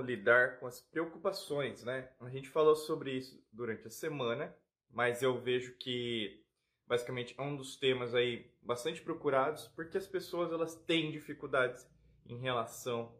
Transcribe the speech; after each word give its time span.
lidar 0.00 0.58
com 0.58 0.66
as 0.66 0.80
preocupações, 0.80 1.84
né? 1.84 2.08
A 2.20 2.28
gente 2.28 2.48
falou 2.48 2.76
sobre 2.76 3.12
isso 3.12 3.42
durante 3.52 3.86
a 3.86 3.90
semana, 3.90 4.54
mas 4.90 5.22
eu 5.22 5.40
vejo 5.40 5.74
que 5.76 6.42
basicamente 6.86 7.34
é 7.38 7.42
um 7.42 7.56
dos 7.56 7.76
temas 7.76 8.14
aí 8.14 8.50
bastante 8.62 9.00
procurados, 9.00 9.68
porque 9.68 9.96
as 9.96 10.06
pessoas 10.06 10.52
elas 10.52 10.74
têm 10.74 11.10
dificuldades 11.10 11.86
em 12.26 12.38
relação 12.38 13.14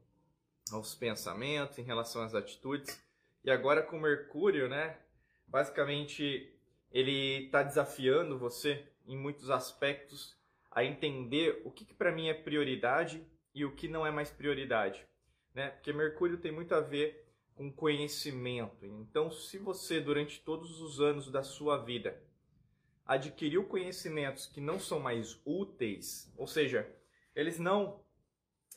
aos 0.73 0.95
pensamentos, 0.95 1.79
em 1.79 1.83
relação 1.83 2.23
às 2.23 2.35
atitudes. 2.35 3.01
E 3.45 3.51
agora 3.51 3.83
com 3.83 3.99
Mercúrio, 3.99 4.69
né? 4.69 4.99
Basicamente 5.47 6.53
ele 6.93 7.45
está 7.45 7.63
desafiando 7.63 8.39
você 8.39 8.85
em 9.07 9.17
muitos 9.17 9.51
aspectos 9.51 10.37
a 10.71 10.85
entender 10.85 11.63
o 11.65 11.71
que, 11.71 11.85
que 11.85 11.95
para 11.95 12.13
mim 12.13 12.29
é 12.29 12.35
prioridade 12.35 13.25
e 13.55 13.65
o 13.65 13.75
que 13.75 13.89
não 13.89 14.07
é 14.07 14.11
mais 14.11 14.31
prioridade, 14.31 15.05
né? 15.55 15.71
Porque 15.71 15.93
Mercúrio 15.93 16.39
tem 16.39 16.53
muito 16.53 16.75
a 16.75 16.81
ver 16.81 17.27
com 17.55 17.71
conhecimento. 17.71 18.87
Então, 18.87 19.31
se 19.31 19.59
você 19.59 20.01
durante 20.01 20.41
todos 20.41 20.81
os 20.81 21.01
anos 21.01 21.31
da 21.31 21.43
sua 21.43 21.77
vida 21.77 22.23
adquiriu 23.05 23.65
conhecimentos 23.65 24.47
que 24.47 24.61
não 24.61 24.79
são 24.79 25.01
mais 25.01 25.41
úteis, 25.45 26.33
ou 26.37 26.47
seja, 26.47 26.89
eles 27.35 27.59
não 27.59 28.05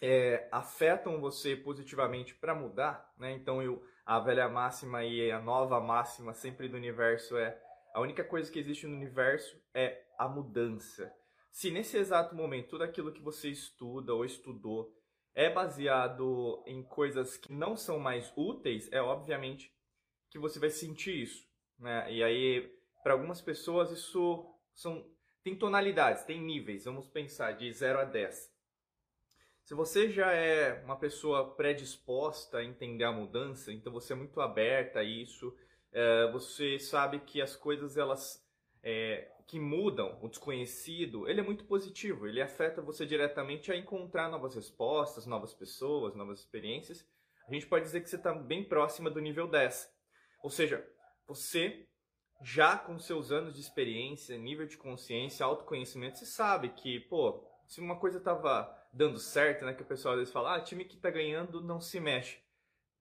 é, 0.01 0.47
afetam 0.51 1.21
você 1.21 1.55
positivamente 1.55 2.35
para 2.35 2.55
mudar, 2.55 3.13
né? 3.17 3.31
Então, 3.31 3.61
eu, 3.61 3.85
a 4.05 4.19
velha 4.19 4.49
máxima 4.49 5.03
e 5.05 5.31
a 5.31 5.39
nova 5.39 5.79
máxima 5.79 6.33
sempre 6.33 6.67
do 6.67 6.75
universo 6.75 7.37
é 7.37 7.57
a 7.93 8.01
única 8.01 8.23
coisa 8.23 8.51
que 8.51 8.59
existe 8.59 8.87
no 8.87 8.95
universo 8.95 9.55
é 9.73 10.03
a 10.17 10.27
mudança. 10.27 11.13
Se 11.51 11.69
nesse 11.69 11.95
exato 11.95 12.35
momento 12.35 12.69
tudo 12.69 12.83
aquilo 12.83 13.13
que 13.13 13.21
você 13.21 13.49
estuda 13.49 14.13
ou 14.13 14.25
estudou 14.25 14.91
é 15.35 15.49
baseado 15.49 16.63
em 16.65 16.83
coisas 16.83 17.37
que 17.37 17.51
não 17.51 17.75
são 17.75 17.99
mais 17.99 18.31
úteis, 18.35 18.91
é 18.91 19.01
obviamente 19.01 19.73
que 20.29 20.39
você 20.39 20.59
vai 20.59 20.69
sentir 20.69 21.23
isso, 21.23 21.47
né? 21.77 22.11
E 22.11 22.23
aí, 22.23 22.71
para 23.03 23.13
algumas 23.13 23.41
pessoas 23.41 23.91
isso 23.91 24.45
são 24.73 25.05
tem 25.43 25.55
tonalidades, 25.55 26.23
tem 26.23 26.41
níveis. 26.41 26.85
Vamos 26.85 27.09
pensar 27.09 27.51
de 27.51 27.71
0 27.71 27.99
a 27.99 28.05
10. 28.05 28.53
Se 29.63 29.73
você 29.73 30.09
já 30.09 30.31
é 30.31 30.81
uma 30.83 30.95
pessoa 30.95 31.53
predisposta 31.55 32.57
a 32.57 32.63
entender 32.63 33.03
a 33.03 33.11
mudança, 33.11 33.71
então 33.71 33.91
você 33.91 34.13
é 34.13 34.15
muito 34.15 34.39
aberta 34.41 34.99
a 34.99 35.03
isso, 35.03 35.55
é, 35.91 36.31
você 36.31 36.79
sabe 36.79 37.19
que 37.19 37.41
as 37.41 37.55
coisas 37.55 37.97
elas 37.97 38.42
é, 38.83 39.31
que 39.47 39.59
mudam, 39.59 40.19
o 40.21 40.27
desconhecido, 40.27 41.27
ele 41.27 41.39
é 41.39 41.43
muito 41.43 41.65
positivo, 41.65 42.27
ele 42.27 42.41
afeta 42.41 42.81
você 42.81 43.05
diretamente 43.05 43.71
a 43.71 43.75
encontrar 43.75 44.29
novas 44.29 44.55
respostas, 44.55 45.25
novas 45.25 45.53
pessoas, 45.53 46.15
novas 46.15 46.39
experiências. 46.39 47.07
A 47.47 47.53
gente 47.53 47.67
pode 47.67 47.85
dizer 47.85 48.01
que 48.01 48.09
você 48.09 48.15
está 48.15 48.33
bem 48.33 48.63
próxima 48.63 49.09
do 49.09 49.19
nível 49.19 49.47
10. 49.47 49.91
Ou 50.41 50.49
seja, 50.49 50.85
você 51.27 51.87
já 52.41 52.77
com 52.77 52.99
seus 52.99 53.31
anos 53.31 53.55
de 53.55 53.61
experiência, 53.61 54.37
nível 54.37 54.67
de 54.67 54.77
consciência, 54.77 55.45
autoconhecimento, 55.45 56.17
você 56.17 56.25
sabe 56.25 56.69
que, 56.69 56.99
pô, 57.01 57.45
se 57.67 57.79
uma 57.79 57.97
coisa 57.97 58.17
estava 58.17 58.69
dando 58.93 59.17
certo, 59.17 59.65
né, 59.65 59.73
que 59.73 59.81
o 59.81 59.85
pessoal 59.85 60.13
às 60.13 60.19
vezes 60.19 60.33
fala, 60.33 60.55
ah, 60.55 60.61
time 60.61 60.85
que 60.85 60.95
está 60.95 61.09
ganhando 61.09 61.61
não 61.61 61.79
se 61.79 61.99
mexe. 61.99 62.39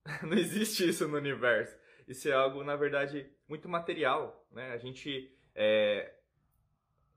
não 0.23 0.35
existe 0.35 0.89
isso 0.89 1.09
no 1.09 1.17
universo 1.17 1.77
isso 2.07 2.29
é 2.29 2.33
algo, 2.33 2.63
na 2.63 2.77
verdade, 2.77 3.31
muito 3.49 3.69
material, 3.69 4.47
né? 4.51 4.73
A 4.73 4.79
gente 4.79 5.31
é, 5.55 6.15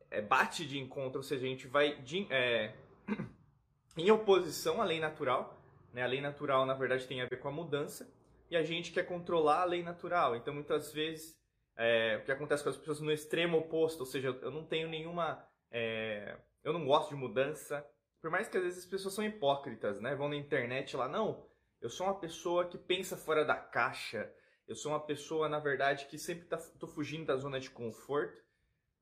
é, 0.10 0.22
bate 0.22 0.66
de 0.66 0.80
encontro, 0.80 1.20
ou 1.20 1.24
seja, 1.24 1.46
a 1.46 1.50
gente 1.50 1.68
vai 1.68 2.02
de, 2.02 2.28
é, 2.32 2.74
em 3.98 4.12
oposição 4.12 4.82
à 4.82 4.86
lei 4.86 5.00
natural, 5.00 5.62
né? 5.94 6.04
A 6.04 6.08
lei 6.08 6.22
natural, 6.22 6.66
na 6.66 6.74
verdade, 6.74 7.08
tem 7.08 7.22
a 7.22 7.26
ver 7.26 7.40
com 7.40 7.48
a 7.48 7.52
mudança, 7.52 8.12
e 8.50 8.56
a 8.56 8.64
gente 8.64 8.92
quer 8.92 9.04
controlar 9.04 9.62
a 9.62 9.66
lei 9.66 9.82
natural. 9.82 10.36
Então, 10.36 10.54
muitas 10.54 10.92
vezes, 10.92 11.36
é, 11.76 12.18
o 12.18 12.26
que 12.26 12.32
acontece 12.32 12.64
com 12.64 12.70
as 12.70 12.78
pessoas 12.78 13.00
no 13.00 13.12
extremo 13.12 13.58
oposto, 13.58 14.02
ou 14.02 14.06
seja, 14.06 14.38
eu 14.42 14.52
não 14.52 14.66
tenho 14.66 14.88
nenhuma... 14.88 15.48
É, 15.72 16.38
eu 16.64 16.74
não 16.74 16.86
gosto 16.86 17.10
de 17.10 17.16
mudança, 17.16 17.86
por 18.22 18.32
mais 18.32 18.48
que 18.48 18.58
às 18.58 18.64
vezes 18.64 18.80
as 18.80 18.90
pessoas 18.90 19.14
são 19.14 19.24
hipócritas, 19.24 20.02
né? 20.02 20.16
Vão 20.16 20.30
na 20.30 20.36
internet 20.36 20.98
lá, 20.98 21.08
não, 21.08 21.46
eu 21.80 21.90
sou 21.90 22.08
uma 22.08 22.20
pessoa 22.20 22.66
que 22.66 22.78
pensa 22.78 23.16
fora 23.16 23.46
da 23.46 23.56
caixa, 23.56 24.34
eu 24.68 24.76
sou 24.76 24.92
uma 24.92 25.00
pessoa, 25.00 25.48
na 25.48 25.60
verdade, 25.60 26.08
que 26.08 26.18
sempre 26.18 26.46
tá, 26.46 26.58
tô 26.80 26.88
fugindo 26.88 27.26
da 27.26 27.38
zona 27.38 27.60
de 27.60 27.70
conforto. 27.70 28.44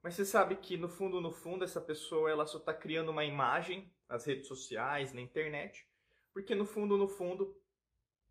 Mas 0.02 0.16
você 0.16 0.26
sabe 0.26 0.58
que 0.58 0.76
no 0.76 0.90
fundo, 0.90 1.22
no 1.22 1.32
fundo, 1.32 1.64
essa 1.64 1.80
pessoa 1.80 2.30
ela 2.30 2.46
só 2.46 2.58
está 2.58 2.74
criando 2.74 3.10
uma 3.10 3.24
imagem 3.24 3.90
nas 4.10 4.26
redes 4.26 4.48
sociais, 4.48 5.14
na 5.14 5.22
internet, 5.22 5.88
porque 6.34 6.54
no 6.54 6.66
fundo, 6.66 6.98
no 6.98 7.08
fundo, 7.08 7.56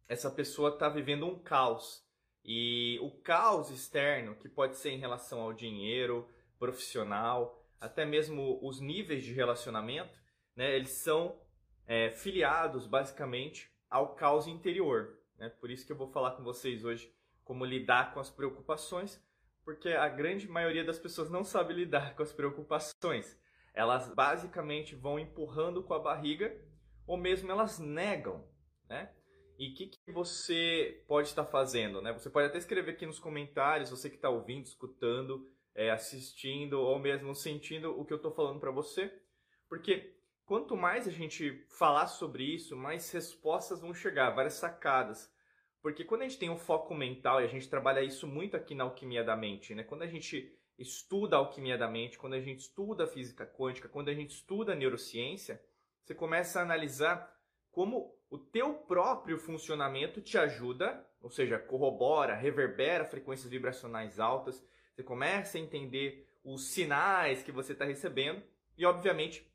essa 0.06 0.31
pessoa 0.31 0.75
está 0.75 0.88
vivendo 0.91 1.26
um 1.26 1.42
caos. 1.42 2.06
E 2.44 2.98
o 3.00 3.10
caos 3.22 3.71
externo, 3.71 4.37
que 4.37 4.48
pode 4.48 4.76
ser 4.76 4.91
em 4.91 4.98
relação 4.98 5.41
ao 5.41 5.54
dinheiro, 5.54 6.28
profissional, 6.59 7.65
até 7.81 8.04
mesmo 8.04 8.59
os 8.62 8.78
níveis 8.78 9.25
de 9.25 9.32
relacionamento, 9.32 10.21
né, 10.54 10.76
eles 10.76 11.03
são 11.03 11.41
é, 11.87 12.10
filiados 12.10 12.87
basicamente 12.87 13.72
ao 13.88 14.15
caos 14.15 14.47
interior. 14.47 15.19
Né? 15.38 15.48
Por 15.48 15.71
isso 15.71 15.87
que 15.87 15.92
eu 15.92 15.97
vou 15.97 16.09
falar 16.09 16.32
com 16.32 16.44
vocês 16.44 16.84
hoje 16.84 17.12
como 17.52 17.66
lidar 17.66 18.14
com 18.14 18.20
as 18.20 18.30
preocupações, 18.30 19.22
porque 19.62 19.90
a 19.90 20.08
grande 20.08 20.48
maioria 20.48 20.82
das 20.82 20.98
pessoas 20.98 21.28
não 21.28 21.44
sabe 21.44 21.74
lidar 21.74 22.16
com 22.16 22.22
as 22.22 22.32
preocupações. 22.32 23.38
Elas 23.74 24.08
basicamente 24.14 24.94
vão 24.94 25.18
empurrando 25.18 25.82
com 25.82 25.92
a 25.92 25.98
barriga 25.98 26.58
ou 27.06 27.18
mesmo 27.18 27.52
elas 27.52 27.78
negam, 27.78 28.42
né? 28.88 29.12
E 29.58 29.68
o 29.68 29.74
que, 29.74 29.86
que, 29.88 30.10
você 30.10 31.04
pode 31.06 31.28
estar 31.28 31.44
fazendo, 31.44 32.00
né? 32.00 32.10
Você 32.14 32.30
pode 32.30 32.46
até 32.46 32.56
escrever 32.56 32.92
aqui 32.92 33.04
nos 33.04 33.18
comentários, 33.18 33.91
você 33.91 34.08
que 34.08 34.16
está 34.16 34.30
ouvindo, 34.30 34.64
escutando, 34.64 35.46
é, 35.74 35.91
assistindo 35.91 36.80
ou 36.80 36.98
mesmo 36.98 37.34
sentindo 37.34 37.91
o 38.00 38.02
que 38.02 38.14
eu 38.14 38.16
estou 38.16 38.32
falando 38.32 38.60
para 38.60 38.70
você, 38.70 39.12
porque 39.68 40.16
quanto 40.46 40.74
mais 40.74 41.06
a 41.06 41.10
gente 41.10 41.66
falar 41.68 42.06
sobre 42.06 42.44
isso, 42.44 42.74
mais 42.74 43.10
respostas 43.10 43.82
vão 43.82 43.92
chegar, 43.92 44.30
várias 44.30 44.54
sacadas. 44.54 45.30
Porque 45.82 46.04
quando 46.04 46.22
a 46.22 46.28
gente 46.28 46.38
tem 46.38 46.48
um 46.48 46.56
foco 46.56 46.94
mental, 46.94 47.41
e 47.41 47.44
a 47.44 47.48
gente 47.48 47.69
trabalha 47.69 48.00
isso 48.00 48.26
muito 48.26 48.56
aqui 48.56 48.75
na 48.75 48.84
alquimia 48.84 49.25
da 49.25 49.37
mente, 49.37 49.75
né? 49.75 49.82
Quando 49.82 50.03
a 50.03 50.06
gente 50.06 50.56
estuda 50.78 51.37
a 51.37 51.41
alquimia 51.41 51.76
da 51.76 51.88
mente, 51.88 52.16
quando 52.16 52.34
a 52.34 52.41
gente 52.41 52.60
estuda 52.60 53.04
a 53.04 53.06
física 53.06 53.44
quântica, 53.44 53.88
quando 53.88 54.09
a 54.09 54.15
gente 54.15 54.31
estuda 54.31 54.72
a 54.72 54.76
neurociência, 54.76 55.60
você 56.04 56.15
começa 56.15 56.60
a 56.60 56.62
analisar 56.62 57.37
como 57.72 58.15
o 58.31 58.38
teu 58.38 58.75
próprio 58.75 59.38
funcionamento 59.38 60.21
te 60.21 60.38
ajuda, 60.38 61.06
ou 61.21 61.31
seja, 61.31 61.59
corrobora, 61.59 62.34
reverbera 62.34 63.04
frequências 63.04 63.50
vibracionais 63.50 64.21
altas, 64.21 64.65
você 64.94 65.03
começa 65.03 65.59
a 65.59 65.60
entender 65.60 66.28
os 66.44 66.71
sinais 66.71 67.42
que 67.42 67.53
você 67.53 67.72
está 67.72 67.84
recebendo 67.84 68.42
e, 68.76 68.84
obviamente, 68.84 69.51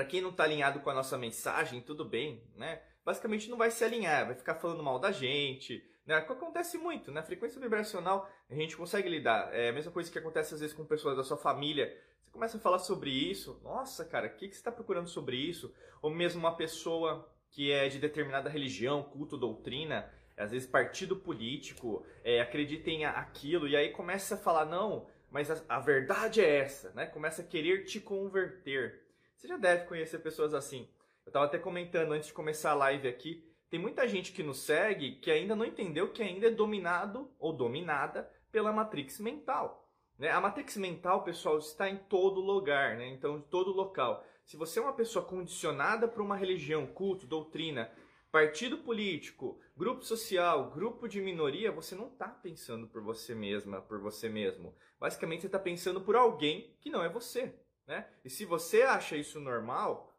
para 0.00 0.06
quem 0.06 0.22
não 0.22 0.30
está 0.30 0.44
alinhado 0.44 0.80
com 0.80 0.88
a 0.88 0.94
nossa 0.94 1.18
mensagem, 1.18 1.82
tudo 1.82 2.06
bem, 2.06 2.42
né? 2.56 2.80
basicamente 3.04 3.50
não 3.50 3.58
vai 3.58 3.70
se 3.70 3.84
alinhar, 3.84 4.24
vai 4.24 4.34
ficar 4.34 4.54
falando 4.54 4.82
mal 4.82 4.98
da 4.98 5.12
gente, 5.12 5.84
né? 6.06 6.14
Acontece 6.14 6.78
muito, 6.78 7.12
né? 7.12 7.22
Frequência 7.22 7.60
vibracional 7.60 8.26
a 8.48 8.54
gente 8.54 8.78
consegue 8.78 9.10
lidar. 9.10 9.54
É 9.54 9.68
a 9.68 9.72
mesma 9.74 9.92
coisa 9.92 10.10
que 10.10 10.18
acontece 10.18 10.54
às 10.54 10.60
vezes 10.60 10.74
com 10.74 10.86
pessoas 10.86 11.18
da 11.18 11.22
sua 11.22 11.36
família. 11.36 11.94
Você 12.22 12.30
começa 12.30 12.56
a 12.56 12.60
falar 12.60 12.78
sobre 12.78 13.10
isso, 13.10 13.60
nossa, 13.62 14.02
cara, 14.02 14.28
o 14.28 14.30
que, 14.30 14.48
que 14.48 14.54
você 14.54 14.60
está 14.60 14.72
procurando 14.72 15.06
sobre 15.06 15.36
isso? 15.36 15.70
Ou 16.00 16.10
mesmo 16.10 16.40
uma 16.40 16.56
pessoa 16.56 17.30
que 17.50 17.70
é 17.70 17.86
de 17.86 17.98
determinada 17.98 18.48
religião, 18.48 19.02
culto, 19.02 19.36
doutrina, 19.36 20.10
às 20.34 20.50
vezes 20.50 20.66
partido 20.66 21.14
político, 21.14 22.06
é, 22.24 22.40
acredita 22.40 22.88
em 22.88 23.04
aquilo, 23.04 23.68
e 23.68 23.76
aí 23.76 23.90
começa 23.90 24.34
a 24.34 24.38
falar, 24.38 24.64
não, 24.64 25.06
mas 25.30 25.50
a, 25.50 25.60
a 25.68 25.78
verdade 25.78 26.40
é 26.40 26.56
essa, 26.56 26.90
né? 26.92 27.04
Começa 27.04 27.42
a 27.42 27.44
querer 27.44 27.84
te 27.84 28.00
converter. 28.00 29.09
Você 29.40 29.48
já 29.48 29.56
deve 29.56 29.86
conhecer 29.86 30.18
pessoas 30.18 30.52
assim. 30.52 30.86
Eu 31.24 31.30
estava 31.30 31.46
até 31.46 31.58
comentando 31.58 32.12
antes 32.12 32.26
de 32.26 32.34
começar 32.34 32.72
a 32.72 32.74
live 32.74 33.08
aqui, 33.08 33.42
tem 33.70 33.80
muita 33.80 34.06
gente 34.06 34.32
que 34.32 34.42
nos 34.42 34.58
segue 34.58 35.12
que 35.12 35.30
ainda 35.30 35.56
não 35.56 35.64
entendeu 35.64 36.12
que 36.12 36.22
ainda 36.22 36.48
é 36.48 36.50
dominado 36.50 37.34
ou 37.38 37.50
dominada 37.50 38.30
pela 38.52 38.70
matrix 38.70 39.18
mental. 39.18 39.90
Né? 40.18 40.30
A 40.30 40.42
matrix 40.42 40.76
mental, 40.76 41.24
pessoal, 41.24 41.56
está 41.56 41.88
em 41.88 41.96
todo 41.96 42.42
lugar, 42.42 42.98
né? 42.98 43.08
então 43.08 43.38
em 43.38 43.40
todo 43.40 43.72
local. 43.72 44.22
Se 44.44 44.58
você 44.58 44.78
é 44.78 44.82
uma 44.82 44.92
pessoa 44.92 45.24
condicionada 45.24 46.06
por 46.06 46.20
uma 46.20 46.36
religião, 46.36 46.86
culto, 46.86 47.26
doutrina, 47.26 47.90
partido 48.30 48.76
político, 48.78 49.58
grupo 49.74 50.04
social, 50.04 50.70
grupo 50.70 51.08
de 51.08 51.18
minoria, 51.18 51.72
você 51.72 51.94
não 51.94 52.08
está 52.08 52.28
pensando 52.28 52.86
por 52.88 53.02
você 53.02 53.34
mesma, 53.34 53.80
por 53.80 54.00
você 54.00 54.28
mesmo. 54.28 54.76
Basicamente, 54.98 55.40
você 55.40 55.46
está 55.46 55.58
pensando 55.58 56.02
por 56.02 56.14
alguém 56.14 56.76
que 56.78 56.90
não 56.90 57.02
é 57.02 57.08
você. 57.08 57.58
Né? 57.90 58.06
E 58.24 58.30
se 58.30 58.44
você 58.44 58.82
acha 58.82 59.16
isso 59.16 59.40
normal, 59.40 60.16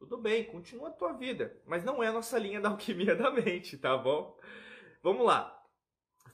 tudo 0.00 0.18
bem, 0.18 0.42
continua 0.46 0.88
a 0.88 0.92
tua 0.92 1.12
vida. 1.12 1.56
Mas 1.64 1.84
não 1.84 2.02
é 2.02 2.08
a 2.08 2.12
nossa 2.12 2.36
linha 2.36 2.60
da 2.60 2.70
alquimia 2.70 3.14
da 3.14 3.30
mente, 3.30 3.78
tá 3.78 3.96
bom? 3.96 4.36
Vamos 5.00 5.24
lá. 5.24 5.64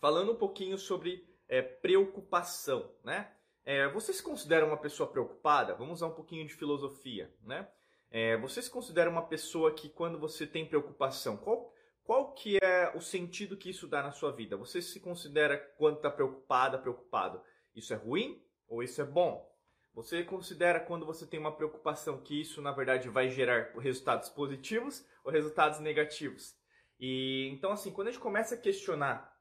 Falando 0.00 0.32
um 0.32 0.36
pouquinho 0.36 0.78
sobre 0.78 1.28
é, 1.46 1.60
preocupação, 1.60 2.90
né? 3.04 3.30
É, 3.62 3.88
você 3.88 4.10
se 4.10 4.22
considera 4.22 4.64
uma 4.64 4.78
pessoa 4.78 5.10
preocupada? 5.10 5.74
Vamos 5.74 5.98
usar 5.98 6.06
um 6.06 6.14
pouquinho 6.14 6.46
de 6.46 6.54
filosofia, 6.54 7.30
né? 7.42 7.68
É, 8.10 8.38
você 8.38 8.62
se 8.62 8.70
considera 8.70 9.10
uma 9.10 9.26
pessoa 9.26 9.74
que 9.74 9.90
quando 9.90 10.18
você 10.18 10.46
tem 10.46 10.64
preocupação, 10.64 11.36
qual, 11.36 11.74
qual 12.02 12.32
que 12.32 12.56
é 12.56 12.90
o 12.96 13.02
sentido 13.02 13.54
que 13.54 13.68
isso 13.68 13.86
dá 13.86 14.02
na 14.02 14.12
sua 14.12 14.32
vida? 14.32 14.56
Você 14.56 14.80
se 14.80 14.98
considera 14.98 15.58
quando 15.76 15.96
está 15.96 16.10
preocupada, 16.10 16.78
preocupado, 16.78 17.42
isso 17.76 17.92
é 17.92 17.96
ruim 17.96 18.42
ou 18.66 18.82
isso 18.82 19.02
é 19.02 19.04
bom? 19.04 19.49
Você 19.94 20.22
considera 20.22 20.80
quando 20.80 21.04
você 21.04 21.26
tem 21.26 21.40
uma 21.40 21.54
preocupação 21.54 22.20
que 22.20 22.40
isso 22.40 22.62
na 22.62 22.70
verdade 22.70 23.08
vai 23.08 23.28
gerar 23.28 23.72
resultados 23.78 24.28
positivos 24.28 25.04
ou 25.24 25.32
resultados 25.32 25.80
negativos? 25.80 26.54
E 26.98 27.48
então 27.52 27.72
assim, 27.72 27.90
quando 27.90 28.08
a 28.08 28.10
gente 28.12 28.20
começa 28.20 28.54
a 28.54 28.58
questionar 28.58 29.36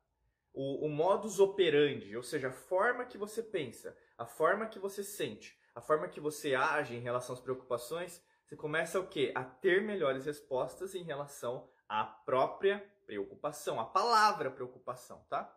o, 0.54 0.86
o 0.86 0.90
modus 0.90 1.40
operandi, 1.40 2.16
ou 2.18 2.24
seja, 2.24 2.48
a 2.48 2.51
forma 2.51 3.06
que 3.06 3.18
você 3.18 3.44
pensa, 3.44 3.96
a 4.18 4.25
forma 4.25 4.66
que 4.68 4.80
você 4.80 5.04
sente, 5.04 5.57
a 5.75 5.81
forma 5.81 6.07
que 6.07 6.19
você 6.19 6.56
age 6.56 6.95
em 6.95 7.00
relação 7.00 7.36
às 7.36 7.42
preocupações, 7.42 8.22
você 8.44 8.56
começa 8.56 9.00
o 9.00 9.07
quê? 9.07 9.31
A 9.36 9.44
ter 9.44 9.84
melhores 9.84 10.25
respostas 10.25 10.95
em 10.95 11.04
relação 11.04 11.69
à 11.88 12.04
própria 12.04 12.84
preocupação, 13.06 13.80
a 13.80 13.86
palavra 13.86 14.50
preocupação, 14.50 15.24
tá? 15.30 15.56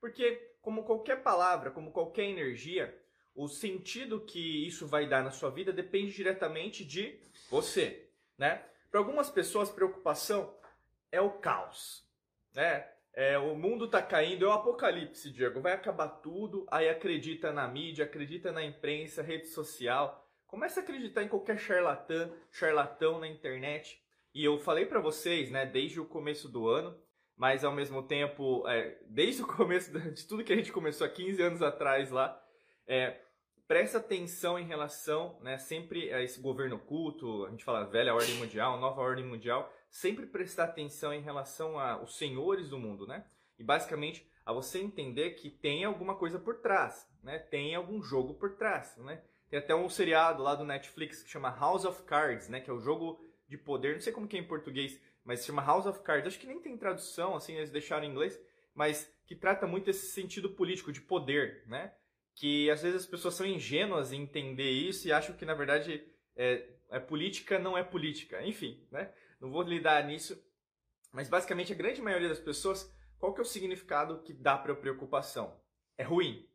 Porque 0.00 0.56
como 0.60 0.84
qualquer 0.84 1.22
palavra, 1.22 1.70
como 1.70 1.92
qualquer 1.92 2.24
energia, 2.24 3.00
o 3.34 3.48
sentido 3.48 4.20
que 4.20 4.66
isso 4.66 4.86
vai 4.86 5.08
dar 5.08 5.22
na 5.22 5.30
sua 5.30 5.50
vida 5.50 5.72
depende 5.72 6.12
diretamente 6.12 6.84
de 6.84 7.18
você, 7.50 8.08
né? 8.36 8.64
Para 8.90 9.00
algumas 9.00 9.30
pessoas, 9.30 9.70
preocupação 9.70 10.54
é 11.10 11.20
o 11.20 11.30
caos, 11.30 12.06
né? 12.54 12.88
É, 13.14 13.38
o 13.38 13.54
mundo 13.54 13.88
tá 13.88 14.00
caindo, 14.00 14.44
é 14.44 14.48
o 14.48 14.52
apocalipse, 14.52 15.30
Diego. 15.30 15.60
Vai 15.60 15.72
acabar 15.72 16.08
tudo, 16.08 16.66
aí 16.70 16.88
acredita 16.88 17.52
na 17.52 17.68
mídia, 17.68 18.06
acredita 18.06 18.50
na 18.50 18.64
imprensa, 18.64 19.22
rede 19.22 19.48
social, 19.48 20.26
começa 20.46 20.80
a 20.80 20.82
acreditar 20.82 21.22
em 21.22 21.28
qualquer 21.28 21.58
charlatã, 21.58 22.30
charlatão 22.50 23.18
na 23.18 23.28
internet. 23.28 24.02
E 24.34 24.42
eu 24.42 24.58
falei 24.58 24.86
para 24.86 25.00
vocês, 25.00 25.50
né, 25.50 25.66
desde 25.66 26.00
o 26.00 26.06
começo 26.06 26.48
do 26.48 26.68
ano, 26.68 26.98
mas 27.36 27.64
ao 27.64 27.72
mesmo 27.72 28.02
tempo, 28.02 28.66
é, 28.66 28.98
desde 29.06 29.42
o 29.42 29.46
começo 29.46 29.92
de 30.10 30.26
tudo 30.26 30.44
que 30.44 30.52
a 30.52 30.56
gente 30.56 30.72
começou 30.72 31.06
há 31.06 31.10
15 31.10 31.42
anos 31.42 31.62
atrás 31.62 32.10
lá, 32.10 32.41
é, 32.86 33.20
presta 33.66 33.98
atenção 33.98 34.58
em 34.58 34.64
relação, 34.64 35.38
né, 35.40 35.58
sempre 35.58 36.12
a 36.12 36.22
esse 36.22 36.40
governo 36.40 36.76
oculto, 36.76 37.46
a 37.46 37.50
gente 37.50 37.64
fala 37.64 37.84
velha 37.84 38.14
ordem 38.14 38.34
mundial, 38.34 38.78
nova 38.78 39.00
ordem 39.00 39.24
mundial, 39.24 39.72
sempre 39.90 40.26
prestar 40.26 40.64
atenção 40.64 41.12
em 41.12 41.22
relação 41.22 41.78
aos 41.78 42.16
senhores 42.16 42.68
do 42.68 42.78
mundo, 42.78 43.06
né? 43.06 43.24
E 43.58 43.64
basicamente 43.64 44.26
a 44.44 44.52
você 44.52 44.78
entender 44.80 45.32
que 45.32 45.50
tem 45.50 45.84
alguma 45.84 46.16
coisa 46.16 46.38
por 46.38 46.60
trás, 46.60 47.08
né? 47.22 47.38
Tem 47.38 47.74
algum 47.74 48.02
jogo 48.02 48.34
por 48.34 48.56
trás, 48.56 48.96
né? 48.98 49.22
Tem 49.52 49.58
até 49.58 49.74
um 49.74 49.88
seriado 49.88 50.42
lá 50.42 50.54
do 50.54 50.64
Netflix 50.64 51.22
que 51.22 51.28
chama 51.28 51.50
House 51.50 51.84
of 51.84 52.04
Cards, 52.04 52.48
né, 52.48 52.58
que 52.58 52.70
é 52.70 52.72
o 52.72 52.80
jogo 52.80 53.22
de 53.46 53.58
poder, 53.58 53.92
não 53.92 54.00
sei 54.00 54.10
como 54.10 54.26
que 54.26 54.34
é 54.34 54.40
em 54.40 54.46
português, 54.46 54.98
mas 55.22 55.40
se 55.40 55.46
chama 55.46 55.62
House 55.62 55.84
of 55.84 56.00
Cards. 56.00 56.26
Acho 56.26 56.38
que 56.38 56.46
nem 56.46 56.58
tem 56.58 56.74
tradução, 56.74 57.36
assim, 57.36 57.56
eles 57.56 57.70
deixaram 57.70 58.04
em 58.04 58.10
inglês, 58.10 58.40
mas 58.74 59.14
que 59.26 59.36
trata 59.36 59.66
muito 59.66 59.90
esse 59.90 60.06
sentido 60.06 60.48
político 60.48 60.90
de 60.90 61.02
poder, 61.02 61.64
né? 61.66 61.92
Que 62.34 62.70
às 62.70 62.82
vezes 62.82 63.02
as 63.02 63.06
pessoas 63.06 63.34
são 63.34 63.46
ingênuas 63.46 64.12
em 64.12 64.22
entender 64.22 64.70
isso 64.70 65.06
e 65.06 65.12
acham 65.12 65.36
que 65.36 65.44
na 65.44 65.54
verdade 65.54 66.04
é, 66.36 66.68
é 66.90 67.00
política 67.00 67.58
não 67.58 67.76
é 67.76 67.82
política. 67.82 68.42
Enfim, 68.44 68.86
né? 68.90 69.12
Não 69.40 69.50
vou 69.50 69.62
lidar 69.62 70.04
nisso, 70.06 70.40
mas 71.12 71.28
basicamente 71.28 71.72
a 71.72 71.76
grande 71.76 72.00
maioria 72.00 72.28
das 72.28 72.38
pessoas, 72.38 72.90
qual 73.18 73.34
que 73.34 73.40
é 73.40 73.42
o 73.42 73.46
significado 73.46 74.22
que 74.22 74.32
dá 74.32 74.56
para 74.56 74.74
preocupação? 74.74 75.60
É 75.98 76.02
ruim. 76.02 76.48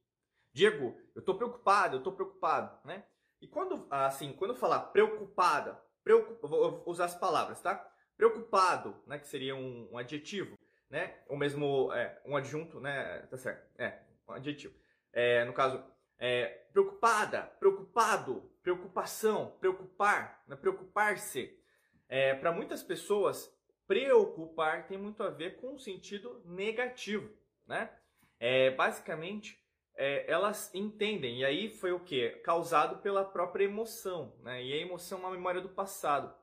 Diego, 0.53 0.97
eu 1.13 1.19
estou 1.19 1.35
preocupado, 1.35 1.95
eu 1.95 2.00
estou 2.00 2.13
preocupado, 2.13 2.75
né? 2.85 3.03
E 3.39 3.47
quando 3.47 3.85
assim, 3.91 4.33
quando 4.33 4.56
falar 4.56 4.80
preocupada, 4.80 5.80
preocup... 6.03 6.39
vou 6.41 6.83
usar 6.88 7.06
as 7.06 7.15
palavras, 7.15 7.62
tá? 7.62 7.75
Preocupado, 8.15 8.95
né, 9.06 9.19
que 9.19 9.27
seria 9.27 9.56
um, 9.56 9.89
um 9.91 9.97
adjetivo, 9.97 10.57
né? 10.89 11.19
Ou 11.27 11.38
mesmo 11.38 11.94
é, 11.94 12.19
um 12.25 12.35
adjunto, 12.35 12.80
né? 12.80 13.19
Tá 13.30 13.38
certo? 13.38 13.69
É, 13.77 14.01
um 14.27 14.33
adjetivo 14.33 14.73
é, 15.13 15.45
no 15.45 15.54
caso, 15.54 15.83
é, 16.19 16.45
preocupada, 16.71 17.42
preocupado, 17.59 18.51
preocupação, 18.62 19.56
preocupar, 19.59 20.44
né, 20.48 20.56
preocupar-se. 20.56 21.57
É, 22.09 22.33
Para 22.36 22.51
muitas 22.51 22.83
pessoas, 22.83 23.54
preocupar 23.88 24.88
tem 24.88 24.98
muito 24.98 25.24
a 25.24 25.30
ver 25.30 25.57
com 25.57 25.74
um 25.74 25.80
sentido 25.80 26.42
negativo, 26.45 27.30
né? 27.65 27.89
É, 28.39 28.71
basicamente, 28.71 29.59
é, 29.95 30.30
elas 30.31 30.74
entendem, 30.75 31.39
e 31.39 31.45
aí 31.45 31.69
foi 31.69 31.92
o 31.92 32.00
que? 32.00 32.30
Causado 32.44 33.01
pela 33.01 33.25
própria 33.25 33.65
emoção, 33.65 34.36
né? 34.42 34.63
E 34.63 34.74
a 34.74 34.77
emoção 34.77 35.18
é 35.18 35.21
uma 35.21 35.31
memória 35.31 35.59
do 35.62 35.69
passado. 35.69 36.33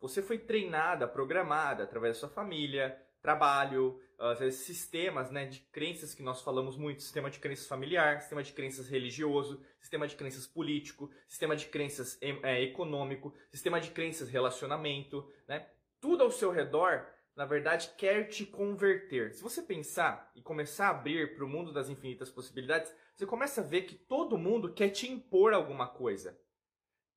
Você 0.00 0.22
foi 0.22 0.38
treinada, 0.38 1.06
programada 1.06 1.84
através 1.84 2.16
da 2.16 2.20
sua 2.20 2.28
família, 2.28 2.98
trabalho, 3.20 4.00
vezes 4.38 4.60
sistemas 4.60 5.30
né, 5.30 5.46
de 5.46 5.60
crenças 5.72 6.14
que 6.14 6.22
nós 6.22 6.40
falamos 6.40 6.76
muito, 6.76 7.02
sistema 7.02 7.30
de 7.30 7.38
crenças 7.38 7.66
familiar, 7.66 8.20
sistema 8.20 8.42
de 8.42 8.52
crenças 8.52 8.88
religioso, 8.88 9.62
sistema 9.80 10.06
de 10.06 10.14
crenças 10.16 10.46
político, 10.46 11.10
sistema 11.28 11.56
de 11.56 11.66
crenças 11.66 12.18
é, 12.20 12.62
econômico, 12.62 13.34
sistema 13.50 13.80
de 13.80 13.90
crenças 13.90 14.28
relacionamento, 14.28 15.28
né? 15.48 15.68
Tudo 16.00 16.22
ao 16.22 16.30
seu 16.30 16.50
redor, 16.50 17.06
na 17.34 17.44
verdade, 17.44 17.90
quer 17.96 18.24
te 18.28 18.46
converter. 18.46 19.32
Se 19.32 19.42
você 19.42 19.62
pensar 19.62 20.30
e 20.34 20.42
começar 20.42 20.88
a 20.88 20.90
abrir 20.90 21.34
para 21.34 21.44
o 21.44 21.48
mundo 21.48 21.72
das 21.72 21.88
infinitas 21.88 22.30
possibilidades, 22.30 22.94
você 23.16 23.26
começa 23.26 23.60
a 23.60 23.64
ver 23.64 23.82
que 23.82 23.94
todo 23.94 24.38
mundo 24.38 24.72
quer 24.72 24.90
te 24.90 25.10
impor 25.10 25.52
alguma 25.52 25.88
coisa. 25.88 26.38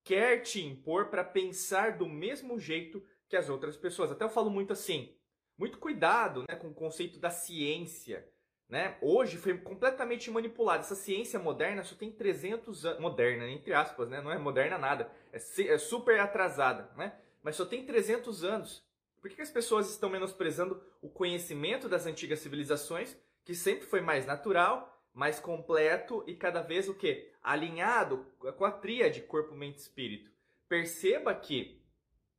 Quer 0.04 0.42
te 0.42 0.64
impor 0.64 1.10
para 1.10 1.24
pensar 1.24 1.98
do 1.98 2.08
mesmo 2.08 2.58
jeito 2.58 3.06
que 3.28 3.36
as 3.36 3.50
outras 3.50 3.76
pessoas. 3.76 4.12
Até 4.12 4.24
eu 4.24 4.30
falo 4.30 4.50
muito 4.50 4.74
assim, 4.74 5.14
muito 5.58 5.78
cuidado 5.78 6.46
né, 6.48 6.56
com 6.56 6.68
o 6.68 6.74
conceito 6.74 7.20
da 7.20 7.30
ciência. 7.30 8.28
Né? 8.70 8.98
Hoje 9.02 9.38
foi 9.38 9.58
completamente 9.58 10.30
manipulado. 10.30 10.82
Essa 10.82 10.96
ciência 10.96 11.40
moderna 11.40 11.84
só 11.84 11.96
tem 11.96 12.12
300 12.12 12.86
anos. 12.86 13.00
Moderna, 13.00 13.50
entre 13.50 13.74
aspas, 13.74 14.10
né? 14.10 14.22
não 14.22 14.32
é 14.32 14.38
moderna 14.38 14.78
nada. 14.78 15.10
É, 15.32 15.38
é 15.38 15.78
super 15.78 16.20
atrasada. 16.20 16.92
Né? 16.96 17.14
Mas 17.42 17.56
só 17.56 17.66
tem 17.66 17.86
300 17.86 18.44
anos. 18.44 18.86
Por 19.22 19.30
que 19.32 19.42
as 19.42 19.50
pessoas 19.50 19.90
estão 19.90 20.10
menosprezando 20.10 20.82
o 21.02 21.10
conhecimento 21.10 21.90
das 21.90 22.06
antigas 22.06 22.40
civilizações, 22.40 23.18
que 23.44 23.56
sempre 23.56 23.86
foi 23.86 24.00
mais 24.00 24.26
natural, 24.26 25.02
mais 25.14 25.40
completo 25.40 26.24
e 26.28 26.36
cada 26.36 26.62
vez 26.62 26.88
o 26.88 26.94
que? 26.94 27.32
Alinhado 27.42 28.26
com 28.58 28.66
a 28.66 28.72
tríade 28.72 29.22
corpo, 29.22 29.56
mente 29.56 29.78
e 29.78 29.82
espírito. 29.82 30.30
Perceba 30.70 31.34
que 31.34 31.82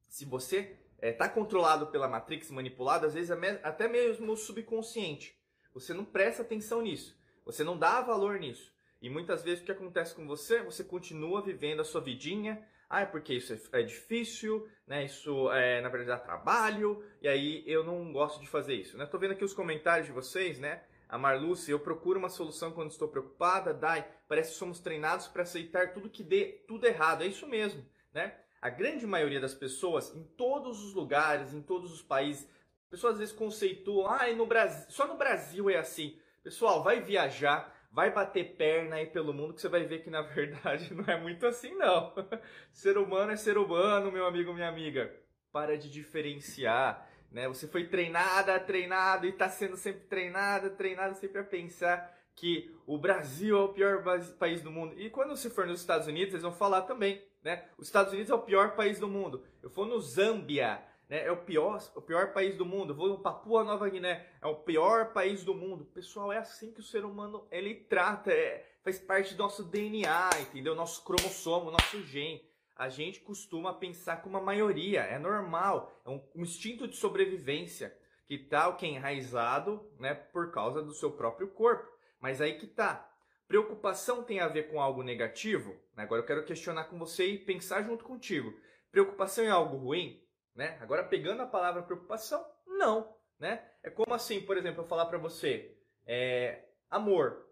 se 0.06 0.24
você 0.24 0.78
está 1.00 1.26
é, 1.26 1.28
controlado 1.28 1.86
pela 1.88 2.08
Matrix, 2.08 2.50
manipulado, 2.50 3.06
às 3.06 3.14
vezes 3.14 3.30
é 3.30 3.60
até 3.62 3.88
mesmo 3.88 4.36
subconsciente. 4.36 5.38
Você 5.72 5.94
não 5.94 6.04
presta 6.04 6.42
atenção 6.42 6.82
nisso. 6.82 7.16
Você 7.44 7.62
não 7.62 7.78
dá 7.78 8.00
valor 8.00 8.38
nisso. 8.38 8.72
E 9.00 9.08
muitas 9.08 9.42
vezes 9.42 9.62
o 9.62 9.64
que 9.64 9.72
acontece 9.72 10.14
com 10.14 10.26
você? 10.26 10.62
Você 10.62 10.82
continua 10.82 11.40
vivendo 11.40 11.80
a 11.80 11.84
sua 11.84 12.00
vidinha. 12.00 12.66
Ah, 12.90 13.02
é 13.02 13.06
porque 13.06 13.34
isso 13.34 13.52
é, 13.52 13.80
é 13.80 13.82
difícil, 13.82 14.66
né? 14.86 15.04
Isso 15.04 15.52
é, 15.52 15.80
na 15.80 15.88
verdade, 15.88 16.24
trabalho. 16.24 17.04
E 17.22 17.28
aí 17.28 17.62
eu 17.66 17.84
não 17.84 18.12
gosto 18.12 18.40
de 18.40 18.48
fazer 18.48 18.74
isso, 18.74 18.96
né? 18.96 19.06
Tô 19.06 19.18
vendo 19.18 19.32
aqui 19.32 19.44
os 19.44 19.52
comentários 19.52 20.06
de 20.06 20.12
vocês, 20.12 20.58
né? 20.58 20.82
A 21.08 21.16
Marluce, 21.16 21.70
eu 21.70 21.78
procuro 21.78 22.18
uma 22.18 22.28
solução 22.28 22.72
quando 22.72 22.90
estou 22.90 23.08
preocupada. 23.08 23.72
Dai, 23.72 24.06
parece 24.26 24.52
que 24.52 24.58
somos 24.58 24.80
treinados 24.80 25.28
para 25.28 25.42
aceitar 25.42 25.92
tudo 25.92 26.10
que 26.10 26.22
dê 26.22 26.64
tudo 26.66 26.86
errado. 26.86 27.22
É 27.22 27.26
isso 27.26 27.46
mesmo, 27.46 27.84
né? 28.12 28.36
A 28.60 28.68
grande 28.68 29.06
maioria 29.06 29.40
das 29.40 29.54
pessoas, 29.54 30.14
em 30.14 30.24
todos 30.36 30.84
os 30.84 30.92
lugares, 30.92 31.54
em 31.54 31.62
todos 31.62 31.92
os 31.92 32.02
países, 32.02 32.48
pessoas 32.90 33.14
às 33.14 33.18
vezes 33.20 33.34
conceituam, 33.34 34.06
ah, 34.08 34.26
no 34.32 34.46
Brasil, 34.46 34.86
só 34.88 35.06
no 35.06 35.16
Brasil 35.16 35.70
é 35.70 35.76
assim. 35.76 36.18
Pessoal, 36.42 36.82
vai 36.82 37.00
viajar, 37.00 37.72
vai 37.92 38.10
bater 38.10 38.56
perna 38.56 38.96
aí 38.96 39.06
pelo 39.06 39.32
mundo 39.32 39.54
que 39.54 39.60
você 39.60 39.68
vai 39.68 39.84
ver 39.84 40.02
que 40.02 40.10
na 40.10 40.22
verdade 40.26 40.92
não 40.92 41.04
é 41.04 41.20
muito 41.20 41.46
assim 41.46 41.74
não. 41.74 42.12
ser 42.72 42.98
humano 42.98 43.30
é 43.30 43.36
ser 43.36 43.58
humano, 43.58 44.10
meu 44.10 44.26
amigo, 44.26 44.52
minha 44.52 44.68
amiga. 44.68 45.14
Para 45.52 45.78
de 45.78 45.88
diferenciar, 45.88 47.08
né? 47.30 47.46
Você 47.48 47.68
foi 47.68 47.86
treinada, 47.86 48.58
treinado 48.58 49.26
e 49.26 49.30
está 49.30 49.48
sendo 49.48 49.76
sempre 49.76 50.02
treinada, 50.02 50.68
treinada 50.68 51.14
sempre 51.14 51.40
a 51.40 51.44
pensar 51.44 52.12
que 52.34 52.74
o 52.86 52.98
Brasil 52.98 53.56
é 53.56 53.60
o 53.60 53.72
pior 53.72 54.02
país 54.38 54.62
do 54.62 54.70
mundo. 54.70 54.94
E 54.98 55.10
quando 55.10 55.30
você 55.30 55.48
for 55.48 55.66
nos 55.66 55.80
Estados 55.80 56.06
Unidos, 56.06 56.34
eles 56.34 56.42
vão 56.42 56.52
falar 56.52 56.82
também 56.82 57.22
né? 57.42 57.68
Os 57.76 57.86
Estados 57.86 58.12
Unidos 58.12 58.30
é 58.30 58.34
o 58.34 58.42
pior 58.42 58.74
país 58.74 58.98
do 58.98 59.08
mundo. 59.08 59.44
Eu 59.62 59.70
for 59.70 59.86
no 59.86 60.00
Zâmbia, 60.00 60.82
né? 61.08 61.24
é 61.24 61.32
o 61.32 61.36
pior, 61.36 61.82
o 61.94 62.02
pior 62.02 62.32
país 62.32 62.56
do 62.56 62.66
mundo. 62.66 62.92
Eu 62.92 62.96
vou 62.96 63.08
no 63.08 63.18
Papua 63.18 63.64
Nova 63.64 63.88
Guiné, 63.88 64.26
é 64.40 64.46
o 64.46 64.56
pior 64.56 65.12
país 65.12 65.44
do 65.44 65.54
mundo. 65.54 65.84
Pessoal, 65.86 66.32
é 66.32 66.38
assim 66.38 66.72
que 66.72 66.80
o 66.80 66.84
ser 66.84 67.04
humano 67.04 67.46
ele 67.50 67.74
trata, 67.74 68.32
é, 68.32 68.66
faz 68.82 68.98
parte 68.98 69.34
do 69.34 69.42
nosso 69.42 69.64
DNA, 69.64 70.30
entendeu? 70.40 70.74
Nosso 70.74 71.04
cromossomo, 71.04 71.70
nosso 71.70 72.02
gene. 72.04 72.46
A 72.76 72.88
gente 72.88 73.20
costuma 73.20 73.74
pensar 73.74 74.22
com 74.22 74.28
uma 74.28 74.40
maioria, 74.40 75.00
é 75.00 75.18
normal, 75.18 76.00
é 76.04 76.10
um, 76.10 76.22
um 76.36 76.42
instinto 76.42 76.86
de 76.86 76.96
sobrevivência 76.96 77.96
que 78.28 78.38
tá 78.38 78.68
o 78.68 78.76
que 78.76 78.86
enraizado, 78.86 79.90
né, 79.98 80.14
por 80.14 80.52
causa 80.52 80.82
do 80.82 80.92
seu 80.92 81.10
próprio 81.10 81.48
corpo. 81.48 81.88
Mas 82.20 82.40
aí 82.40 82.58
que 82.58 82.66
tá. 82.66 83.10
Preocupação 83.48 84.22
tem 84.22 84.40
a 84.40 84.46
ver 84.46 84.68
com 84.68 84.78
algo 84.78 85.02
negativo? 85.02 85.74
Agora 85.96 86.20
eu 86.20 86.26
quero 86.26 86.44
questionar 86.44 86.84
com 86.84 86.98
você 86.98 87.26
e 87.26 87.38
pensar 87.38 87.82
junto 87.82 88.04
contigo. 88.04 88.54
Preocupação 88.92 89.42
é 89.42 89.48
algo 89.48 89.78
ruim? 89.78 90.22
Né? 90.54 90.76
Agora 90.82 91.02
pegando 91.02 91.40
a 91.40 91.46
palavra 91.46 91.82
preocupação, 91.82 92.44
não. 92.66 93.16
né? 93.38 93.66
É 93.82 93.88
como 93.88 94.12
assim, 94.12 94.42
por 94.42 94.58
exemplo, 94.58 94.82
eu 94.82 94.86
falar 94.86 95.06
para 95.06 95.16
você, 95.16 95.74
é, 96.06 96.66
amor. 96.90 97.48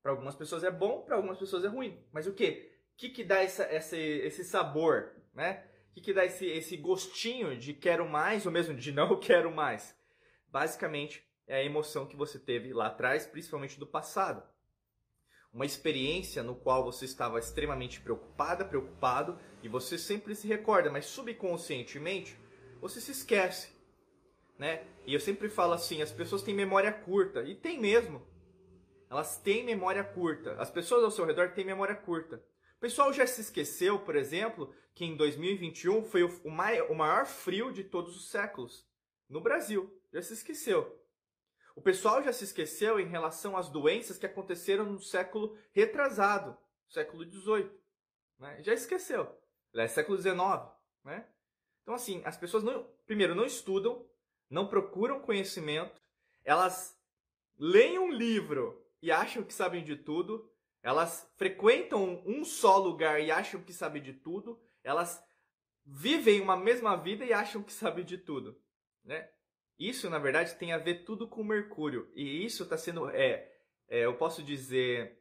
Para 0.00 0.12
algumas 0.12 0.36
pessoas 0.36 0.62
é 0.62 0.70
bom, 0.70 1.02
para 1.02 1.16
algumas 1.16 1.38
pessoas 1.38 1.64
é 1.64 1.68
ruim. 1.68 2.06
Mas 2.12 2.28
o 2.28 2.34
que? 2.34 2.72
O 2.94 2.96
que, 2.96 3.08
que 3.08 3.24
dá 3.24 3.42
essa, 3.42 3.64
essa, 3.64 3.96
esse 3.96 4.44
sabor, 4.44 5.12
né? 5.34 5.66
O 5.90 5.94
que, 5.94 6.00
que 6.02 6.12
dá 6.12 6.24
esse, 6.24 6.46
esse 6.46 6.76
gostinho 6.76 7.56
de 7.56 7.74
quero 7.74 8.08
mais 8.08 8.46
ou 8.46 8.52
mesmo 8.52 8.74
de 8.76 8.92
não 8.92 9.18
quero 9.20 9.50
mais? 9.50 9.96
Basicamente, 10.46 11.26
é 11.48 11.56
a 11.56 11.64
emoção 11.64 12.06
que 12.06 12.16
você 12.16 12.38
teve 12.38 12.72
lá 12.72 12.86
atrás, 12.86 13.26
principalmente 13.26 13.78
do 13.78 13.86
passado. 13.86 14.42
Uma 15.52 15.66
experiência 15.66 16.42
no 16.42 16.54
qual 16.54 16.84
você 16.84 17.04
estava 17.04 17.38
extremamente 17.38 18.00
preocupada, 18.00 18.64
preocupado, 18.64 19.38
e 19.62 19.68
você 19.68 19.98
sempre 19.98 20.34
se 20.34 20.46
recorda, 20.46 20.90
mas 20.90 21.06
subconscientemente 21.06 22.38
você 22.80 23.00
se 23.00 23.12
esquece 23.12 23.82
né? 24.62 24.84
E 25.04 25.12
eu 25.12 25.18
sempre 25.18 25.48
falo 25.48 25.72
assim, 25.72 26.02
as 26.02 26.12
pessoas 26.12 26.40
têm 26.40 26.54
memória 26.54 26.92
curta, 26.92 27.42
e 27.42 27.52
tem 27.52 27.80
mesmo. 27.80 28.24
Elas 29.10 29.36
têm 29.36 29.64
memória 29.64 30.04
curta. 30.04 30.54
As 30.54 30.70
pessoas 30.70 31.02
ao 31.02 31.10
seu 31.10 31.24
redor 31.24 31.50
têm 31.50 31.64
memória 31.64 31.96
curta. 31.96 32.36
O 32.76 32.80
pessoal 32.80 33.12
já 33.12 33.26
se 33.26 33.40
esqueceu, 33.40 33.98
por 33.98 34.14
exemplo, 34.14 34.72
que 34.94 35.04
em 35.04 35.16
2021 35.16 36.04
foi 36.04 36.22
o 36.22 36.94
maior 36.94 37.26
frio 37.26 37.72
de 37.72 37.82
todos 37.82 38.16
os 38.16 38.30
séculos 38.30 38.86
no 39.28 39.40
Brasil. 39.40 39.92
Já 40.12 40.22
se 40.22 40.34
esqueceu. 40.34 40.96
O 41.74 41.82
pessoal 41.82 42.22
já 42.22 42.32
se 42.32 42.44
esqueceu 42.44 43.00
em 43.00 43.06
relação 43.06 43.56
às 43.56 43.68
doenças 43.68 44.18
que 44.18 44.26
aconteceram 44.26 44.84
no 44.84 45.00
século 45.00 45.56
retrasado, 45.72 46.56
século 46.88 47.24
XVIII. 47.24 47.70
Né? 48.38 48.62
Já 48.62 48.74
esqueceu. 48.74 49.34
É 49.74 49.88
século 49.88 50.18
XIX. 50.18 50.36
Né? 51.04 51.26
Então, 51.82 51.94
assim, 51.94 52.22
as 52.24 52.36
pessoas, 52.36 52.62
não, 52.62 52.84
primeiro, 53.06 53.34
não 53.34 53.44
estudam, 53.44 54.06
não 54.50 54.68
procuram 54.68 55.20
conhecimento, 55.20 56.00
elas 56.44 56.98
leem 57.58 57.98
um 57.98 58.10
livro 58.10 58.84
e 59.00 59.10
acham 59.10 59.42
que 59.42 59.54
sabem 59.54 59.82
de 59.82 59.96
tudo, 59.96 60.50
elas 60.82 61.30
frequentam 61.36 62.22
um 62.26 62.44
só 62.44 62.76
lugar 62.76 63.20
e 63.20 63.30
acham 63.30 63.62
que 63.62 63.72
sabem 63.72 64.02
de 64.02 64.12
tudo, 64.12 64.60
elas 64.82 65.24
vivem 65.84 66.40
uma 66.40 66.56
mesma 66.56 66.96
vida 66.96 67.24
e 67.24 67.32
acham 67.32 67.62
que 67.62 67.72
sabem 67.72 68.04
de 68.04 68.18
tudo, 68.18 68.60
né? 69.04 69.28
Isso, 69.88 70.08
na 70.08 70.18
verdade, 70.18 70.54
tem 70.54 70.72
a 70.72 70.78
ver 70.78 71.04
tudo 71.04 71.26
com 71.26 71.42
Mercúrio. 71.42 72.10
E 72.14 72.44
isso 72.44 72.62
está 72.62 72.76
sendo, 72.76 73.08
é, 73.10 73.50
é, 73.88 74.04
eu 74.04 74.14
posso 74.14 74.42
dizer, 74.42 75.18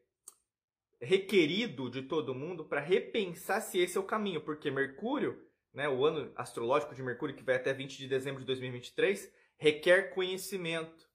requerido 1.00 1.90
de 1.90 2.04
todo 2.04 2.36
mundo 2.36 2.66
para 2.66 2.80
repensar 2.80 3.62
se 3.62 3.80
esse 3.80 3.98
é 3.98 4.00
o 4.00 4.06
caminho. 4.06 4.42
Porque 4.42 4.70
Mercúrio 4.70 5.42
né, 5.74 5.88
o 5.88 6.06
ano 6.06 6.32
astrológico 6.36 6.94
de 6.94 7.04
Mercúrio, 7.04 7.36
que 7.36 7.44
vai 7.44 7.56
até 7.56 7.74
20 7.74 7.98
de 7.98 8.08
dezembro 8.08 8.42
de 8.42 8.46
2023, 8.46 9.32
requer 9.58 10.14
conhecimento, 10.14 11.10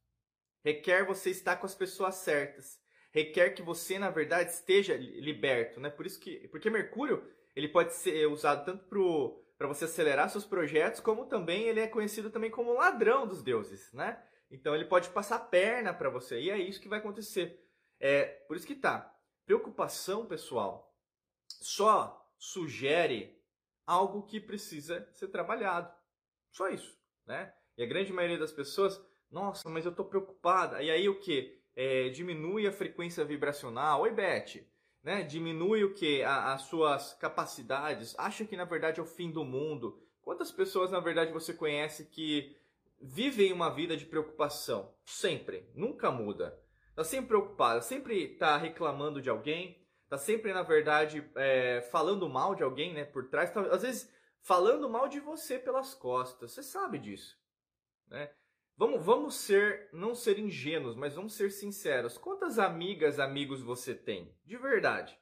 requer 0.64 1.04
você 1.04 1.30
estar 1.30 1.56
com 1.56 1.66
as 1.66 1.74
pessoas 1.74 2.16
certas, 2.16 2.80
requer 3.12 3.50
que 3.50 3.62
você, 3.62 3.98
na 3.98 4.10
verdade, 4.10 4.50
esteja 4.50 4.96
liberto. 4.96 5.80
Né? 5.80 5.90
Por 5.90 6.06
isso 6.06 6.18
que, 6.20 6.48
porque 6.48 6.70
Mercúrio 6.70 7.22
ele 7.54 7.68
pode 7.68 7.94
ser 7.94 8.26
usado 8.26 8.64
tanto 8.64 8.84
para 8.84 8.98
você 9.58 9.86
acelerar 9.86 10.28
seus 10.28 10.44
projetos, 10.44 11.00
como 11.00 11.26
também 11.26 11.64
ele 11.64 11.80
é 11.80 11.88
conhecido 11.88 12.30
também 12.30 12.50
como 12.50 12.74
ladrão 12.74 13.26
dos 13.26 13.42
deuses. 13.42 13.90
Né? 13.92 14.22
Então 14.50 14.74
ele 14.74 14.84
pode 14.84 15.08
passar 15.10 15.38
perna 15.38 15.94
para 15.94 16.10
você, 16.10 16.40
e 16.40 16.50
é 16.50 16.58
isso 16.58 16.80
que 16.80 16.88
vai 16.88 16.98
acontecer. 16.98 17.64
É, 17.98 18.24
por 18.46 18.56
isso 18.56 18.66
que 18.66 18.74
tá. 18.74 19.12
Preocupação, 19.46 20.26
pessoal, 20.26 20.94
só 21.48 22.30
sugere 22.38 23.40
algo 23.86 24.26
que 24.26 24.40
precisa 24.40 25.08
ser 25.12 25.28
trabalhado. 25.28 25.92
Só 26.50 26.68
isso, 26.68 26.98
né? 27.24 27.54
E 27.76 27.82
a 27.82 27.86
grande 27.86 28.12
maioria 28.12 28.38
das 28.38 28.52
pessoas, 28.52 29.00
nossa, 29.30 29.68
mas 29.68 29.84
eu 29.84 29.90
estou 29.90 30.04
preocupada. 30.06 30.82
E 30.82 30.90
aí 30.90 31.08
o 31.08 31.20
que? 31.20 31.62
É, 31.74 32.08
diminui 32.08 32.66
a 32.66 32.72
frequência 32.72 33.24
vibracional. 33.24 34.02
Oi, 34.02 34.10
Beth. 34.10 34.66
Né? 35.06 35.22
Diminui 35.22 35.84
o 35.84 35.94
que? 35.94 36.24
As 36.24 36.62
suas 36.62 37.14
capacidades. 37.14 38.18
Acha 38.18 38.44
que 38.44 38.56
na 38.56 38.64
verdade 38.64 38.98
é 38.98 39.02
o 39.04 39.06
fim 39.06 39.30
do 39.30 39.44
mundo. 39.44 40.02
Quantas 40.20 40.50
pessoas 40.50 40.90
na 40.90 40.98
verdade 40.98 41.32
você 41.32 41.54
conhece 41.54 42.06
que 42.06 42.56
vivem 43.00 43.52
uma 43.52 43.70
vida 43.70 43.96
de 43.96 44.04
preocupação? 44.04 44.92
Sempre. 45.04 45.70
Nunca 45.76 46.10
muda. 46.10 46.60
Está 46.90 47.04
sempre 47.04 47.28
preocupada, 47.28 47.80
sempre 47.82 48.32
está 48.32 48.56
reclamando 48.56 49.22
de 49.22 49.30
alguém, 49.30 49.80
tá 50.08 50.18
sempre, 50.18 50.52
na 50.52 50.62
verdade, 50.62 51.30
é, 51.36 51.82
falando 51.92 52.28
mal 52.28 52.56
de 52.56 52.64
alguém, 52.64 52.92
né, 52.92 53.04
por 53.04 53.28
trás, 53.28 53.50
tá, 53.50 53.60
às 53.60 53.82
vezes 53.82 54.10
falando 54.40 54.88
mal 54.88 55.06
de 55.06 55.20
você 55.20 55.56
pelas 55.56 55.94
costas. 55.94 56.50
Você 56.50 56.64
sabe 56.64 56.98
disso, 56.98 57.38
né? 58.08 58.32
Vamos, 58.78 59.04
vamos 59.04 59.34
ser, 59.36 59.88
não 59.90 60.14
ser 60.14 60.38
ingênuos, 60.38 60.94
mas 60.94 61.14
vamos 61.14 61.34
ser 61.34 61.50
sinceros. 61.50 62.18
Quantas 62.18 62.58
amigas, 62.58 63.18
amigos 63.18 63.62
você 63.62 63.94
tem? 63.94 64.36
De 64.44 64.58
verdade. 64.58 65.18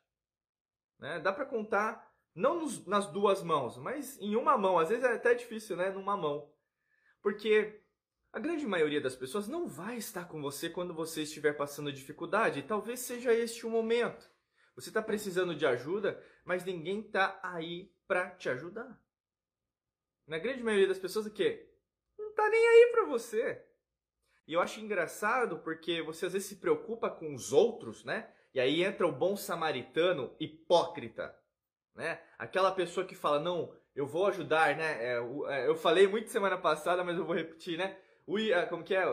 Né? 0.99 1.21
Dá 1.21 1.33
para 1.33 1.47
contar, 1.47 2.13
não 2.35 2.61
nos, 2.61 2.85
nas 2.85 3.07
duas 3.07 3.45
mãos, 3.45 3.79
mas 3.79 4.21
em 4.21 4.35
uma 4.35 4.59
mão. 4.59 4.77
Às 4.77 4.89
vezes 4.89 5.05
é 5.05 5.13
até 5.13 5.35
difícil, 5.35 5.77
né? 5.77 5.91
Numa 5.91 6.17
mão. 6.17 6.53
Porque 7.23 7.81
a 8.33 8.41
grande 8.41 8.67
maioria 8.67 9.01
das 9.01 9.15
pessoas 9.15 9.47
não 9.47 9.69
vai 9.69 9.99
estar 9.99 10.27
com 10.27 10.43
você 10.43 10.69
quando 10.69 10.93
você 10.93 11.23
estiver 11.23 11.53
passando 11.53 11.93
dificuldade. 11.93 12.59
E 12.59 12.65
talvez 12.65 12.99
seja 13.01 13.33
este 13.33 13.65
o 13.65 13.71
momento. 13.71 14.29
Você 14.75 14.91
está 14.91 15.01
precisando 15.01 15.55
de 15.55 15.65
ajuda, 15.65 16.21
mas 16.45 16.65
ninguém 16.65 17.03
está 17.03 17.39
aí 17.41 17.95
para 18.09 18.31
te 18.31 18.49
ajudar. 18.49 19.01
Na 20.27 20.39
grande 20.39 20.65
maioria 20.65 20.89
das 20.89 20.99
pessoas, 20.99 21.27
o 21.27 21.31
quê? 21.31 21.73
Está 22.35 22.49
nem 22.49 22.69
aí 22.69 22.89
para 22.91 23.05
você. 23.05 23.65
E 24.45 24.55
eu 24.55 24.61
acho 24.61 24.81
engraçado 24.81 25.61
porque 25.61 26.03
você 26.03 26.27
às 26.27 26.33
vezes 26.33 26.49
se 26.49 26.57
preocupa 26.57 27.09
com 27.09 27.33
os 27.33 27.53
outros, 27.53 28.05
né? 28.05 28.29
E 28.53 28.59
aí 28.59 28.83
entra 28.83 29.07
o 29.07 29.13
bom 29.13 29.37
samaritano 29.37 30.35
hipócrita, 30.41 31.33
né? 31.95 32.21
Aquela 32.37 32.73
pessoa 32.73 33.07
que 33.07 33.15
fala, 33.15 33.39
não, 33.39 33.73
eu 33.95 34.05
vou 34.05 34.27
ajudar, 34.27 34.77
né? 34.77 34.99
É, 35.01 35.19
é, 35.49 35.69
eu 35.69 35.77
falei 35.77 36.09
muito 36.09 36.29
semana 36.29 36.59
passada, 36.59 37.05
mas 37.05 37.17
eu 37.17 37.25
vou 37.25 37.37
repetir, 37.37 37.79
né? 37.79 37.97
O, 38.27 38.35
como 38.69 38.83
que 38.83 38.97
é? 38.97 39.07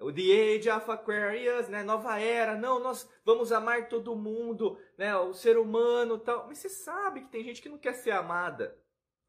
o 0.00 0.12
The 0.12 0.56
Age 0.56 0.68
of 0.68 0.90
Aquarius, 0.90 1.68
né? 1.68 1.84
Nova 1.84 2.18
era, 2.18 2.56
não, 2.56 2.80
nós 2.80 3.08
vamos 3.24 3.52
amar 3.52 3.88
todo 3.88 4.16
mundo, 4.16 4.76
né? 4.98 5.16
O 5.16 5.32
ser 5.32 5.56
humano, 5.56 6.18
tal. 6.18 6.48
Mas 6.48 6.58
você 6.58 6.68
sabe 6.68 7.20
que 7.20 7.28
tem 7.28 7.44
gente 7.44 7.62
que 7.62 7.68
não 7.68 7.78
quer 7.78 7.94
ser 7.94 8.10
amada. 8.10 8.76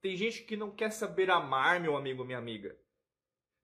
Tem 0.01 0.15
gente 0.15 0.41
que 0.44 0.58
não 0.58 0.72
quer 0.72 0.91
saber 0.91 1.29
amar, 1.29 1.79
meu 1.79 1.96
amigo, 1.96 2.25
minha 2.25 2.39
amiga. 2.39 2.75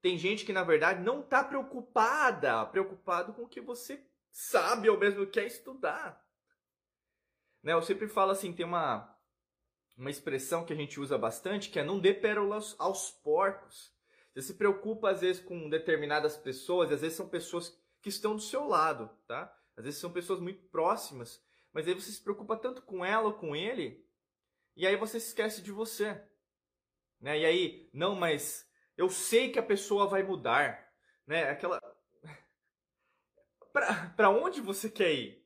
Tem 0.04 0.18
gente 0.18 0.44
que 0.44 0.52
na 0.52 0.66
verdade 0.66 1.02
não 1.02 1.22
está 1.22 1.42
preocupada, 1.42 2.66
preocupado 2.66 3.34
com 3.34 3.44
o 3.44 3.48
que 3.48 3.62
você 3.62 4.06
sabe 4.30 4.90
ou 4.90 5.00
mesmo 5.00 5.26
quer 5.26 5.46
estudar. 5.46 6.22
Né? 7.64 7.72
Eu 7.72 7.82
sempre 7.82 8.10
falo 8.10 8.32
assim, 8.32 8.52
tem 8.52 8.66
uma 8.66 9.10
uma 9.96 10.10
expressão 10.10 10.66
que 10.66 10.74
a 10.74 10.76
gente 10.76 11.00
usa 11.00 11.18
bastante 11.18 11.70
que 11.70 11.80
é 11.80 11.86
não 11.86 12.02
dê 12.02 12.14
pérolas 12.14 12.76
aos 12.78 13.12
porcos. 13.12 13.94
Você 14.34 14.42
se 14.42 14.56
preocupa 14.56 15.10
às 15.10 15.22
vezes 15.22 15.42
com 15.42 15.70
determinadas 15.70 16.36
pessoas, 16.36 16.92
às 16.92 17.00
vezes 17.00 17.16
são 17.16 17.30
pessoas 17.30 17.74
que 18.02 18.10
estão 18.10 18.36
do 18.36 18.42
seu 18.42 18.68
lado, 18.68 19.10
tá? 19.26 19.56
Às 19.78 19.86
vezes 19.86 20.02
são 20.02 20.12
pessoas 20.12 20.42
muito 20.42 20.64
próximas, 20.66 21.42
mas 21.72 21.88
aí 21.88 21.94
você 21.94 22.12
se 22.12 22.22
preocupa 22.22 22.58
tanto 22.58 22.82
com 22.82 23.06
ela 23.06 23.28
ou 23.28 23.36
com 23.36 23.56
ele, 23.56 24.06
e 24.76 24.86
aí 24.86 24.98
você 24.98 25.18
se 25.18 25.28
esquece 25.28 25.62
de 25.62 25.72
você. 25.72 26.22
Né? 27.22 27.40
E 27.40 27.46
aí, 27.46 27.90
não, 27.94 28.16
mas 28.16 28.70
eu 28.98 29.10
sei 29.10 29.52
que 29.52 29.60
a 29.60 29.64
pessoa 29.64 30.08
vai 30.08 30.24
mudar, 30.24 30.92
né? 31.26 31.50
Aquela 31.50 31.80
para 34.16 34.30
onde 34.30 34.62
você 34.62 34.90
quer 34.90 35.14
ir? 35.14 35.46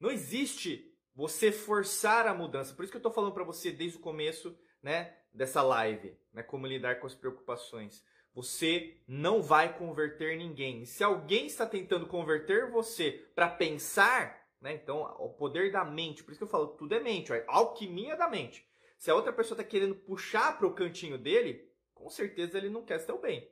Não 0.00 0.10
existe 0.10 0.94
você 1.14 1.50
forçar 1.50 2.26
a 2.26 2.34
mudança. 2.34 2.74
Por 2.74 2.82
isso 2.82 2.92
que 2.92 2.96
eu 2.96 3.00
estou 3.00 3.12
falando 3.12 3.32
para 3.32 3.44
você 3.44 3.72
desde 3.72 3.98
o 3.98 4.00
começo, 4.00 4.56
né? 4.82 5.18
dessa 5.32 5.62
live, 5.62 6.16
né? 6.32 6.42
Como 6.42 6.66
lidar 6.66 7.00
com 7.00 7.06
as 7.06 7.14
preocupações. 7.14 8.04
Você 8.34 9.00
não 9.06 9.42
vai 9.42 9.76
converter 9.76 10.36
ninguém. 10.36 10.84
Se 10.84 11.02
alguém 11.02 11.46
está 11.46 11.66
tentando 11.66 12.06
converter 12.06 12.70
você 12.70 13.30
para 13.34 13.48
pensar, 13.48 14.46
né? 14.60 14.74
Então, 14.74 15.02
o 15.18 15.30
poder 15.30 15.72
da 15.72 15.84
mente, 15.84 16.22
por 16.22 16.32
isso 16.32 16.38
que 16.38 16.44
eu 16.44 16.48
falo, 16.48 16.68
tudo 16.68 16.94
é 16.94 17.00
mente, 17.00 17.32
a 17.32 17.44
alquimia 17.48 18.16
da 18.16 18.28
mente. 18.28 18.66
Se 18.96 19.10
a 19.10 19.14
outra 19.14 19.32
pessoa 19.32 19.58
está 19.58 19.68
querendo 19.68 19.94
puxar 19.94 20.58
para 20.58 20.66
o 20.66 20.74
cantinho 20.74 21.16
dele, 21.16 21.67
com 21.98 22.08
certeza 22.08 22.56
ele 22.56 22.70
não 22.70 22.84
quer 22.84 23.00
seu 23.00 23.20
bem. 23.20 23.50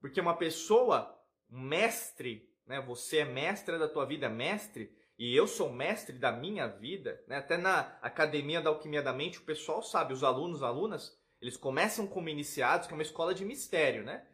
Porque 0.00 0.20
uma 0.20 0.36
pessoa, 0.36 1.18
um 1.50 1.60
mestre, 1.60 2.48
né? 2.66 2.80
Você 2.82 3.18
é 3.18 3.24
mestre 3.24 3.78
da 3.78 3.88
tua 3.88 4.04
vida, 4.04 4.28
mestre, 4.28 4.94
e 5.18 5.34
eu 5.36 5.46
sou 5.46 5.72
mestre 5.72 6.18
da 6.18 6.32
minha 6.32 6.66
vida, 6.66 7.22
né? 7.28 7.36
até 7.36 7.56
na 7.56 7.96
Academia 8.02 8.60
da 8.60 8.70
Alquimia 8.70 9.02
da 9.02 9.12
Mente, 9.12 9.38
o 9.38 9.44
pessoal 9.44 9.82
sabe, 9.82 10.12
os 10.12 10.24
alunos, 10.24 10.62
alunas, 10.62 11.16
eles 11.40 11.56
começam 11.56 12.06
como 12.06 12.28
iniciados, 12.28 12.86
que 12.86 12.92
é 12.92 12.96
uma 12.96 13.02
escola 13.02 13.34
de 13.34 13.44
mistério, 13.44 14.04
né? 14.04 14.26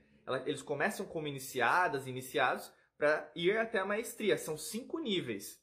Eles 0.45 0.61
começam 0.61 1.07
como 1.07 1.26
iniciadas, 1.26 2.07
iniciados, 2.07 2.71
para 2.99 3.31
ir 3.35 3.57
até 3.57 3.78
a 3.78 3.87
maestria. 3.87 4.37
São 4.37 4.59
cinco 4.59 4.99
níveis. 4.99 5.59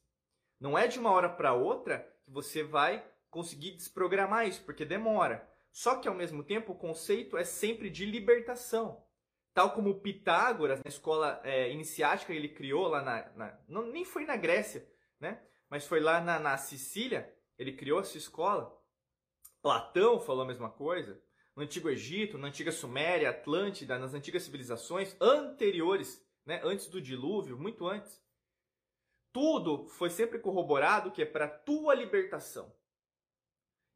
Não 0.58 0.76
é 0.76 0.88
de 0.88 0.98
uma 0.98 1.12
hora 1.12 1.28
para 1.28 1.54
outra 1.54 2.00
que 2.24 2.32
você 2.32 2.64
vai 2.64 3.04
conseguir 3.30 3.72
desprogramar 3.72 4.48
isso, 4.48 4.64
porque 4.64 4.84
demora. 4.84 5.48
Só 5.76 5.96
que 5.96 6.08
ao 6.08 6.14
mesmo 6.14 6.42
tempo 6.42 6.72
o 6.72 6.78
conceito 6.78 7.36
é 7.36 7.44
sempre 7.44 7.90
de 7.90 8.06
libertação. 8.06 9.04
tal 9.52 9.74
como 9.74 10.00
Pitágoras, 10.00 10.82
na 10.82 10.88
escola 10.88 11.38
é, 11.44 11.70
iniciática 11.70 12.32
ele 12.32 12.48
criou 12.48 12.88
lá 12.88 13.02
na, 13.02 13.30
na, 13.32 13.60
não, 13.68 13.82
nem 13.82 14.02
foi 14.02 14.24
na 14.24 14.36
Grécia, 14.38 14.90
né? 15.20 15.42
Mas 15.68 15.86
foi 15.86 16.00
lá 16.00 16.18
na, 16.18 16.38
na 16.38 16.56
Sicília, 16.56 17.30
ele 17.58 17.74
criou 17.74 18.00
essa 18.00 18.16
escola. 18.16 18.74
Platão 19.60 20.18
falou 20.18 20.44
a 20.44 20.46
mesma 20.46 20.70
coisa. 20.70 21.22
No 21.54 21.62
Antigo 21.62 21.90
Egito, 21.90 22.38
na 22.38 22.48
Antiga 22.48 22.72
Suméria, 22.72 23.28
Atlântida, 23.28 23.98
nas 23.98 24.14
antigas 24.14 24.44
civilizações 24.44 25.14
anteriores, 25.20 26.26
né? 26.46 26.58
Antes 26.64 26.86
do 26.86 27.02
dilúvio, 27.02 27.58
muito 27.58 27.86
antes. 27.86 28.24
Tudo 29.30 29.86
foi 29.88 30.08
sempre 30.08 30.38
corroborado 30.38 31.10
que 31.10 31.20
é 31.20 31.26
para 31.26 31.46
tua 31.46 31.94
libertação. 31.94 32.74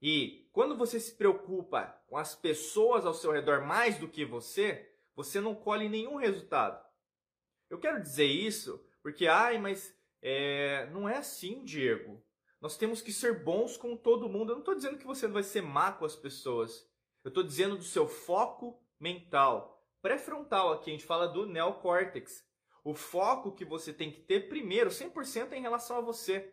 E 0.00 0.48
quando 0.52 0.76
você 0.76 0.98
se 0.98 1.14
preocupa 1.14 1.84
com 2.06 2.16
as 2.16 2.34
pessoas 2.34 3.04
ao 3.04 3.14
seu 3.14 3.30
redor 3.30 3.66
mais 3.66 3.98
do 3.98 4.08
que 4.08 4.24
você, 4.24 4.90
você 5.14 5.40
não 5.40 5.54
colhe 5.54 5.88
nenhum 5.88 6.16
resultado. 6.16 6.82
Eu 7.68 7.78
quero 7.78 8.00
dizer 8.00 8.26
isso 8.26 8.84
porque, 9.02 9.26
ai, 9.26 9.58
mas 9.58 9.94
é, 10.22 10.86
não 10.92 11.08
é 11.08 11.18
assim, 11.18 11.64
Diego. 11.64 12.22
Nós 12.60 12.76
temos 12.76 13.00
que 13.00 13.12
ser 13.12 13.42
bons 13.42 13.76
com 13.76 13.96
todo 13.96 14.28
mundo. 14.28 14.50
Eu 14.50 14.56
não 14.56 14.60
estou 14.60 14.74
dizendo 14.74 14.98
que 14.98 15.06
você 15.06 15.26
não 15.26 15.34
vai 15.34 15.42
ser 15.42 15.62
má 15.62 15.92
com 15.92 16.04
as 16.04 16.16
pessoas. 16.16 16.86
Eu 17.24 17.28
estou 17.28 17.42
dizendo 17.42 17.76
do 17.76 17.84
seu 17.84 18.06
foco 18.06 18.82
mental. 18.98 19.82
Pré-frontal 20.02 20.72
aqui, 20.72 20.90
a 20.90 20.92
gente 20.92 21.06
fala 21.06 21.26
do 21.26 21.46
neocórtex. 21.46 22.44
O 22.82 22.94
foco 22.94 23.52
que 23.52 23.64
você 23.64 23.92
tem 23.92 24.10
que 24.10 24.20
ter 24.20 24.48
primeiro, 24.48 24.90
100% 24.90 25.52
é 25.52 25.58
em 25.58 25.62
relação 25.62 25.98
a 25.98 26.02
você. 26.02 26.52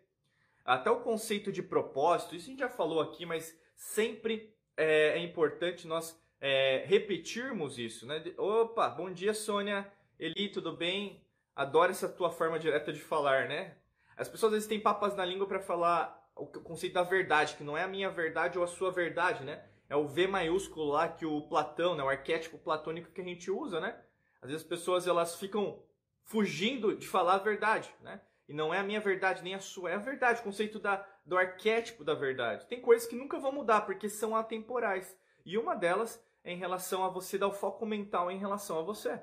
Até 0.67 0.91
o 0.91 0.99
conceito 0.99 1.49
de 1.49 1.63
propósito, 1.63 2.35
isso 2.35 2.47
a 2.47 2.49
gente 2.49 2.59
já 2.59 2.67
falou 2.67 2.99
aqui, 2.99 3.25
mas 3.25 3.57
sempre 3.73 4.53
é, 4.75 5.17
é 5.17 5.19
importante 5.19 5.87
nós 5.87 6.21
é, 6.41 6.83
repetirmos 6.85 7.79
isso, 7.79 8.05
né? 8.05 8.21
Opa, 8.37 8.89
bom 8.89 9.09
dia, 9.09 9.33
Sônia. 9.33 9.89
Eli, 10.19 10.49
tudo 10.49 10.75
bem? 10.75 11.25
Adoro 11.55 11.91
essa 11.91 12.09
tua 12.09 12.29
forma 12.29 12.59
direta 12.59 12.91
de 12.91 12.99
falar, 12.99 13.47
né? 13.47 13.77
As 14.17 14.27
pessoas 14.27 14.51
às 14.51 14.57
vezes 14.57 14.67
têm 14.67 14.77
papas 14.77 15.15
na 15.15 15.23
língua 15.23 15.47
para 15.47 15.61
falar 15.61 16.29
o 16.35 16.45
conceito 16.45 16.95
da 16.95 17.03
verdade, 17.03 17.55
que 17.55 17.63
não 17.63 17.77
é 17.77 17.83
a 17.83 17.87
minha 17.87 18.09
verdade 18.09 18.57
ou 18.57 18.63
a 18.65 18.67
sua 18.67 18.91
verdade, 18.91 19.45
né? 19.45 19.63
É 19.87 19.95
o 19.95 20.05
V 20.05 20.27
maiúsculo 20.27 20.87
lá 20.87 21.07
que 21.07 21.25
o 21.25 21.43
Platão, 21.43 21.95
né? 21.95 22.03
O 22.03 22.09
arquétipo 22.09 22.57
platônico 22.57 23.13
que 23.13 23.21
a 23.21 23.23
gente 23.23 23.49
usa, 23.49 23.79
né? 23.79 23.97
Às 24.41 24.49
vezes 24.49 24.63
as 24.63 24.67
pessoas 24.67 25.07
elas 25.07 25.39
ficam 25.39 25.81
fugindo 26.23 26.93
de 26.93 27.07
falar 27.07 27.35
a 27.35 27.39
verdade, 27.39 27.89
né? 28.01 28.19
E 28.47 28.53
não 28.53 28.73
é 28.73 28.79
a 28.79 28.83
minha 28.83 29.01
verdade 29.01 29.43
nem 29.43 29.55
a 29.55 29.59
sua, 29.59 29.91
é 29.91 29.95
a 29.95 29.99
verdade, 29.99 30.39
o 30.39 30.43
conceito 30.43 30.79
da, 30.79 31.05
do 31.25 31.37
arquétipo 31.37 32.03
da 32.03 32.13
verdade. 32.13 32.65
Tem 32.67 32.81
coisas 32.81 33.07
que 33.07 33.15
nunca 33.15 33.37
vão 33.39 33.51
mudar 33.51 33.81
porque 33.81 34.07
são 34.07 34.35
atemporais. 34.35 35.17
E 35.45 35.57
uma 35.57 35.75
delas 35.75 36.23
é 36.43 36.53
em 36.53 36.57
relação 36.57 37.03
a 37.03 37.09
você 37.09 37.37
dar 37.37 37.47
o 37.47 37.51
foco 37.51 37.85
mental 37.85 38.31
em 38.31 38.37
relação 38.37 38.79
a 38.79 38.81
você. 38.81 39.21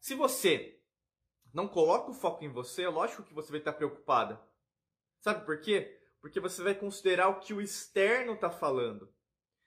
Se 0.00 0.14
você 0.14 0.80
não 1.52 1.68
coloca 1.68 2.10
o 2.10 2.14
foco 2.14 2.42
em 2.44 2.48
você, 2.48 2.84
é 2.84 2.88
lógico 2.88 3.22
que 3.22 3.34
você 3.34 3.50
vai 3.50 3.58
estar 3.58 3.74
preocupada. 3.74 4.40
Sabe 5.20 5.44
por 5.44 5.60
quê? 5.60 6.00
Porque 6.20 6.40
você 6.40 6.62
vai 6.62 6.74
considerar 6.74 7.28
o 7.28 7.40
que 7.40 7.52
o 7.52 7.60
externo 7.60 8.32
está 8.32 8.48
falando. 8.48 9.12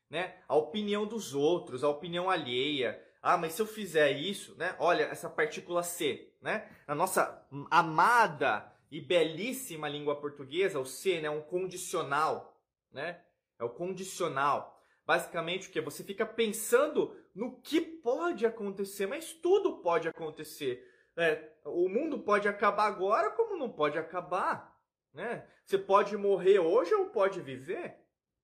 Né? 0.09 0.41
A 0.47 0.55
opinião 0.55 1.05
dos 1.05 1.35
outros, 1.35 1.83
a 1.83 1.89
opinião 1.89 2.29
alheia, 2.29 3.01
ah, 3.27 3.37
mas 3.37 3.53
se 3.53 3.61
eu 3.63 3.65
fizer 3.65 4.11
isso, 4.11 4.55
né? 4.55 4.75
Olha, 4.77 5.05
essa 5.05 5.27
partícula 5.27 5.81
C, 5.81 6.31
né? 6.39 6.69
Na 6.87 6.93
nossa 6.93 7.43
amada 7.71 8.71
e 8.91 9.01
belíssima 9.01 9.89
língua 9.89 10.21
portuguesa, 10.21 10.79
o 10.79 10.85
C, 10.85 11.19
né, 11.19 11.27
é 11.27 11.31
um 11.31 11.41
condicional, 11.41 12.55
né? 12.91 13.19
É 13.57 13.63
o 13.63 13.69
condicional. 13.71 14.79
Basicamente 15.07 15.67
o 15.67 15.71
que 15.71 15.81
você 15.81 16.03
fica 16.03 16.23
pensando 16.23 17.19
no 17.33 17.59
que 17.61 17.81
pode 17.81 18.45
acontecer, 18.45 19.07
mas 19.07 19.33
tudo 19.33 19.79
pode 19.79 20.07
acontecer. 20.07 20.87
É, 21.17 21.49
o 21.65 21.89
mundo 21.89 22.19
pode 22.19 22.47
acabar 22.47 22.85
agora, 22.85 23.31
como 23.31 23.57
não 23.57 23.71
pode 23.71 23.97
acabar, 23.97 24.79
né? 25.11 25.47
Você 25.65 25.79
pode 25.79 26.15
morrer 26.15 26.59
hoje 26.59 26.93
ou 26.93 27.07
pode 27.07 27.41
viver, 27.41 27.97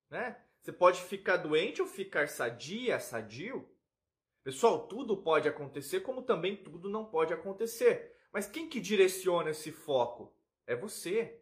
né? 0.10 0.41
Você 0.60 0.73
pode 0.73 0.99
ficar 1.03 1.38
doente 1.38 1.84
ou 1.84 1.88
ficar 1.88 2.27
sadia, 2.27 2.99
sadio. 2.99 3.69
Pessoal, 4.43 4.88
tudo 4.88 5.15
pode 5.15 5.47
acontecer, 5.47 5.99
como 5.99 6.23
também 6.23 6.56
tudo 6.56 6.89
não 6.89 7.06
pode 7.06 7.34
acontecer. 7.34 8.15
Mas 8.32 8.47
quem 8.47 8.67
que 8.67 8.80
direciona 8.80 9.51
esse 9.51 9.71
foco? 9.71 10.34
É 10.65 10.75
você. 10.75 11.39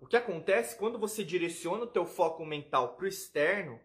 O 0.00 0.06
que 0.06 0.16
acontece 0.16 0.76
quando 0.76 0.98
você 0.98 1.24
direciona 1.24 1.84
o 1.84 1.90
teu 1.90 2.04
foco 2.04 2.44
mental 2.44 2.96
para 2.96 3.04
o 3.04 3.08
externo, 3.08 3.80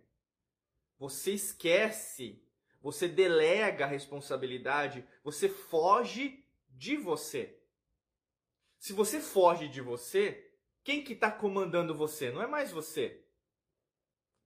você 1.00 1.34
esquece, 1.34 2.42
você 2.82 3.08
delega 3.08 3.86
a 3.86 3.88
responsabilidade, 3.88 5.08
você 5.24 5.48
foge 5.48 6.44
de 6.70 6.98
você. 6.98 7.58
Se 8.80 8.94
você 8.94 9.22
foge 9.22 9.68
de 9.68 9.80
você, 9.80 10.52
quem 10.84 11.04
que 11.04 11.14
está 11.14 11.32
comandando 11.32 11.94
você? 11.94 12.32
Não 12.32 12.42
é 12.42 12.48
mais 12.48 12.72
você. 12.72 13.24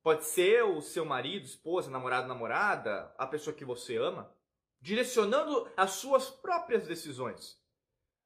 Pode 0.04 0.26
ser 0.26 0.64
o 0.64 0.82
seu 0.82 1.06
marido, 1.06 1.46
esposa, 1.46 1.92
namorado, 1.92 2.28
namorada, 2.28 3.14
a 3.18 3.28
pessoa 3.28 3.56
que 3.56 3.64
você 3.64 3.98
ama, 3.98 4.34
direcionando 4.82 5.72
as 5.78 5.92
suas 5.92 6.30
próprias 6.30 6.88
decisões. 6.88 7.62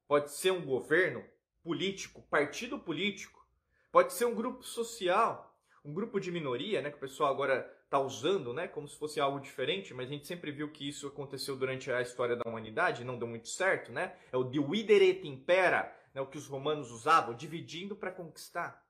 Pode 0.08 0.30
ser 0.32 0.52
um 0.52 0.64
governo 0.64 1.22
político, 1.62 2.22
partido 2.30 2.78
político. 2.78 3.46
Pode 3.92 4.14
ser 4.14 4.24
um 4.24 4.34
grupo 4.34 4.62
social, 4.62 5.54
um 5.84 5.92
grupo 5.92 6.18
de 6.18 6.30
minoria, 6.30 6.80
né, 6.80 6.90
que 6.90 6.96
o 6.96 7.00
pessoal 7.00 7.30
agora 7.30 7.70
está 7.84 7.98
usando, 7.98 8.54
né, 8.54 8.66
como 8.66 8.88
se 8.88 8.98
fosse 8.98 9.20
algo 9.20 9.38
diferente, 9.38 9.92
mas 9.92 10.08
a 10.08 10.12
gente 10.12 10.26
sempre 10.26 10.50
viu 10.50 10.72
que 10.72 10.88
isso 10.88 11.06
aconteceu 11.06 11.56
durante 11.56 11.92
a 11.92 12.00
história 12.00 12.36
da 12.36 12.48
humanidade, 12.48 13.04
não 13.04 13.18
deu 13.18 13.28
muito 13.28 13.48
certo, 13.48 13.92
né? 13.92 14.16
É 14.32 14.36
o 14.36 14.44
dividere 14.44 15.10
et 15.10 15.26
impera, 15.26 15.94
né, 16.14 16.20
o 16.20 16.26
que 16.26 16.38
os 16.38 16.46
romanos 16.46 16.90
usavam, 16.90 17.34
dividindo 17.34 17.94
para 17.94 18.10
conquistar. 18.10 18.82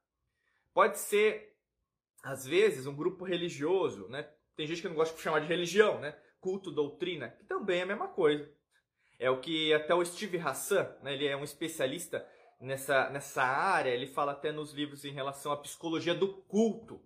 Pode 0.72 0.98
ser 0.98 1.55
às 2.22 2.46
vezes, 2.46 2.86
um 2.86 2.94
grupo 2.94 3.24
religioso, 3.24 4.08
né? 4.08 4.28
Tem 4.56 4.66
gente 4.66 4.82
que 4.82 4.88
não 4.88 4.94
gosta 4.94 5.14
de 5.14 5.22
chamar 5.22 5.40
de 5.40 5.46
religião, 5.46 6.00
né? 6.00 6.16
Culto, 6.40 6.70
doutrina, 6.70 7.28
que 7.28 7.44
também 7.44 7.80
é 7.80 7.82
a 7.82 7.86
mesma 7.86 8.08
coisa. 8.08 8.50
É 9.18 9.30
o 9.30 9.40
que 9.40 9.72
até 9.72 9.94
o 9.94 10.04
Steve 10.04 10.38
Hassan, 10.38 10.94
né? 11.02 11.14
ele 11.14 11.26
é 11.26 11.36
um 11.36 11.44
especialista 11.44 12.26
nessa, 12.60 13.08
nessa 13.10 13.42
área, 13.42 13.90
ele 13.90 14.06
fala 14.06 14.32
até 14.32 14.52
nos 14.52 14.72
livros 14.72 15.04
em 15.04 15.12
relação 15.12 15.52
à 15.52 15.56
psicologia 15.56 16.14
do 16.14 16.42
culto, 16.42 17.00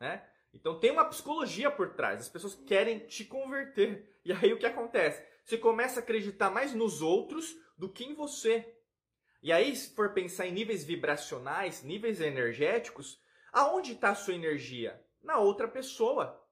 né? 0.00 0.26
Então 0.52 0.78
tem 0.78 0.90
uma 0.90 1.04
psicologia 1.04 1.70
por 1.70 1.94
trás, 1.94 2.20
as 2.20 2.28
pessoas 2.28 2.54
querem 2.54 3.00
te 3.00 3.24
converter. 3.24 4.18
E 4.24 4.32
aí 4.32 4.52
o 4.52 4.58
que 4.58 4.66
acontece? 4.66 5.24
Você 5.44 5.56
começa 5.56 6.00
a 6.00 6.02
acreditar 6.02 6.50
mais 6.50 6.74
nos 6.74 7.00
outros 7.00 7.56
do 7.76 7.88
que 7.88 8.04
em 8.04 8.14
você. 8.14 8.76
E 9.42 9.50
aí, 9.50 9.74
se 9.74 9.92
for 9.94 10.12
pensar 10.12 10.46
em 10.46 10.52
níveis 10.52 10.84
vibracionais, 10.84 11.82
níveis 11.82 12.20
energéticos, 12.20 13.20
Aonde 13.52 13.92
está 13.92 14.10
a 14.10 14.14
sua 14.14 14.34
energia? 14.34 15.04
Na 15.22 15.38
outra 15.38 15.68
pessoa. 15.68 16.42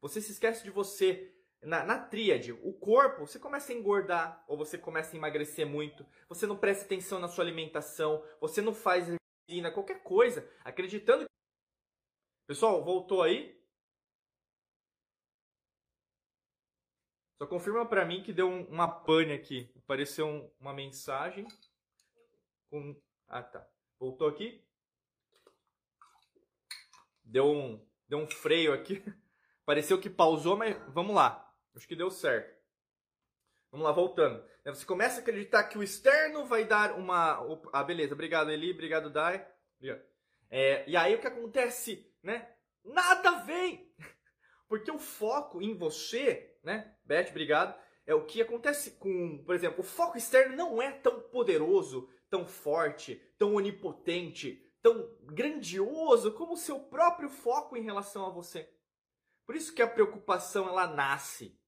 Você 0.00 0.20
se 0.20 0.32
esquece 0.32 0.64
de 0.64 0.70
você. 0.70 1.36
Na, 1.62 1.84
na 1.84 1.98
tríade, 1.98 2.52
o 2.52 2.72
corpo, 2.72 3.26
você 3.26 3.38
começa 3.38 3.70
a 3.70 3.76
engordar 3.76 4.42
ou 4.48 4.56
você 4.56 4.78
começa 4.78 5.14
a 5.14 5.18
emagrecer 5.18 5.66
muito, 5.66 6.06
você 6.26 6.46
não 6.46 6.56
presta 6.56 6.86
atenção 6.86 7.18
na 7.18 7.28
sua 7.28 7.44
alimentação, 7.44 8.24
você 8.40 8.62
não 8.62 8.72
faz 8.72 9.08
rotina, 9.10 9.70
qualquer 9.70 10.02
coisa, 10.02 10.50
acreditando 10.64 11.26
que. 11.26 11.30
Pessoal, 12.46 12.82
voltou 12.82 13.22
aí? 13.22 13.60
Só 17.36 17.46
confirma 17.46 17.86
para 17.86 18.06
mim 18.06 18.22
que 18.22 18.32
deu 18.32 18.48
um, 18.48 18.64
uma 18.64 18.88
pane 18.88 19.34
aqui. 19.34 19.70
Apareceu 19.76 20.26
um, 20.26 20.50
uma 20.58 20.72
mensagem 20.72 21.46
com. 22.70 22.98
Ah, 23.28 23.42
tá. 23.42 23.68
Voltou 23.98 24.28
aqui? 24.28 24.64
Deu 27.30 27.46
um, 27.46 27.86
deu 28.08 28.18
um 28.18 28.26
freio 28.26 28.72
aqui. 28.72 29.02
Pareceu 29.64 30.00
que 30.00 30.10
pausou, 30.10 30.56
mas 30.56 30.76
vamos 30.88 31.14
lá. 31.14 31.48
Acho 31.74 31.86
que 31.86 31.94
deu 31.94 32.10
certo. 32.10 32.58
Vamos 33.70 33.86
lá, 33.86 33.92
voltando. 33.92 34.44
Você 34.64 34.84
começa 34.84 35.18
a 35.18 35.20
acreditar 35.20 35.64
que 35.64 35.78
o 35.78 35.82
externo 35.82 36.44
vai 36.44 36.64
dar 36.64 36.92
uma. 36.98 37.40
Ah, 37.72 37.84
beleza. 37.84 38.14
Obrigado, 38.14 38.50
Eli. 38.50 38.72
Obrigado, 38.72 39.10
Dai. 39.10 39.46
É, 40.50 40.84
e 40.88 40.96
aí 40.96 41.14
o 41.14 41.20
que 41.20 41.26
acontece, 41.26 42.12
né? 42.22 42.48
Nada 42.84 43.38
vem! 43.44 43.94
Porque 44.68 44.90
o 44.90 44.98
foco 44.98 45.62
em 45.62 45.76
você, 45.76 46.58
né? 46.64 46.94
Beth, 47.04 47.28
obrigado. 47.30 47.78
É 48.06 48.14
o 48.14 48.24
que 48.24 48.42
acontece 48.42 48.92
com, 48.92 49.42
por 49.44 49.54
exemplo, 49.54 49.80
o 49.80 49.86
foco 49.86 50.18
externo 50.18 50.56
não 50.56 50.82
é 50.82 50.90
tão 50.90 51.20
poderoso, 51.20 52.08
tão 52.28 52.44
forte, 52.44 53.16
tão 53.38 53.54
onipotente, 53.54 54.64
tão 54.82 55.14
grandioso 55.22 56.32
como 56.32 56.54
o 56.54 56.58
seu 56.58 56.80
próprio 56.80 57.28
foco 57.28 57.76
em 57.76 57.82
relação 57.82 58.26
a 58.26 58.30
você. 58.30 58.68
Por 59.46 59.56
isso 59.56 59.74
que 59.74 59.82
a 59.82 59.88
preocupação 59.88 60.68
ela 60.68 60.86
nasce. 60.86 61.58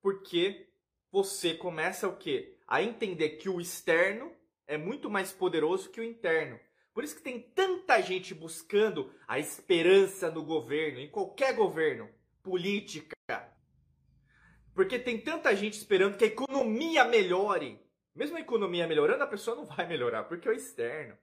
Porque 0.00 0.68
você 1.10 1.54
começa 1.54 2.08
o 2.08 2.16
quê? 2.16 2.58
A 2.66 2.82
entender 2.82 3.30
que 3.30 3.48
o 3.48 3.60
externo 3.60 4.34
é 4.66 4.76
muito 4.76 5.10
mais 5.10 5.32
poderoso 5.32 5.90
que 5.90 6.00
o 6.00 6.04
interno. 6.04 6.58
Por 6.94 7.04
isso 7.04 7.16
que 7.16 7.22
tem 7.22 7.40
tanta 7.40 8.00
gente 8.00 8.34
buscando 8.34 9.12
a 9.26 9.38
esperança 9.38 10.30
no 10.30 10.44
governo, 10.44 11.00
em 11.00 11.10
qualquer 11.10 11.54
governo, 11.54 12.08
política. 12.42 13.16
Porque 14.74 14.98
tem 14.98 15.20
tanta 15.20 15.54
gente 15.54 15.74
esperando 15.74 16.16
que 16.16 16.24
a 16.24 16.28
economia 16.28 17.04
melhore. 17.04 17.80
Mesmo 18.14 18.36
a 18.36 18.40
economia 18.40 18.86
melhorando, 18.86 19.24
a 19.24 19.26
pessoa 19.26 19.56
não 19.56 19.66
vai 19.66 19.86
melhorar, 19.86 20.24
porque 20.24 20.48
é 20.48 20.50
o 20.50 20.54
externo. 20.54 21.16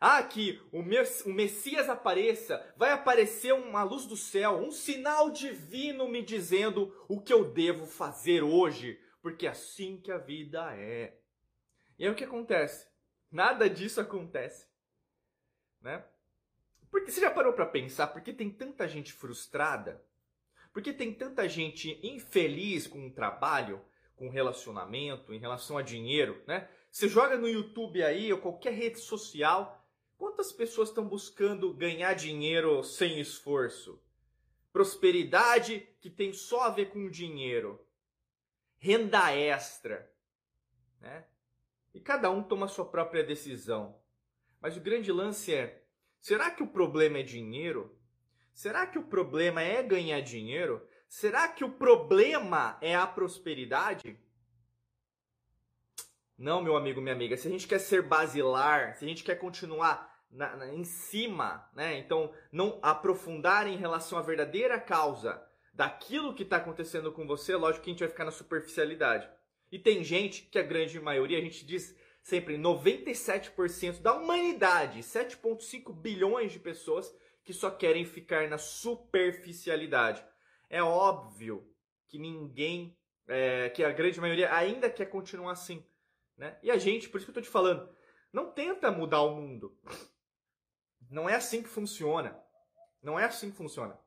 Ah, 0.00 0.22
que 0.22 0.60
o 0.70 0.82
Messias 0.82 1.88
apareça, 1.88 2.64
vai 2.76 2.92
aparecer 2.92 3.52
uma 3.52 3.82
luz 3.82 4.06
do 4.06 4.16
céu, 4.16 4.58
um 4.58 4.70
sinal 4.70 5.30
divino 5.30 6.08
me 6.08 6.22
dizendo 6.22 6.94
o 7.08 7.20
que 7.20 7.32
eu 7.32 7.52
devo 7.52 7.84
fazer 7.84 8.42
hoje, 8.42 9.00
porque 9.20 9.46
é 9.46 9.50
assim 9.50 10.00
que 10.00 10.12
a 10.12 10.18
vida 10.18 10.72
é. 10.76 11.18
E 11.98 12.04
aí 12.04 12.10
o 12.10 12.14
que 12.14 12.24
acontece? 12.24 12.86
Nada 13.30 13.68
disso 13.68 14.00
acontece, 14.00 14.68
né? 15.80 16.04
Porque 16.90 17.10
você 17.10 17.20
já 17.20 17.30
parou 17.30 17.52
para 17.52 17.66
pensar 17.66 18.06
por 18.06 18.22
que 18.22 18.32
tem 18.32 18.50
tanta 18.50 18.86
gente 18.86 19.12
frustrada? 19.12 20.02
Por 20.72 20.82
que 20.82 20.92
tem 20.92 21.12
tanta 21.12 21.48
gente 21.48 21.98
infeliz 22.06 22.86
com 22.86 23.06
o 23.06 23.12
trabalho, 23.12 23.84
com 24.14 24.28
o 24.28 24.30
relacionamento, 24.30 25.34
em 25.34 25.38
relação 25.38 25.76
a 25.76 25.82
dinheiro, 25.82 26.42
né? 26.46 26.68
Você 26.90 27.08
joga 27.08 27.36
no 27.36 27.48
YouTube 27.48 28.02
aí 28.02 28.32
ou 28.32 28.38
qualquer 28.38 28.72
rede 28.72 28.98
social, 28.98 29.77
Quantas 30.18 30.50
pessoas 30.50 30.88
estão 30.88 31.06
buscando 31.06 31.72
ganhar 31.72 32.12
dinheiro 32.14 32.82
sem 32.82 33.20
esforço? 33.20 34.02
Prosperidade 34.72 35.88
que 36.00 36.10
tem 36.10 36.32
só 36.32 36.62
a 36.62 36.70
ver 36.70 36.90
com 36.90 37.08
dinheiro. 37.08 37.80
Renda 38.78 39.32
extra. 39.32 40.12
Né? 41.00 41.24
E 41.94 42.00
cada 42.00 42.30
um 42.30 42.42
toma 42.42 42.66
a 42.66 42.68
sua 42.68 42.84
própria 42.84 43.22
decisão. 43.22 43.96
Mas 44.60 44.76
o 44.76 44.80
grande 44.80 45.12
lance 45.12 45.54
é: 45.54 45.84
será 46.20 46.50
que 46.50 46.64
o 46.64 46.68
problema 46.68 47.18
é 47.18 47.22
dinheiro? 47.22 47.96
Será 48.52 48.88
que 48.88 48.98
o 48.98 49.04
problema 49.04 49.62
é 49.62 49.84
ganhar 49.84 50.20
dinheiro? 50.20 50.84
Será 51.08 51.46
que 51.46 51.64
o 51.64 51.70
problema 51.70 52.76
é 52.80 52.96
a 52.96 53.06
prosperidade? 53.06 54.20
Não, 56.36 56.62
meu 56.62 56.76
amigo, 56.76 57.00
minha 57.00 57.14
amiga. 57.14 57.36
Se 57.36 57.48
a 57.48 57.50
gente 57.50 57.66
quer 57.66 57.78
ser 57.78 58.02
basilar, 58.02 58.96
se 58.96 59.04
a 59.04 59.08
gente 59.08 59.24
quer 59.24 59.36
continuar 59.36 60.07
na, 60.30 60.56
na, 60.56 60.74
em 60.74 60.84
cima, 60.84 61.68
né? 61.74 61.98
Então, 61.98 62.32
não 62.52 62.78
aprofundar 62.82 63.66
em 63.66 63.76
relação 63.76 64.18
à 64.18 64.22
verdadeira 64.22 64.80
causa 64.80 65.42
daquilo 65.72 66.34
que 66.34 66.42
está 66.42 66.56
acontecendo 66.56 67.12
com 67.12 67.26
você, 67.26 67.54
lógico 67.54 67.84
que 67.84 67.90
a 67.90 67.92
gente 67.92 68.00
vai 68.00 68.08
ficar 68.08 68.24
na 68.24 68.30
superficialidade. 68.30 69.28
E 69.70 69.78
tem 69.78 70.02
gente, 70.02 70.42
que 70.42 70.58
a 70.58 70.62
grande 70.62 70.98
maioria, 71.00 71.38
a 71.38 71.42
gente 71.42 71.64
diz 71.64 71.96
sempre 72.22 72.58
97% 72.58 74.00
da 74.00 74.14
humanidade, 74.14 75.00
7,5 75.00 75.94
bilhões 75.94 76.52
de 76.52 76.58
pessoas 76.58 77.14
que 77.44 77.52
só 77.52 77.70
querem 77.70 78.04
ficar 78.04 78.48
na 78.48 78.58
superficialidade. 78.58 80.24
É 80.68 80.82
óbvio 80.82 81.66
que 82.06 82.18
ninguém, 82.18 82.96
é, 83.26 83.70
que 83.70 83.82
a 83.82 83.92
grande 83.92 84.20
maioria 84.20 84.52
ainda 84.54 84.90
quer 84.90 85.06
continuar 85.06 85.52
assim. 85.52 85.84
Né? 86.36 86.58
E 86.62 86.70
a 86.70 86.76
gente, 86.76 87.08
por 87.08 87.18
isso 87.18 87.26
que 87.26 87.30
eu 87.30 87.40
estou 87.40 87.42
te 87.42 87.48
falando, 87.48 87.88
não 88.32 88.52
tenta 88.52 88.90
mudar 88.90 89.22
o 89.22 89.34
mundo. 89.34 89.78
Não 91.10 91.28
é 91.28 91.34
assim 91.34 91.62
que 91.62 91.68
funciona. 91.68 92.38
Não 93.02 93.18
é 93.18 93.24
assim 93.24 93.50
que 93.50 93.56
funciona. 93.56 93.98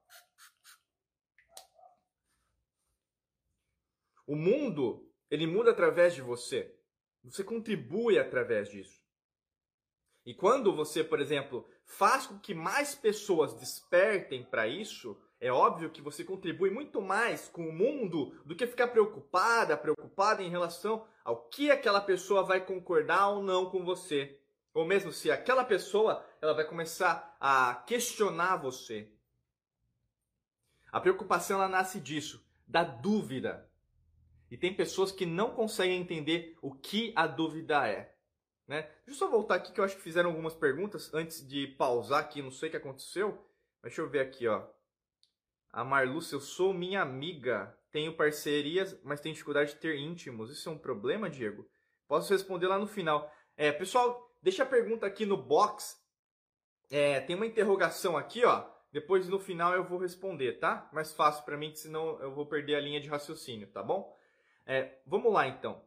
O 4.27 4.35
mundo, 4.35 5.11
ele 5.29 5.47
muda 5.47 5.71
através 5.71 6.13
de 6.13 6.21
você. 6.21 6.75
Você 7.23 7.43
contribui 7.43 8.17
através 8.17 8.69
disso. 8.69 9.01
E 10.25 10.33
quando 10.33 10.75
você, 10.75 11.03
por 11.03 11.19
exemplo, 11.19 11.67
faz 11.83 12.27
com 12.27 12.39
que 12.39 12.53
mais 12.53 12.93
pessoas 12.93 13.53
despertem 13.55 14.43
para 14.43 14.67
isso, 14.67 15.19
é 15.39 15.51
óbvio 15.51 15.89
que 15.89 16.01
você 16.01 16.23
contribui 16.23 16.69
muito 16.69 17.01
mais 17.01 17.47
com 17.47 17.67
o 17.67 17.73
mundo 17.73 18.39
do 18.45 18.55
que 18.55 18.67
ficar 18.67 18.89
preocupada, 18.89 19.75
preocupada 19.75 20.43
em 20.43 20.49
relação 20.49 21.07
ao 21.23 21.47
que 21.49 21.71
aquela 21.71 21.99
pessoa 21.99 22.43
vai 22.43 22.63
concordar 22.63 23.29
ou 23.29 23.41
não 23.41 23.69
com 23.69 23.83
você. 23.83 24.39
Ou 24.73 24.85
mesmo 24.85 25.11
se 25.11 25.31
aquela 25.31 25.65
pessoa 25.65 26.23
ela 26.41 26.53
vai 26.53 26.65
começar 26.65 27.37
a 27.39 27.75
questionar 27.85 28.57
você. 28.57 29.07
A 30.91 30.99
preocupação 30.99 31.57
ela 31.57 31.69
nasce 31.69 31.99
disso, 31.99 32.43
da 32.67 32.83
dúvida. 32.83 33.69
E 34.49 34.57
tem 34.57 34.73
pessoas 34.73 35.11
que 35.11 35.25
não 35.25 35.51
conseguem 35.51 36.01
entender 36.01 36.57
o 36.61 36.73
que 36.73 37.13
a 37.15 37.27
dúvida 37.27 37.87
é. 37.87 38.13
Né? 38.67 38.81
Deixa 39.05 39.11
eu 39.11 39.13
só 39.15 39.29
voltar 39.29 39.55
aqui 39.55 39.71
que 39.71 39.79
eu 39.79 39.83
acho 39.85 39.95
que 39.95 40.01
fizeram 40.01 40.31
algumas 40.31 40.55
perguntas 40.55 41.13
antes 41.13 41.47
de 41.47 41.67
pausar 41.67 42.19
aqui, 42.19 42.41
não 42.41 42.51
sei 42.51 42.67
o 42.67 42.71
que 42.71 42.77
aconteceu. 42.77 43.47
Deixa 43.83 44.01
eu 44.01 44.09
ver 44.09 44.19
aqui, 44.19 44.47
ó. 44.47 44.67
A 45.71 45.83
Marluce, 45.83 46.33
eu 46.33 46.41
sou 46.41 46.73
minha 46.73 47.01
amiga. 47.01 47.77
Tenho 47.91 48.15
parcerias, 48.15 48.99
mas 49.03 49.21
tenho 49.21 49.33
dificuldade 49.33 49.73
de 49.73 49.79
ter 49.79 49.95
íntimos. 49.97 50.51
Isso 50.51 50.67
é 50.67 50.71
um 50.71 50.77
problema, 50.77 51.29
Diego? 51.29 51.69
Posso 52.07 52.33
responder 52.33 52.67
lá 52.67 52.79
no 52.79 52.87
final. 52.87 53.31
É, 53.55 53.71
pessoal, 53.71 54.35
deixa 54.41 54.63
a 54.63 54.65
pergunta 54.65 55.05
aqui 55.05 55.25
no 55.25 55.37
box. 55.37 56.00
É, 56.91 57.21
tem 57.21 57.37
uma 57.37 57.45
interrogação 57.45 58.17
aqui, 58.17 58.43
ó. 58.43 58.69
Depois 58.91 59.29
no 59.29 59.39
final 59.39 59.73
eu 59.73 59.85
vou 59.85 59.97
responder, 59.97 60.59
tá? 60.59 60.89
Mais 60.91 61.13
fácil 61.13 61.45
para 61.45 61.55
mim, 61.55 61.73
senão 61.73 62.21
eu 62.21 62.33
vou 62.33 62.45
perder 62.45 62.75
a 62.75 62.81
linha 62.81 62.99
de 62.99 63.07
raciocínio, 63.07 63.67
tá 63.67 63.81
bom? 63.81 64.13
É, 64.65 64.97
vamos 65.07 65.31
lá 65.31 65.47
então. 65.47 65.81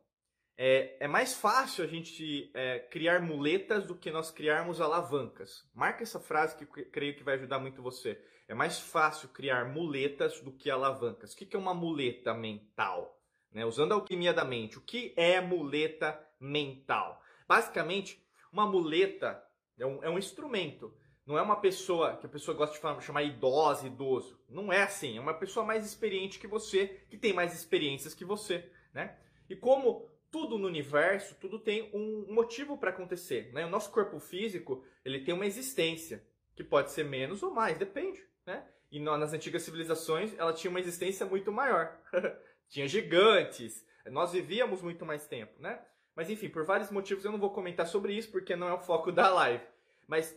É, 0.56 0.96
é, 1.00 1.08
mais 1.08 1.34
fácil 1.34 1.84
a 1.84 1.86
gente 1.86 2.50
é, 2.54 2.78
criar 2.78 3.20
muletas 3.20 3.86
do 3.86 3.94
que 3.94 4.10
nós 4.10 4.30
criarmos 4.30 4.80
alavancas. 4.80 5.68
Marca 5.74 6.02
essa 6.02 6.18
frase 6.18 6.56
que 6.56 6.64
creio 6.64 7.14
que 7.14 7.24
vai 7.24 7.34
ajudar 7.34 7.58
muito 7.58 7.82
você. 7.82 8.18
É 8.48 8.54
mais 8.54 8.78
fácil 8.78 9.28
criar 9.28 9.66
muletas 9.66 10.40
do 10.40 10.52
que 10.52 10.70
alavancas. 10.70 11.32
O 11.32 11.36
que 11.36 11.54
é 11.54 11.58
uma 11.58 11.74
muleta 11.74 12.32
mental? 12.32 13.20
Né? 13.52 13.66
Usando 13.66 13.92
a 13.92 13.94
alquimia 13.96 14.32
da 14.32 14.44
mente, 14.44 14.78
o 14.78 14.82
que 14.82 15.12
é 15.16 15.40
muleta 15.40 16.18
mental? 16.40 17.20
Basicamente, 17.46 18.24
uma 18.52 18.66
muleta 18.66 19.43
é 19.78 19.86
um, 19.86 20.04
é 20.04 20.10
um 20.10 20.18
instrumento. 20.18 20.94
Não 21.26 21.38
é 21.38 21.42
uma 21.42 21.56
pessoa 21.56 22.16
que 22.16 22.26
a 22.26 22.28
pessoa 22.28 22.56
gosta 22.56 22.74
de 22.74 22.80
falar, 22.80 23.00
chamar 23.00 23.22
idosa, 23.22 23.86
idoso. 23.86 24.38
Não 24.48 24.72
é 24.72 24.82
assim. 24.82 25.16
É 25.16 25.20
uma 25.20 25.34
pessoa 25.34 25.64
mais 25.64 25.86
experiente 25.86 26.38
que 26.38 26.46
você, 26.46 26.86
que 27.08 27.16
tem 27.16 27.32
mais 27.32 27.54
experiências 27.54 28.14
que 28.14 28.24
você. 28.24 28.70
Né? 28.92 29.16
E 29.48 29.56
como 29.56 30.10
tudo 30.30 30.58
no 30.58 30.66
universo, 30.66 31.34
tudo 31.36 31.58
tem 31.58 31.90
um 31.94 32.32
motivo 32.32 32.76
para 32.76 32.90
acontecer. 32.90 33.52
Né? 33.52 33.64
O 33.64 33.70
nosso 33.70 33.90
corpo 33.90 34.18
físico 34.18 34.84
ele 35.04 35.20
tem 35.20 35.34
uma 35.34 35.46
existência, 35.46 36.22
que 36.54 36.62
pode 36.62 36.90
ser 36.90 37.04
menos 37.04 37.42
ou 37.42 37.50
mais, 37.50 37.78
depende 37.78 38.22
né? 38.46 38.64
E 38.90 39.00
nas 39.00 39.32
antigas 39.32 39.62
civilizações 39.62 40.36
ela 40.38 40.52
tinha 40.52 40.70
uma 40.70 40.80
existência 40.80 41.26
muito 41.26 41.50
maior. 41.50 41.98
tinha 42.68 42.86
gigantes, 42.86 43.84
nós 44.06 44.32
vivíamos 44.32 44.82
muito 44.82 45.04
mais 45.04 45.26
tempo, 45.26 45.60
né? 45.60 45.80
Mas 46.14 46.30
enfim, 46.30 46.48
por 46.48 46.64
vários 46.64 46.90
motivos 46.90 47.24
eu 47.24 47.32
não 47.32 47.38
vou 47.38 47.50
comentar 47.50 47.86
sobre 47.86 48.14
isso 48.14 48.30
porque 48.30 48.54
não 48.54 48.68
é 48.68 48.72
o 48.72 48.80
foco 48.80 49.10
da 49.10 49.28
live. 49.28 49.64
Mas 50.06 50.36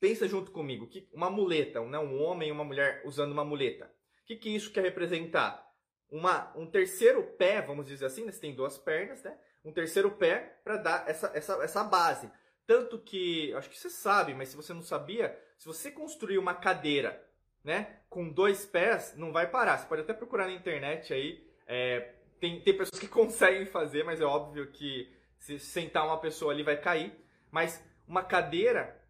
pensa 0.00 0.26
junto 0.28 0.50
comigo 0.50 0.86
que 0.86 1.08
uma 1.12 1.30
muleta, 1.30 1.80
né? 1.82 1.98
um 1.98 2.22
homem 2.22 2.48
e 2.48 2.52
uma 2.52 2.64
mulher 2.64 3.02
usando 3.04 3.32
uma 3.32 3.44
muleta. 3.44 3.90
O 4.22 4.26
que, 4.26 4.36
que 4.36 4.54
isso 4.54 4.72
quer 4.72 4.82
representar? 4.82 5.64
Uma, 6.10 6.52
um 6.56 6.66
terceiro 6.66 7.22
pé, 7.22 7.60
vamos 7.60 7.86
dizer 7.86 8.06
assim, 8.06 8.24
né? 8.24 8.32
você 8.32 8.40
tem 8.40 8.54
duas 8.54 8.78
pernas, 8.78 9.22
né? 9.22 9.36
Um 9.64 9.72
terceiro 9.72 10.10
pé 10.12 10.60
para 10.62 10.76
dar 10.76 11.08
essa, 11.08 11.30
essa, 11.34 11.54
essa 11.62 11.82
base. 11.82 12.30
Tanto 12.66 12.98
que, 12.98 13.52
acho 13.54 13.68
que 13.68 13.78
você 13.78 13.90
sabe, 13.90 14.34
mas 14.34 14.48
se 14.48 14.56
você 14.56 14.72
não 14.72 14.82
sabia, 14.82 15.36
se 15.58 15.66
você 15.66 15.90
construir 15.90 16.38
uma 16.38 16.54
cadeira, 16.54 17.24
né, 17.64 17.98
com 18.08 18.28
dois 18.28 18.64
pés, 18.64 19.14
não 19.16 19.32
vai 19.32 19.50
parar. 19.50 19.78
Você 19.78 19.86
pode 19.86 20.02
até 20.02 20.14
procurar 20.14 20.46
na 20.46 20.52
internet 20.52 21.12
aí. 21.12 21.44
É, 21.66 22.14
tem, 22.40 22.60
tem 22.60 22.76
pessoas 22.76 22.98
que 22.98 23.08
conseguem 23.08 23.66
fazer, 23.66 24.04
mas 24.04 24.20
é 24.20 24.24
óbvio 24.24 24.70
que 24.70 25.12
se 25.38 25.58
sentar 25.58 26.06
uma 26.06 26.18
pessoa 26.18 26.52
ali 26.52 26.62
vai 26.62 26.76
cair. 26.76 27.12
Mas 27.50 27.82
uma 28.06 28.22
cadeira, 28.22 29.00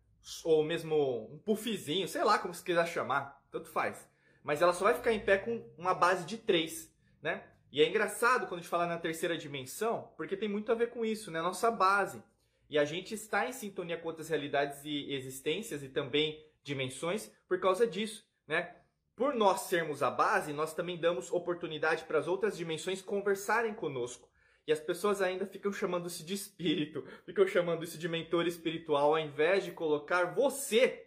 ou 0.45 0.65
mesmo 0.65 1.33
um 1.33 1.39
puffzinho, 1.39 2.09
sei 2.09 2.25
lá 2.25 2.39
como 2.39 2.55
você 2.55 2.65
quiser 2.65 2.87
chamar, 2.87 3.43
tanto 3.51 3.69
faz. 3.69 4.09
Mas 4.43 4.63
ela 4.63 4.73
só 4.73 4.85
vai 4.85 4.95
ficar 4.95 5.13
em 5.13 5.21
pé 5.21 5.39
com 5.39 5.69
uma 5.77 5.95
base 5.95 6.25
de 6.25 6.39
três, 6.39 6.93
né? 7.21 7.43
E 7.73 7.83
é 7.83 7.89
engraçado 7.89 8.47
quando 8.47 8.61
a 8.61 8.63
gente 8.63 8.71
fala 8.71 8.87
na 8.87 8.99
terceira 8.99 9.37
dimensão, 9.37 10.13
porque 10.17 10.37
tem 10.37 10.49
muito 10.49 10.71
a 10.71 10.75
ver 10.75 10.91
com 10.91 11.05
isso, 11.05 11.31
né? 11.31 11.43
Nossa 11.43 11.71
base. 11.71 12.23
E 12.69 12.79
a 12.79 12.85
gente 12.85 13.15
está 13.15 13.49
em 13.49 13.53
sintonia 13.53 13.97
com 13.97 14.09
outras 14.09 14.29
realidades 14.29 14.85
e 14.85 15.13
existências 15.13 15.83
e 15.83 15.89
também 15.89 16.45
dimensões 16.63 17.31
por 17.49 17.61
causa 17.61 17.87
disso, 17.87 18.27
né? 18.47 18.75
Por 19.17 19.35
nós 19.35 19.63
sermos 19.63 20.03
a 20.03 20.11
base, 20.11 20.53
nós 20.53 20.75
também 20.75 20.99
damos 20.99 21.33
oportunidade 21.33 22.05
para 22.05 22.19
as 22.19 22.29
outras 22.29 22.55
dimensões 22.55 23.01
conversarem 23.01 23.73
conosco. 23.73 24.29
E 24.67 24.73
as 24.73 24.79
pessoas 24.79 25.23
ainda 25.23 25.47
ficam 25.47 25.73
chamando 25.73 26.07
isso 26.07 26.23
de 26.25 26.35
espírito, 26.35 27.03
ficam 27.25 27.47
chamando 27.47 27.83
isso 27.83 27.97
de 27.97 28.09
mentor 28.09 28.47
espiritual, 28.47 29.15
ao 29.15 29.19
invés 29.19 29.65
de 29.65 29.73
colocar 29.73 30.35
você 30.35 31.07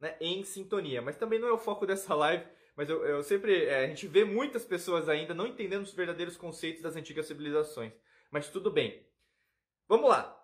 né, 0.00 0.16
em 0.20 0.44
sintonia. 0.44 1.02
Mas 1.02 1.16
também 1.16 1.40
não 1.40 1.48
é 1.48 1.52
o 1.52 1.58
foco 1.58 1.84
dessa 1.84 2.14
live. 2.14 2.46
Mas 2.76 2.88
eu, 2.88 3.04
eu 3.04 3.22
sempre. 3.24 3.64
É, 3.64 3.84
a 3.84 3.86
gente 3.88 4.06
vê 4.06 4.24
muitas 4.24 4.64
pessoas 4.64 5.08
ainda 5.08 5.34
não 5.34 5.48
entendendo 5.48 5.82
os 5.82 5.92
verdadeiros 5.92 6.36
conceitos 6.36 6.80
das 6.80 6.94
antigas 6.94 7.26
civilizações. 7.26 7.92
Mas 8.30 8.50
tudo 8.50 8.70
bem. 8.70 9.04
Vamos 9.88 10.08
lá. 10.08 10.38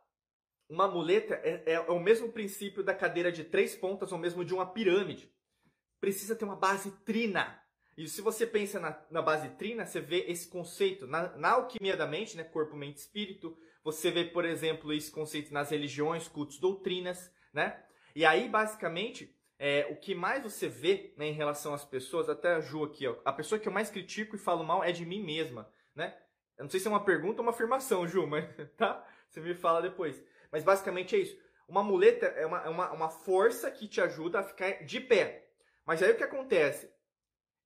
Uma 0.69 0.89
muleta 0.89 1.35
é, 1.45 1.63
é, 1.67 1.73
é, 1.75 1.81
o 1.81 2.01
mesmo 2.01 2.33
princípio 2.33 2.83
da 2.83 2.95
cadeira 2.95 3.31
de 3.31 3.45
três 3.45 3.77
pontas 3.77 4.11
ou 4.11 4.19
mesmo 4.19 4.45
de 4.45 4.55
uma 4.55 4.67
pirâmide. 4.67 5.31
Precisa 6.05 6.37
ter 6.37 6.45
uma 6.45 6.55
base 6.55 6.91
trina. 7.03 7.59
E 7.97 8.07
se 8.07 8.21
você 8.21 8.47
pensa 8.47 8.79
na, 8.79 8.95
na 9.11 9.23
base 9.23 9.49
trina, 9.57 9.87
você 9.87 10.03
vê 10.03 10.27
esse 10.29 10.47
conceito 10.47 11.07
na, 11.07 11.35
na 11.39 11.53
alquimia 11.53 11.97
da 11.97 12.07
mente, 12.07 12.37
né? 12.37 12.45
corpo, 12.45 12.77
mente, 12.77 12.99
espírito. 12.99 13.57
Você 13.83 14.11
vê, 14.11 14.23
por 14.23 14.45
exemplo, 14.45 14.93
esse 14.93 15.11
conceito 15.11 15.51
nas 15.55 15.71
religiões, 15.71 16.29
cultos, 16.29 16.59
doutrinas, 16.59 17.33
né? 17.55 17.83
E 18.15 18.23
aí, 18.23 18.51
basicamente, 18.51 19.35
é, 19.59 19.87
o 19.91 19.97
que 19.97 20.15
mais 20.15 20.45
você 20.45 20.69
vê 20.69 21.15
né, 21.17 21.29
em 21.29 21.33
relação 21.33 21.73
às 21.73 21.87
pessoas, 21.87 22.29
até 22.29 22.53
a 22.53 22.61
Ju 22.61 22.85
aqui, 22.85 23.07
ó, 23.07 23.17
a 23.25 23.33
pessoa 23.33 23.59
que 23.59 23.67
eu 23.67 23.73
mais 23.73 23.89
critico 23.89 24.37
e 24.37 24.39
falo 24.39 24.63
mal 24.63 24.85
é 24.85 24.93
de 24.93 25.07
mim 25.07 25.25
mesma, 25.25 25.73
né? 25.95 26.15
Eu 26.59 26.65
não 26.65 26.71
sei 26.71 26.81
se 26.81 26.87
é 26.87 26.91
uma 26.91 27.03
pergunta 27.03 27.41
ou 27.41 27.47
uma 27.47 27.53
afirmação, 27.53 28.07
Ju, 28.07 28.27
mas 28.29 28.45
tá? 28.77 29.03
Você 29.27 29.41
me 29.41 29.55
fala 29.55 29.81
depois. 29.81 30.23
Mas 30.53 30.63
basicamente 30.63 31.17
é 31.17 31.21
isso. 31.21 31.39
Uma 31.67 31.83
muleta 31.83 32.27
é 32.27 32.45
uma, 32.45 32.59
é 32.59 32.69
uma, 32.69 32.93
uma 32.93 33.09
força 33.09 33.71
que 33.71 33.89
te 33.89 34.03
ajuda 34.03 34.41
a 34.41 34.43
ficar 34.43 34.85
de 34.85 35.01
pé. 35.01 35.44
Mas 35.87 36.03
aí 36.03 36.13
o 36.13 36.17
que 36.17 36.25
acontece? 36.25 36.91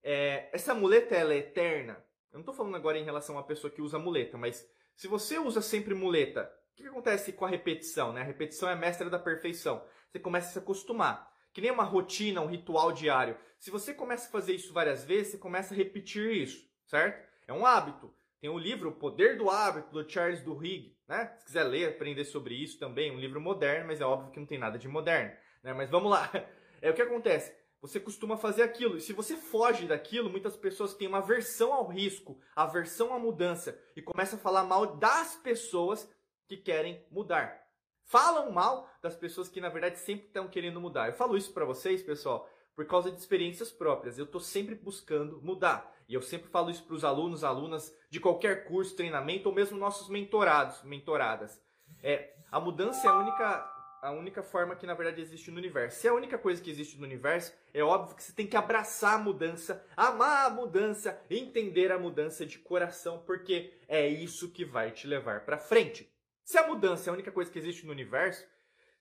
É, 0.02 0.48
essa 0.52 0.74
muleta 0.74 1.14
ela 1.14 1.34
é 1.34 1.38
eterna. 1.38 1.94
Eu 2.30 2.34
não 2.34 2.40
estou 2.40 2.54
falando 2.54 2.76
agora 2.76 2.98
em 2.98 3.04
relação 3.04 3.34
uma 3.34 3.46
pessoa 3.46 3.70
que 3.70 3.82
usa 3.82 3.98
muleta, 3.98 4.36
mas 4.36 4.68
se 4.94 5.08
você 5.08 5.38
usa 5.38 5.62
sempre 5.62 5.94
muleta, 5.94 6.52
o 6.72 6.76
que, 6.76 6.82
que 6.82 6.88
acontece 6.88 7.32
com 7.32 7.44
a 7.44 7.48
repetição? 7.48 8.12
Né? 8.12 8.20
A 8.20 8.24
repetição 8.24 8.68
é 8.68 8.72
a 8.72 8.76
mestra 8.76 9.08
da 9.08 9.18
perfeição. 9.18 9.84
Você 10.10 10.18
começa 10.18 10.48
a 10.48 10.52
se 10.52 10.58
acostumar. 10.58 11.32
Que 11.52 11.60
nem 11.60 11.70
uma 11.70 11.84
rotina, 11.84 12.40
um 12.40 12.46
ritual 12.46 12.92
diário. 12.92 13.36
Se 13.58 13.70
você 13.70 13.92
começa 13.92 14.28
a 14.28 14.30
fazer 14.30 14.54
isso 14.54 14.72
várias 14.72 15.04
vezes, 15.04 15.32
você 15.32 15.38
começa 15.38 15.74
a 15.74 15.76
repetir 15.76 16.30
isso, 16.30 16.64
certo? 16.86 17.26
É 17.46 17.52
um 17.52 17.66
hábito. 17.66 18.14
Tem 18.40 18.48
o 18.48 18.58
livro 18.58 18.90
O 18.90 18.94
Poder 18.94 19.36
do 19.36 19.50
Hábito, 19.50 19.90
do 19.90 20.08
Charles 20.08 20.42
Duhigg, 20.42 20.96
né? 21.08 21.34
Se 21.38 21.46
quiser 21.46 21.64
ler, 21.64 21.88
aprender 21.88 22.24
sobre 22.24 22.54
isso 22.54 22.78
também, 22.78 23.10
um 23.10 23.18
livro 23.18 23.40
moderno, 23.40 23.88
mas 23.88 24.00
é 24.00 24.04
óbvio 24.04 24.30
que 24.30 24.38
não 24.38 24.46
tem 24.46 24.58
nada 24.58 24.78
de 24.78 24.86
moderno, 24.86 25.32
né? 25.64 25.72
Mas 25.72 25.90
vamos 25.90 26.10
lá. 26.10 26.30
É 26.80 26.88
o 26.90 26.94
que 26.94 27.02
acontece. 27.02 27.52
Você 27.80 28.00
costuma 28.00 28.36
fazer 28.36 28.62
aquilo. 28.62 28.96
E 28.96 29.00
se 29.00 29.12
você 29.12 29.36
foge 29.36 29.86
daquilo, 29.86 30.30
muitas 30.30 30.56
pessoas 30.56 30.94
têm 30.94 31.06
uma 31.06 31.18
aversão 31.18 31.72
ao 31.72 31.86
risco, 31.86 32.40
aversão 32.54 33.14
à 33.14 33.18
mudança 33.18 33.78
e 33.94 34.02
começam 34.02 34.38
a 34.38 34.42
falar 34.42 34.64
mal 34.64 34.96
das 34.96 35.36
pessoas 35.36 36.08
que 36.46 36.56
querem 36.56 37.04
mudar. 37.10 37.68
Falam 38.04 38.50
mal 38.50 38.88
das 39.02 39.14
pessoas 39.14 39.48
que 39.48 39.60
na 39.60 39.68
verdade 39.68 39.98
sempre 39.98 40.26
estão 40.26 40.48
querendo 40.48 40.80
mudar. 40.80 41.08
Eu 41.08 41.12
falo 41.12 41.36
isso 41.36 41.52
para 41.52 41.64
vocês, 41.64 42.02
pessoal, 42.02 42.48
por 42.74 42.86
causa 42.86 43.10
de 43.10 43.18
experiências 43.18 43.70
próprias. 43.70 44.18
Eu 44.18 44.24
estou 44.24 44.40
sempre 44.40 44.74
buscando 44.74 45.40
mudar. 45.42 45.94
E 46.08 46.14
eu 46.14 46.22
sempre 46.22 46.48
falo 46.48 46.70
isso 46.70 46.84
para 46.84 46.94
os 46.94 47.04
alunos, 47.04 47.44
alunas 47.44 47.94
de 48.08 48.18
qualquer 48.18 48.64
curso, 48.64 48.96
treinamento 48.96 49.48
ou 49.48 49.54
mesmo 49.54 49.76
nossos 49.78 50.08
mentorados, 50.08 50.82
mentoradas. 50.82 51.60
É, 52.02 52.34
a 52.50 52.58
mudança 52.58 53.06
é 53.06 53.10
a 53.10 53.18
única 53.18 53.77
a 54.02 54.10
única 54.10 54.42
forma 54.42 54.76
que 54.76 54.86
na 54.86 54.94
verdade 54.94 55.20
existe 55.20 55.50
no 55.50 55.58
universo. 55.58 56.00
Se 56.00 56.06
é 56.06 56.10
a 56.10 56.14
única 56.14 56.38
coisa 56.38 56.62
que 56.62 56.70
existe 56.70 56.96
no 56.98 57.04
universo, 57.04 57.52
é 57.72 57.82
óbvio 57.82 58.16
que 58.16 58.22
você 58.22 58.32
tem 58.32 58.46
que 58.46 58.56
abraçar 58.56 59.14
a 59.14 59.18
mudança, 59.18 59.84
amar 59.96 60.46
a 60.46 60.50
mudança, 60.50 61.20
entender 61.28 61.90
a 61.90 61.98
mudança 61.98 62.46
de 62.46 62.58
coração, 62.58 63.22
porque 63.26 63.72
é 63.88 64.06
isso 64.06 64.50
que 64.50 64.64
vai 64.64 64.90
te 64.90 65.06
levar 65.06 65.44
para 65.44 65.58
frente. 65.58 66.10
Se 66.44 66.56
a 66.58 66.66
mudança 66.66 67.08
é 67.08 67.10
a 67.10 67.14
única 67.14 67.32
coisa 67.32 67.50
que 67.50 67.58
existe 67.58 67.84
no 67.84 67.92
universo 67.92 68.46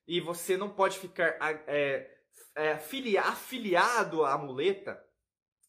e 0.08 0.20
você 0.20 0.58
não 0.58 0.70
pode 0.70 1.00
ficar 1.00 1.38
é, 1.68 2.10
é, 2.56 2.72
afiliado 3.20 4.26
à 4.26 4.38
muleta, 4.38 5.02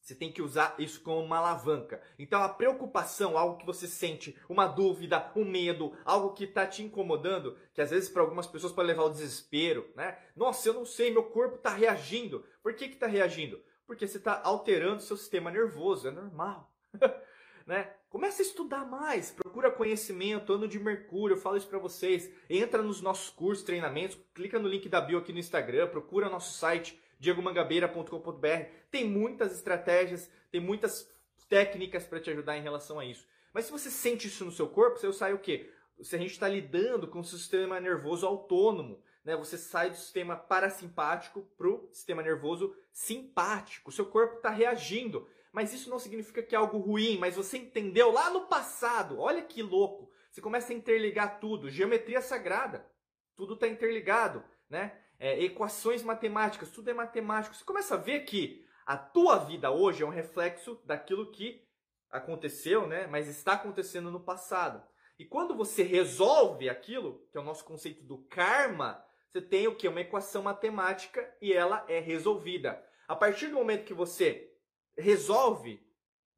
você 0.08 0.14
tem 0.14 0.32
que 0.32 0.40
usar 0.40 0.74
isso 0.78 1.02
como 1.02 1.20
uma 1.20 1.36
alavanca. 1.36 2.00
Então 2.18 2.42
a 2.42 2.48
preocupação, 2.48 3.36
algo 3.36 3.58
que 3.58 3.66
você 3.66 3.86
sente, 3.86 4.34
uma 4.48 4.66
dúvida, 4.66 5.30
um 5.36 5.44
medo, 5.44 5.92
algo 6.02 6.32
que 6.32 6.44
está 6.44 6.66
te 6.66 6.82
incomodando, 6.82 7.58
que 7.74 7.82
às 7.82 7.90
vezes 7.90 8.08
para 8.08 8.22
algumas 8.22 8.46
pessoas 8.46 8.72
pode 8.72 8.88
levar 8.88 9.02
ao 9.02 9.10
desespero, 9.10 9.86
né? 9.94 10.18
Nossa, 10.34 10.66
eu 10.66 10.72
não 10.72 10.86
sei, 10.86 11.12
meu 11.12 11.24
corpo 11.24 11.56
está 11.56 11.68
reagindo. 11.68 12.42
Por 12.62 12.72
que 12.72 12.86
está 12.86 13.06
reagindo? 13.06 13.60
Porque 13.86 14.06
você 14.06 14.16
está 14.16 14.40
alterando 14.42 15.02
seu 15.02 15.16
sistema 15.16 15.50
nervoso, 15.50 16.08
é 16.08 16.10
normal. 16.10 16.72
né? 17.66 17.92
Começa 18.08 18.40
a 18.40 18.46
estudar 18.46 18.86
mais, 18.86 19.30
procura 19.30 19.70
conhecimento, 19.70 20.54
ano 20.54 20.66
de 20.66 20.78
Mercúrio, 20.78 21.34
eu 21.36 21.40
falo 21.40 21.58
isso 21.58 21.68
para 21.68 21.78
vocês. 21.78 22.32
Entra 22.48 22.82
nos 22.82 23.02
nossos 23.02 23.28
cursos, 23.28 23.62
treinamentos, 23.62 24.18
clica 24.32 24.58
no 24.58 24.68
link 24.68 24.88
da 24.88 25.02
bio 25.02 25.18
aqui 25.18 25.34
no 25.34 25.38
Instagram, 25.38 25.88
procura 25.88 26.30
nosso 26.30 26.56
site 26.56 26.98
diegomangabeira.com.br. 27.18 28.70
Tem 28.90 29.08
muitas 29.08 29.52
estratégias, 29.52 30.30
tem 30.50 30.60
muitas 30.60 31.10
técnicas 31.48 32.04
para 32.04 32.20
te 32.20 32.30
ajudar 32.30 32.56
em 32.56 32.62
relação 32.62 32.98
a 32.98 33.04
isso. 33.04 33.26
Mas 33.52 33.66
se 33.66 33.72
você 33.72 33.90
sente 33.90 34.28
isso 34.28 34.44
no 34.44 34.52
seu 34.52 34.68
corpo, 34.68 34.98
você 34.98 35.12
sai 35.12 35.32
o 35.32 35.38
quê? 35.38 35.70
Se 36.02 36.14
a 36.14 36.18
gente 36.18 36.32
está 36.32 36.48
lidando 36.48 37.08
com 37.08 37.20
o 37.20 37.24
sistema 37.24 37.80
nervoso 37.80 38.26
autônomo, 38.26 39.02
né? 39.28 39.36
Você 39.36 39.58
sai 39.58 39.90
do 39.90 39.96
sistema 39.96 40.34
parasimpático 40.34 41.42
para 41.54 41.68
o 41.68 41.86
sistema 41.92 42.22
nervoso 42.22 42.74
simpático. 42.90 43.90
O 43.90 43.92
seu 43.92 44.06
corpo 44.06 44.36
está 44.36 44.48
reagindo. 44.48 45.28
Mas 45.52 45.74
isso 45.74 45.90
não 45.90 45.98
significa 45.98 46.42
que 46.42 46.54
é 46.54 46.58
algo 46.58 46.78
ruim, 46.78 47.18
mas 47.18 47.36
você 47.36 47.58
entendeu 47.58 48.10
lá 48.10 48.30
no 48.30 48.46
passado. 48.46 49.18
Olha 49.20 49.42
que 49.42 49.62
louco. 49.62 50.10
Você 50.30 50.40
começa 50.40 50.72
a 50.72 50.76
interligar 50.76 51.40
tudo. 51.40 51.68
Geometria 51.68 52.22
sagrada. 52.22 52.90
Tudo 53.36 53.52
está 53.52 53.68
interligado, 53.68 54.42
né? 54.70 54.98
É, 55.18 55.42
equações 55.42 56.02
matemáticas, 56.02 56.70
tudo 56.70 56.90
é 56.90 56.94
matemático. 56.94 57.54
Você 57.54 57.64
começa 57.64 57.94
a 57.94 57.98
ver 57.98 58.20
que 58.20 58.64
a 58.86 58.96
tua 58.96 59.38
vida 59.38 59.70
hoje 59.70 60.02
é 60.02 60.06
um 60.06 60.10
reflexo 60.10 60.80
daquilo 60.84 61.30
que 61.30 61.66
aconteceu, 62.10 62.86
né? 62.86 63.06
Mas 63.06 63.28
está 63.28 63.52
acontecendo 63.54 64.10
no 64.10 64.20
passado. 64.20 64.82
E 65.18 65.24
quando 65.24 65.54
você 65.54 65.82
resolve 65.82 66.68
aquilo, 66.68 67.26
que 67.30 67.36
é 67.36 67.40
o 67.40 67.44
nosso 67.44 67.64
conceito 67.64 68.04
do 68.04 68.18
karma, 68.30 69.04
você 69.28 69.42
tem 69.42 69.66
o 69.66 69.74
que? 69.74 69.88
Uma 69.88 70.00
equação 70.00 70.42
matemática 70.42 71.36
e 71.40 71.52
ela 71.52 71.84
é 71.88 71.98
resolvida. 71.98 72.82
A 73.06 73.16
partir 73.16 73.48
do 73.48 73.56
momento 73.56 73.84
que 73.84 73.92
você 73.92 74.54
resolve, 74.96 75.84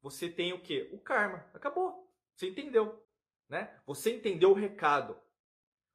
você 0.01 0.27
tem 0.27 0.51
o 0.51 0.61
que? 0.61 0.89
O 0.91 0.99
karma. 0.99 1.45
Acabou. 1.53 2.11
Você 2.35 2.47
entendeu, 2.47 3.01
né? 3.47 3.79
Você 3.85 4.15
entendeu 4.15 4.51
o 4.51 4.55
recado. 4.55 5.17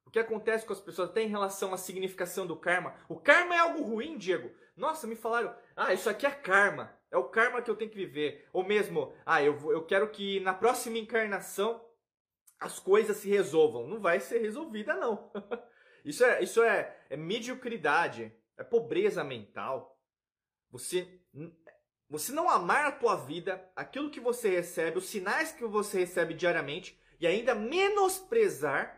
O 0.07 0.09
que 0.09 0.19
acontece 0.19 0.65
com 0.65 0.71
as 0.71 0.79
pessoas 0.79 1.09
até 1.09 1.21
em 1.21 1.27
relação 1.27 1.73
à 1.73 1.77
significação 1.77 2.47
do 2.47 2.55
karma? 2.55 2.95
O 3.09 3.19
karma 3.19 3.53
é 3.53 3.59
algo 3.59 3.83
ruim, 3.83 4.17
Diego. 4.17 4.49
Nossa, 4.73 5.05
me 5.05 5.17
falaram, 5.17 5.53
ah, 5.75 5.93
isso 5.93 6.09
aqui 6.09 6.25
é 6.25 6.31
karma. 6.31 6.97
É 7.11 7.17
o 7.17 7.25
karma 7.25 7.61
que 7.61 7.69
eu 7.69 7.75
tenho 7.75 7.91
que 7.91 7.97
viver. 7.97 8.47
Ou 8.53 8.63
mesmo, 8.63 9.13
ah, 9.25 9.43
eu, 9.43 9.57
vou, 9.57 9.73
eu 9.73 9.85
quero 9.85 10.09
que 10.09 10.39
na 10.39 10.53
próxima 10.53 10.97
encarnação 10.97 11.85
as 12.57 12.79
coisas 12.79 13.17
se 13.17 13.27
resolvam. 13.27 13.85
Não 13.85 13.99
vai 13.99 14.21
ser 14.21 14.37
resolvida, 14.39 14.95
não. 14.95 15.29
isso 16.05 16.23
é, 16.23 16.41
isso 16.41 16.63
é, 16.63 16.97
é 17.09 17.17
mediocridade, 17.17 18.33
é 18.57 18.63
pobreza 18.63 19.25
mental. 19.25 19.99
Você, 20.71 21.19
você 22.09 22.31
não 22.31 22.49
amar 22.49 22.85
a 22.85 22.93
tua 22.93 23.17
vida, 23.17 23.69
aquilo 23.75 24.09
que 24.09 24.21
você 24.21 24.47
recebe, 24.47 24.99
os 24.99 25.09
sinais 25.09 25.51
que 25.51 25.65
você 25.65 25.99
recebe 25.99 26.33
diariamente, 26.33 26.97
e 27.19 27.27
ainda 27.27 27.53
menosprezar 27.53 28.96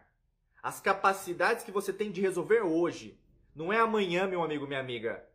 as 0.61 0.79
capacidades 0.79 1.63
que 1.63 1.71
você 1.71 1.91
tem 1.93 2.11
de 2.11 2.21
resolver 2.21 2.61
hoje. 2.61 3.19
Não 3.55 3.71
é 3.71 3.79
amanhã, 3.79 4.27
meu 4.27 4.43
amigo, 4.43 4.67
minha 4.67 4.79
amiga. 4.79 5.25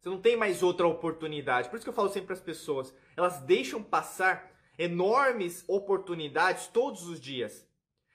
Você 0.00 0.08
não 0.08 0.20
tem 0.20 0.36
mais 0.36 0.62
outra 0.62 0.86
oportunidade. 0.86 1.68
Por 1.68 1.76
isso 1.76 1.84
que 1.84 1.90
eu 1.90 1.94
falo 1.94 2.08
sempre 2.08 2.26
para 2.26 2.34
as 2.34 2.40
pessoas, 2.40 2.94
elas 3.16 3.40
deixam 3.42 3.82
passar 3.82 4.50
enormes 4.78 5.64
oportunidades 5.68 6.66
todos 6.66 7.06
os 7.06 7.20
dias. 7.20 7.66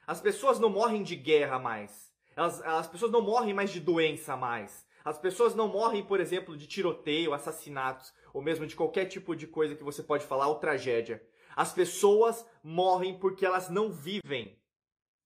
As 0.06 0.20
pessoas 0.20 0.60
não 0.60 0.70
morrem 0.70 1.04
de 1.04 1.16
guerra 1.16 1.60
mais. 1.60 2.12
Elas, 2.36 2.62
as 2.62 2.88
pessoas 2.88 3.12
não 3.12 3.22
morrem 3.22 3.54
mais 3.54 3.72
de 3.72 3.80
doença 3.80 4.36
mais. 4.36 4.86
As 5.04 5.18
pessoas 5.18 5.56
não 5.56 5.70
morrem, 5.70 6.04
por 6.04 6.20
exemplo, 6.20 6.58
de 6.58 6.68
tiroteio, 6.68 7.34
assassinatos, 7.34 8.14
ou 8.34 8.42
mesmo 8.42 8.68
de 8.68 8.76
qualquer 8.76 9.06
tipo 9.06 9.36
de 9.36 9.48
coisa 9.48 9.76
que 9.76 9.84
você 9.84 10.04
pode 10.04 10.26
falar, 10.26 10.48
ou 10.48 10.56
tragédia. 10.56 11.26
As 11.56 11.72
pessoas 11.72 12.46
morrem 12.62 13.18
porque 13.18 13.46
elas 13.46 13.70
não 13.70 13.92
vivem. 13.92 14.60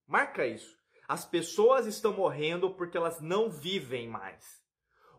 Marca 0.08 0.46
isso. 0.46 0.81
As 1.08 1.26
pessoas 1.26 1.86
estão 1.86 2.14
morrendo 2.14 2.74
porque 2.74 2.98
elas 2.98 3.20
não 3.20 3.50
vivem 3.50 4.08
mais. 4.08 4.62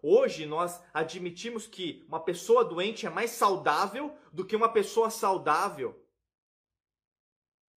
Hoje 0.03 0.47
nós 0.47 0.83
admitimos 0.92 1.66
que 1.66 2.05
uma 2.09 2.18
pessoa 2.18 2.64
doente 2.64 3.07
é 3.07 3.11
mais 3.11 3.31
saudável 3.31 4.16
do 4.33 4.45
que 4.45 4.57
uma 4.57 4.68
pessoa 4.68 5.11
saudável. 5.11 6.03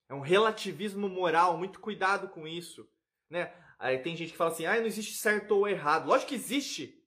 É 0.09 0.13
um 0.13 0.21
relativismo 0.21 1.07
moral, 1.07 1.57
muito 1.57 1.79
cuidado 1.79 2.27
com 2.29 2.47
isso. 2.47 2.89
Né? 3.29 3.53
Aí 3.77 3.99
tem 3.99 4.15
gente 4.15 4.31
que 4.31 4.37
fala 4.37 4.51
assim: 4.51 4.65
ah, 4.65 4.77
não 4.77 4.85
existe 4.85 5.15
certo 5.15 5.51
ou 5.51 5.67
errado. 5.67 6.07
Lógico 6.07 6.29
que 6.29 6.35
existe. 6.35 7.01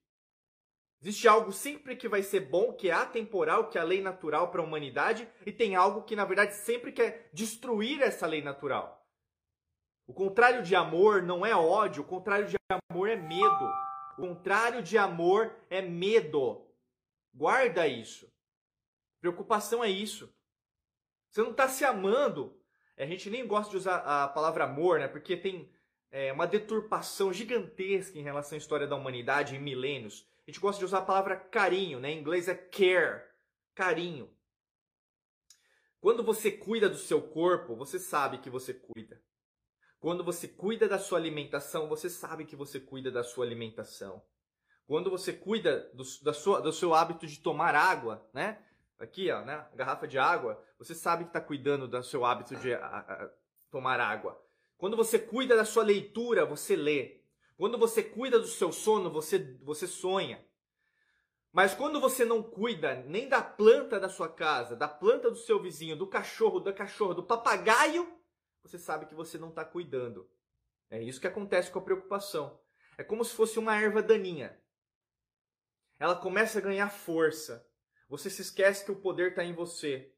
Existe 1.01 1.27
algo 1.27 1.51
sempre 1.51 1.95
que 1.95 2.09
vai 2.09 2.21
ser 2.21 2.41
bom, 2.41 2.73
que 2.73 2.89
é 2.89 2.93
atemporal, 2.93 3.69
que 3.69 3.77
é 3.77 3.81
a 3.81 3.85
lei 3.85 4.01
natural 4.01 4.51
para 4.51 4.61
a 4.61 4.65
humanidade, 4.65 5.29
e 5.45 5.51
tem 5.51 5.75
algo 5.75 6.03
que 6.03 6.15
na 6.15 6.25
verdade 6.25 6.53
sempre 6.53 6.91
quer 6.91 7.29
destruir 7.33 8.01
essa 8.01 8.27
lei 8.27 8.41
natural. 8.41 8.98
O 10.09 10.13
contrário 10.13 10.63
de 10.63 10.75
amor 10.75 11.21
não 11.21 11.45
é 11.45 11.55
ódio, 11.55 12.01
o 12.01 12.05
contrário 12.05 12.47
de 12.47 12.57
amor 12.67 13.07
é 13.07 13.15
medo. 13.15 13.71
O 14.17 14.21
contrário 14.21 14.81
de 14.81 14.97
amor 14.97 15.55
é 15.69 15.83
medo. 15.83 16.65
Guarda 17.31 17.87
isso. 17.87 18.27
Preocupação 19.21 19.83
é 19.83 19.89
isso. 19.89 20.33
Você 21.29 21.43
não 21.43 21.51
está 21.51 21.67
se 21.67 21.85
amando. 21.85 22.59
A 22.97 23.05
gente 23.05 23.29
nem 23.29 23.45
gosta 23.45 23.69
de 23.69 23.77
usar 23.77 23.97
a 23.97 24.27
palavra 24.27 24.63
amor, 24.63 24.97
né? 24.97 25.07
Porque 25.07 25.37
tem 25.37 25.71
é, 26.09 26.33
uma 26.33 26.47
deturpação 26.47 27.31
gigantesca 27.31 28.17
em 28.17 28.23
relação 28.23 28.55
à 28.55 28.57
história 28.57 28.87
da 28.87 28.95
humanidade 28.95 29.55
em 29.55 29.59
milênios. 29.59 30.27
A 30.39 30.49
gente 30.49 30.59
gosta 30.59 30.79
de 30.79 30.85
usar 30.85 30.97
a 30.97 31.05
palavra 31.05 31.35
carinho, 31.35 31.99
né? 31.99 32.09
Em 32.09 32.19
inglês 32.19 32.47
é 32.47 32.55
care, 32.55 33.25
carinho. 33.75 34.27
Quando 36.01 36.23
você 36.23 36.51
cuida 36.51 36.89
do 36.89 36.97
seu 36.97 37.21
corpo, 37.21 37.75
você 37.75 37.99
sabe 37.99 38.39
que 38.39 38.49
você 38.49 38.73
cuida. 38.73 39.21
Quando 39.99 40.23
você 40.23 40.47
cuida 40.47 40.87
da 40.87 40.97
sua 40.97 41.17
alimentação, 41.17 41.89
você 41.89 42.09
sabe 42.09 42.45
que 42.45 42.55
você 42.55 42.79
cuida 42.79 43.11
da 43.11 43.23
sua 43.23 43.45
alimentação. 43.45 44.23
Quando 44.87 45.09
você 45.09 45.33
cuida 45.33 45.91
do, 45.93 46.03
da 46.23 46.33
sua, 46.33 46.61
do 46.61 46.71
seu 46.71 46.93
hábito 46.93 47.27
de 47.27 47.39
tomar 47.39 47.75
água, 47.75 48.27
né? 48.33 48.63
Aqui, 48.97 49.29
ó, 49.29 49.43
né? 49.43 49.67
Garrafa 49.75 50.07
de 50.07 50.17
água, 50.17 50.63
você 50.77 50.95
sabe 50.95 51.25
que 51.25 51.29
está 51.29 51.41
cuidando 51.41 51.87
do 51.87 52.01
seu 52.01 52.25
hábito 52.25 52.55
de 52.55 52.73
a, 52.73 52.79
a, 52.79 53.29
tomar 53.69 53.99
água. 53.99 54.41
Quando 54.77 54.95
você 54.95 55.19
cuida 55.19 55.55
da 55.55 55.65
sua 55.65 55.83
leitura, 55.83 56.45
você 56.45 56.75
lê. 56.75 57.21
Quando 57.57 57.77
você 57.77 58.01
cuida 58.01 58.39
do 58.39 58.47
seu 58.47 58.71
sono, 58.71 59.11
você, 59.11 59.57
você 59.61 59.85
sonha. 59.85 60.43
Mas 61.51 61.73
quando 61.73 61.99
você 61.99 62.23
não 62.23 62.41
cuida 62.41 62.95
nem 62.95 63.27
da 63.27 63.41
planta 63.41 63.99
da 63.99 64.07
sua 64.07 64.29
casa, 64.29 64.75
da 64.75 64.87
planta 64.87 65.29
do 65.29 65.37
seu 65.37 65.61
vizinho, 65.61 65.97
do 65.97 66.07
cachorro, 66.07 66.59
da 66.59 66.71
cachorra, 66.71 67.15
do 67.15 67.23
papagaio, 67.23 68.18
você 68.63 68.77
sabe 68.77 69.05
que 69.05 69.15
você 69.15 69.37
não 69.37 69.49
está 69.49 69.63
cuidando. 69.65 70.29
É 70.89 71.01
isso 71.01 71.21
que 71.21 71.27
acontece 71.27 71.71
com 71.71 71.79
a 71.79 71.83
preocupação. 71.83 72.59
É 72.97 73.03
como 73.03 73.23
se 73.23 73.33
fosse 73.33 73.59
uma 73.59 73.79
erva 73.79 74.01
daninha. 74.01 74.59
Ela 75.99 76.15
começa 76.15 76.59
a 76.59 76.61
ganhar 76.61 76.89
força. 76.89 77.65
Você 78.07 78.29
se 78.29 78.41
esquece 78.41 78.83
que 78.83 78.91
o 78.91 79.01
poder 79.01 79.31
está 79.31 79.43
em 79.43 79.53
você. 79.53 80.13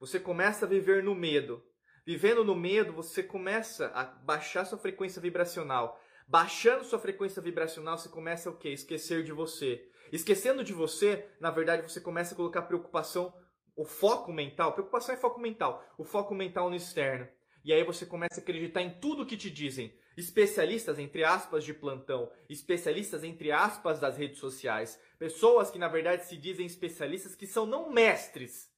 Você 0.00 0.18
começa 0.18 0.64
a 0.64 0.68
viver 0.68 1.02
no 1.02 1.14
medo. 1.14 1.64
Vivendo 2.06 2.44
no 2.44 2.54
medo, 2.54 2.92
você 2.92 3.22
começa 3.22 3.88
a 3.88 4.04
baixar 4.04 4.64
sua 4.64 4.78
frequência 4.78 5.20
vibracional. 5.20 6.00
Baixando 6.26 6.84
sua 6.84 6.98
frequência 6.98 7.42
vibracional, 7.42 7.98
você 7.98 8.08
começa 8.08 8.50
o 8.50 8.56
quê? 8.56 8.70
Esquecer 8.70 9.22
de 9.22 9.32
você. 9.32 9.90
Esquecendo 10.12 10.62
de 10.62 10.72
você, 10.72 11.28
na 11.40 11.50
verdade, 11.50 11.82
você 11.82 12.00
começa 12.00 12.34
a 12.34 12.36
colocar 12.36 12.62
preocupação, 12.62 13.34
o 13.76 13.84
foco 13.84 14.32
mental. 14.32 14.72
Preocupação 14.72 15.14
é 15.14 15.18
foco 15.18 15.40
mental. 15.40 15.84
O 15.98 16.04
foco 16.04 16.34
mental 16.34 16.70
no 16.70 16.76
externo. 16.76 17.28
E 17.64 17.72
aí 17.72 17.82
você 17.82 18.04
começa 18.04 18.40
a 18.40 18.42
acreditar 18.42 18.82
em 18.82 18.90
tudo 19.00 19.24
que 19.24 19.38
te 19.38 19.50
dizem. 19.50 19.96
Especialistas, 20.16 20.98
entre 20.98 21.24
aspas, 21.24 21.64
de 21.64 21.72
plantão. 21.72 22.30
Especialistas, 22.48 23.24
entre 23.24 23.50
aspas, 23.50 23.98
das 23.98 24.18
redes 24.18 24.38
sociais. 24.38 25.00
Pessoas 25.18 25.70
que, 25.70 25.78
na 25.78 25.88
verdade, 25.88 26.26
se 26.26 26.36
dizem 26.36 26.66
especialistas 26.66 27.34
que 27.34 27.46
são 27.46 27.64
não 27.64 27.90
mestres, 27.90 28.70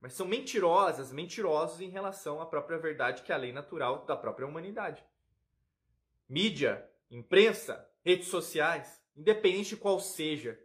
mas 0.00 0.12
são 0.12 0.26
mentirosas, 0.26 1.12
mentirosos 1.12 1.80
em 1.80 1.90
relação 1.90 2.40
à 2.40 2.46
própria 2.46 2.78
verdade, 2.78 3.22
que 3.22 3.32
é 3.32 3.34
a 3.34 3.38
lei 3.38 3.52
natural 3.52 4.06
da 4.06 4.16
própria 4.16 4.46
humanidade. 4.46 5.04
Mídia, 6.28 6.88
imprensa, 7.10 7.84
redes 8.04 8.28
sociais, 8.28 9.02
independente 9.16 9.70
de 9.70 9.76
qual 9.76 9.98
seja, 9.98 10.58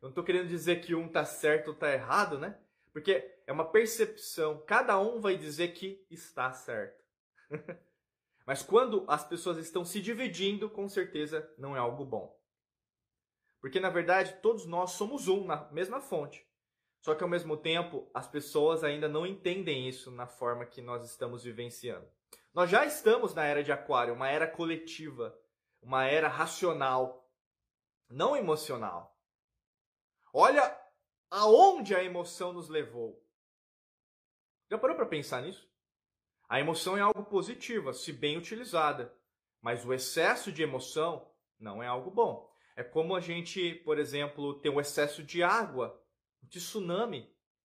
eu 0.00 0.06
não 0.06 0.08
estou 0.10 0.24
querendo 0.24 0.48
dizer 0.48 0.80
que 0.80 0.94
um 0.94 1.06
está 1.06 1.24
certo 1.24 1.68
ou 1.68 1.74
está 1.74 1.92
errado, 1.92 2.38
né? 2.38 2.56
Porque 2.98 3.32
é 3.46 3.52
uma 3.52 3.70
percepção. 3.70 4.60
Cada 4.66 4.98
um 4.98 5.20
vai 5.20 5.36
dizer 5.36 5.68
que 5.68 6.04
está 6.10 6.52
certo. 6.52 7.04
Mas 8.44 8.60
quando 8.60 9.04
as 9.06 9.22
pessoas 9.22 9.56
estão 9.56 9.84
se 9.84 10.00
dividindo, 10.00 10.68
com 10.68 10.88
certeza 10.88 11.48
não 11.56 11.76
é 11.76 11.78
algo 11.78 12.04
bom. 12.04 12.36
Porque 13.60 13.78
na 13.78 13.88
verdade 13.88 14.40
todos 14.42 14.66
nós 14.66 14.90
somos 14.92 15.28
um 15.28 15.46
na 15.46 15.70
mesma 15.70 16.00
fonte. 16.00 16.44
Só 17.00 17.14
que 17.14 17.22
ao 17.22 17.30
mesmo 17.30 17.56
tempo 17.56 18.10
as 18.12 18.26
pessoas 18.26 18.82
ainda 18.82 19.08
não 19.08 19.24
entendem 19.24 19.88
isso 19.88 20.10
na 20.10 20.26
forma 20.26 20.66
que 20.66 20.82
nós 20.82 21.08
estamos 21.08 21.44
vivenciando. 21.44 22.10
Nós 22.52 22.68
já 22.68 22.84
estamos 22.84 23.32
na 23.32 23.44
era 23.44 23.62
de 23.62 23.70
Aquário, 23.70 24.12
uma 24.12 24.28
era 24.28 24.48
coletiva, 24.48 25.38
uma 25.80 26.04
era 26.04 26.26
racional, 26.26 27.30
não 28.10 28.36
emocional. 28.36 29.16
Olha 30.32 30.76
aonde 31.30 31.94
a 31.94 32.02
emoção 32.02 32.52
nos 32.52 32.68
levou. 32.68 33.22
Já 34.70 34.78
parou 34.78 34.96
para 34.96 35.06
pensar 35.06 35.42
nisso? 35.42 35.68
A 36.48 36.60
emoção 36.60 36.96
é 36.96 37.00
algo 37.00 37.24
positivo, 37.24 37.92
se 37.92 38.12
bem 38.12 38.36
utilizada, 38.36 39.14
mas 39.60 39.84
o 39.84 39.92
excesso 39.92 40.50
de 40.50 40.62
emoção 40.62 41.30
não 41.58 41.82
é 41.82 41.86
algo 41.86 42.10
bom. 42.10 42.50
É 42.76 42.82
como 42.82 43.16
a 43.16 43.20
gente, 43.20 43.74
por 43.84 43.98
exemplo, 43.98 44.60
ter 44.60 44.70
um 44.70 44.80
excesso 44.80 45.22
de 45.22 45.42
água, 45.42 46.00
de 46.42 46.58
tsunami. 46.58 47.22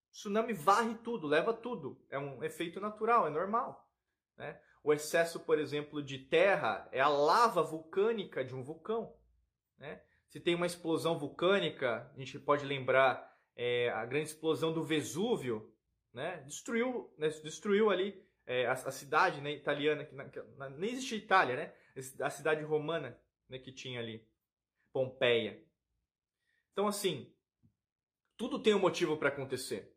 O 0.10 0.12
tsunami 0.12 0.54
varre 0.54 0.96
tudo, 0.96 1.28
leva 1.28 1.54
tudo. 1.54 2.04
É 2.10 2.18
um 2.18 2.44
efeito 2.44 2.82
natural, 2.82 3.28
é 3.28 3.30
normal. 3.30 3.88
Né? 4.36 4.60
O 4.84 4.92
excesso, 4.92 5.40
por 5.40 5.60
exemplo, 5.60 6.02
de 6.02 6.18
terra 6.18 6.90
é 6.92 7.00
a 7.00 7.08
lava 7.08 7.62
vulcânica 7.62 8.44
de 8.44 8.54
um 8.56 8.64
vulcão. 8.64 9.16
Né? 9.78 10.02
Se 10.30 10.40
tem 10.40 10.56
uma 10.56 10.66
explosão 10.66 11.18
vulcânica, 11.18 12.12
a 12.14 12.20
gente 12.20 12.40
pode 12.40 12.66
lembrar 12.66 13.33
é, 13.56 13.90
a 13.90 14.06
grande 14.06 14.30
explosão 14.30 14.74
do 14.74 14.84
Vesúvio, 14.84 15.74
né? 16.14 16.42
destruiu, 16.42 17.14
né? 17.18 17.30
destruiu 17.30 17.90
ali 17.90 18.24
é, 18.46 18.66
a, 18.66 18.74
a, 18.74 18.92
cidade 18.92 19.42
né? 19.42 19.52
italiana, 19.52 20.06
que, 20.06 20.16
na, 20.16 20.30
que 20.30 20.42
na, 20.58 20.70
nem 20.70 20.92
existia 20.92 21.18
Itália, 21.18 21.56
né? 21.56 21.74
a 22.22 22.30
cidade 22.30 22.64
romana 22.64 23.20
né? 23.48 23.60
que 23.60 23.72
tinha 23.72 24.00
ali, 24.00 24.28
Pompeia. 24.92 25.64
Então, 26.72 26.88
assim, 26.88 27.34
tudo 28.38 28.62
tem 28.62 28.74
um 28.74 28.80
motivo 28.80 29.18
para 29.18 29.30
acontecer. 29.30 29.96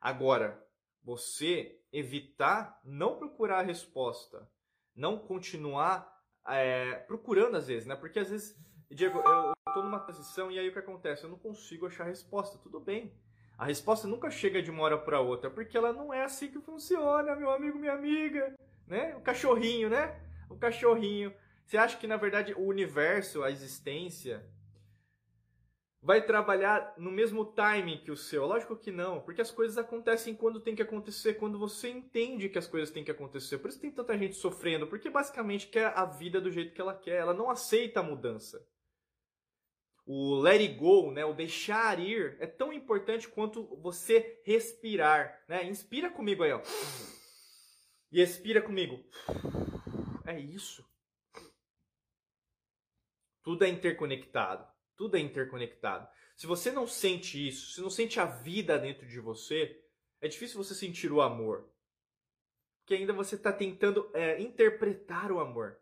Agora, 0.00 0.64
você 1.02 1.80
evitar 1.92 2.80
não 2.84 3.18
procurar 3.18 3.60
a 3.60 3.62
resposta, 3.62 4.50
não 4.94 5.18
continuar 5.18 6.10
é, 6.46 6.94
procurando 6.94 7.56
às 7.56 7.66
vezes, 7.66 7.86
né? 7.86 7.94
Porque 7.94 8.18
às 8.18 8.30
vezes 8.30 8.58
Diego, 8.94 9.22
eu 9.24 9.52
estou 9.66 9.82
numa 9.82 10.00
transição 10.00 10.50
e 10.50 10.58
aí 10.58 10.68
o 10.68 10.72
que 10.72 10.78
acontece? 10.78 11.24
Eu 11.24 11.30
não 11.30 11.38
consigo 11.38 11.86
achar 11.86 12.04
a 12.04 12.08
resposta. 12.08 12.58
Tudo 12.58 12.78
bem. 12.78 13.10
A 13.56 13.64
resposta 13.64 14.06
nunca 14.06 14.30
chega 14.30 14.62
de 14.62 14.70
uma 14.70 14.82
hora 14.82 14.98
para 14.98 15.20
outra, 15.20 15.50
porque 15.50 15.76
ela 15.76 15.92
não 15.92 16.12
é 16.12 16.24
assim 16.24 16.50
que 16.50 16.60
funciona, 16.60 17.34
meu 17.36 17.50
amigo, 17.50 17.78
minha 17.78 17.92
amiga, 17.92 18.54
né? 18.86 19.14
O 19.16 19.20
cachorrinho, 19.20 19.88
né? 19.88 20.20
O 20.50 20.56
cachorrinho. 20.56 21.32
Você 21.64 21.78
acha 21.78 21.96
que 21.96 22.06
na 22.06 22.16
verdade 22.16 22.52
o 22.52 22.66
universo, 22.66 23.42
a 23.42 23.50
existência, 23.50 24.44
vai 26.02 26.20
trabalhar 26.20 26.92
no 26.98 27.10
mesmo 27.10 27.46
timing 27.46 27.98
que 27.98 28.10
o 28.10 28.16
seu? 28.16 28.44
Lógico 28.44 28.76
que 28.76 28.90
não, 28.90 29.20
porque 29.20 29.40
as 29.40 29.50
coisas 29.50 29.78
acontecem 29.78 30.34
quando 30.34 30.60
tem 30.60 30.74
que 30.74 30.82
acontecer, 30.82 31.34
quando 31.34 31.58
você 31.58 31.88
entende 31.88 32.48
que 32.48 32.58
as 32.58 32.66
coisas 32.66 32.90
têm 32.90 33.04
que 33.04 33.10
acontecer. 33.10 33.56
Por 33.58 33.68
isso 33.70 33.80
tem 33.80 33.90
tanta 33.90 34.18
gente 34.18 34.34
sofrendo, 34.34 34.86
porque 34.86 35.08
basicamente 35.08 35.68
quer 35.68 35.92
a 35.96 36.04
vida 36.04 36.40
do 36.40 36.50
jeito 36.50 36.74
que 36.74 36.80
ela 36.80 36.94
quer, 36.94 37.20
ela 37.20 37.32
não 37.32 37.48
aceita 37.48 38.00
a 38.00 38.02
mudança 38.02 38.66
o 40.04 40.34
let 40.40 40.60
it 40.60 40.74
go, 40.74 41.10
né, 41.12 41.24
o 41.24 41.32
deixar 41.32 41.98
ir, 41.98 42.36
é 42.40 42.46
tão 42.46 42.72
importante 42.72 43.28
quanto 43.28 43.64
você 43.76 44.40
respirar. 44.44 45.42
Né? 45.48 45.64
Inspira 45.64 46.10
comigo 46.10 46.42
aí, 46.42 46.52
ó. 46.52 46.60
E 48.10 48.20
expira 48.20 48.60
comigo. 48.60 49.02
É 50.26 50.38
isso. 50.38 50.84
Tudo 53.42 53.64
é 53.64 53.68
interconectado. 53.68 54.66
Tudo 54.96 55.16
é 55.16 55.20
interconectado. 55.20 56.08
Se 56.36 56.46
você 56.46 56.70
não 56.70 56.86
sente 56.86 57.48
isso, 57.48 57.72
se 57.72 57.80
não 57.80 57.90
sente 57.90 58.20
a 58.20 58.24
vida 58.26 58.78
dentro 58.78 59.06
de 59.06 59.20
você, 59.20 59.80
é 60.20 60.28
difícil 60.28 60.62
você 60.62 60.74
sentir 60.74 61.10
o 61.12 61.20
amor. 61.20 61.68
Porque 62.80 62.94
ainda 62.94 63.12
você 63.12 63.36
está 63.36 63.52
tentando 63.52 64.10
é, 64.14 64.40
interpretar 64.40 65.30
o 65.30 65.40
amor. 65.40 65.78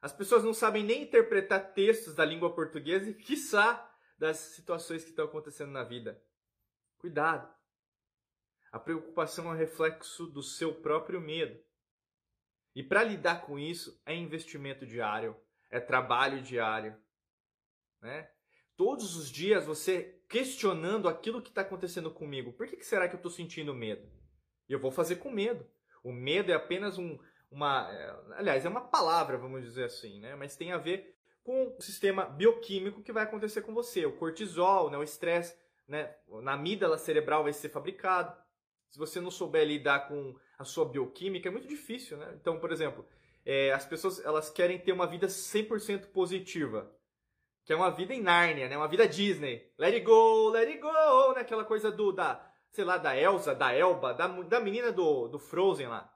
As 0.00 0.12
pessoas 0.12 0.44
não 0.44 0.54
sabem 0.54 0.84
nem 0.84 1.02
interpretar 1.02 1.72
textos 1.72 2.14
da 2.14 2.24
língua 2.24 2.54
portuguesa 2.54 3.10
e, 3.10 3.14
quiçá, 3.14 3.84
das 4.16 4.36
situações 4.36 5.04
que 5.04 5.10
estão 5.10 5.24
acontecendo 5.24 5.70
na 5.70 5.84
vida. 5.84 6.22
Cuidado! 6.98 7.52
A 8.70 8.78
preocupação 8.78 9.46
é 9.46 9.54
um 9.54 9.56
reflexo 9.56 10.26
do 10.26 10.42
seu 10.42 10.74
próprio 10.74 11.20
medo. 11.20 11.58
E 12.74 12.82
para 12.82 13.02
lidar 13.02 13.42
com 13.42 13.58
isso, 13.58 14.00
é 14.04 14.14
investimento 14.14 14.86
diário, 14.86 15.36
é 15.70 15.80
trabalho 15.80 16.42
diário. 16.42 16.96
Né? 18.00 18.30
Todos 18.76 19.16
os 19.16 19.30
dias 19.30 19.64
você 19.64 20.22
questionando 20.28 21.08
aquilo 21.08 21.42
que 21.42 21.48
está 21.48 21.62
acontecendo 21.62 22.10
comigo. 22.10 22.52
Por 22.52 22.66
que, 22.66 22.76
que 22.76 22.86
será 22.86 23.08
que 23.08 23.14
eu 23.14 23.18
estou 23.18 23.32
sentindo 23.32 23.74
medo? 23.74 24.08
E 24.68 24.72
eu 24.72 24.78
vou 24.78 24.90
fazer 24.90 25.16
com 25.16 25.30
medo. 25.30 25.66
O 26.04 26.12
medo 26.12 26.52
é 26.52 26.54
apenas 26.54 26.98
um, 26.98 27.18
uma. 27.50 27.90
É, 27.90 28.14
aliás, 28.36 28.64
é 28.64 28.68
uma 28.68 28.80
palavra, 28.80 29.36
vamos 29.36 29.62
dizer 29.62 29.84
assim, 29.84 30.20
né? 30.20 30.34
Mas 30.34 30.56
tem 30.56 30.72
a 30.72 30.78
ver 30.78 31.16
com 31.42 31.74
o 31.78 31.80
sistema 31.80 32.24
bioquímico 32.24 33.02
que 33.02 33.12
vai 33.12 33.22
acontecer 33.22 33.62
com 33.62 33.72
você. 33.72 34.04
O 34.04 34.16
cortisol, 34.16 34.90
né? 34.90 34.98
o 34.98 35.02
estresse 35.02 35.56
né? 35.88 36.14
na 36.42 36.52
amígdala 36.52 36.98
cerebral 36.98 37.42
vai 37.42 37.52
ser 37.54 37.70
fabricado. 37.70 38.36
Se 38.90 38.98
você 38.98 39.20
não 39.20 39.30
souber 39.30 39.66
lidar 39.66 40.08
com 40.08 40.36
a 40.58 40.64
sua 40.64 40.84
bioquímica, 40.84 41.48
é 41.48 41.52
muito 41.52 41.66
difícil, 41.66 42.16
né? 42.18 42.34
Então, 42.38 42.58
por 42.58 42.70
exemplo, 42.70 43.06
é, 43.46 43.72
as 43.72 43.86
pessoas 43.86 44.22
elas 44.24 44.50
querem 44.50 44.78
ter 44.78 44.92
uma 44.92 45.06
vida 45.06 45.26
100% 45.26 46.08
positiva. 46.08 46.94
Que 47.64 47.72
é 47.72 47.76
uma 47.76 47.90
vida 47.90 48.14
em 48.14 48.22
Nárnia, 48.22 48.68
né? 48.68 48.76
Uma 48.76 48.88
vida 48.88 49.06
Disney. 49.06 49.72
Let 49.78 49.94
it 49.94 50.04
go, 50.04 50.50
let 50.50 50.68
it 50.68 50.80
go, 50.80 51.32
né? 51.34 51.40
Aquela 51.40 51.64
coisa 51.64 51.90
do, 51.90 52.12
da, 52.12 52.46
sei 52.70 52.84
lá, 52.84 52.98
da 52.98 53.16
Elsa, 53.16 53.54
da 53.54 53.72
Elba, 53.72 54.12
da, 54.12 54.26
da 54.26 54.60
menina 54.60 54.92
do, 54.92 55.28
do 55.28 55.38
Frozen 55.38 55.88
lá. 55.88 56.12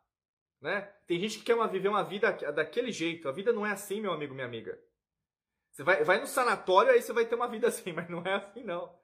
Né? 0.62 0.80
Tem 1.08 1.18
gente 1.18 1.38
que 1.38 1.44
quer 1.44 1.56
uma, 1.56 1.66
viver 1.66 1.88
uma 1.88 2.04
vida 2.04 2.30
daquele 2.52 2.92
jeito. 2.92 3.28
A 3.28 3.32
vida 3.32 3.52
não 3.52 3.66
é 3.66 3.72
assim, 3.72 4.00
meu 4.00 4.12
amigo, 4.12 4.32
minha 4.32 4.46
amiga. 4.46 4.78
Você 5.72 5.82
vai, 5.82 6.04
vai 6.04 6.20
no 6.20 6.26
sanatório, 6.26 6.92
aí 6.92 7.02
você 7.02 7.12
vai 7.12 7.26
ter 7.26 7.34
uma 7.34 7.48
vida 7.48 7.66
assim, 7.68 7.92
mas 7.92 8.08
não 8.08 8.22
é 8.24 8.34
assim, 8.34 8.62
não. 8.62 8.96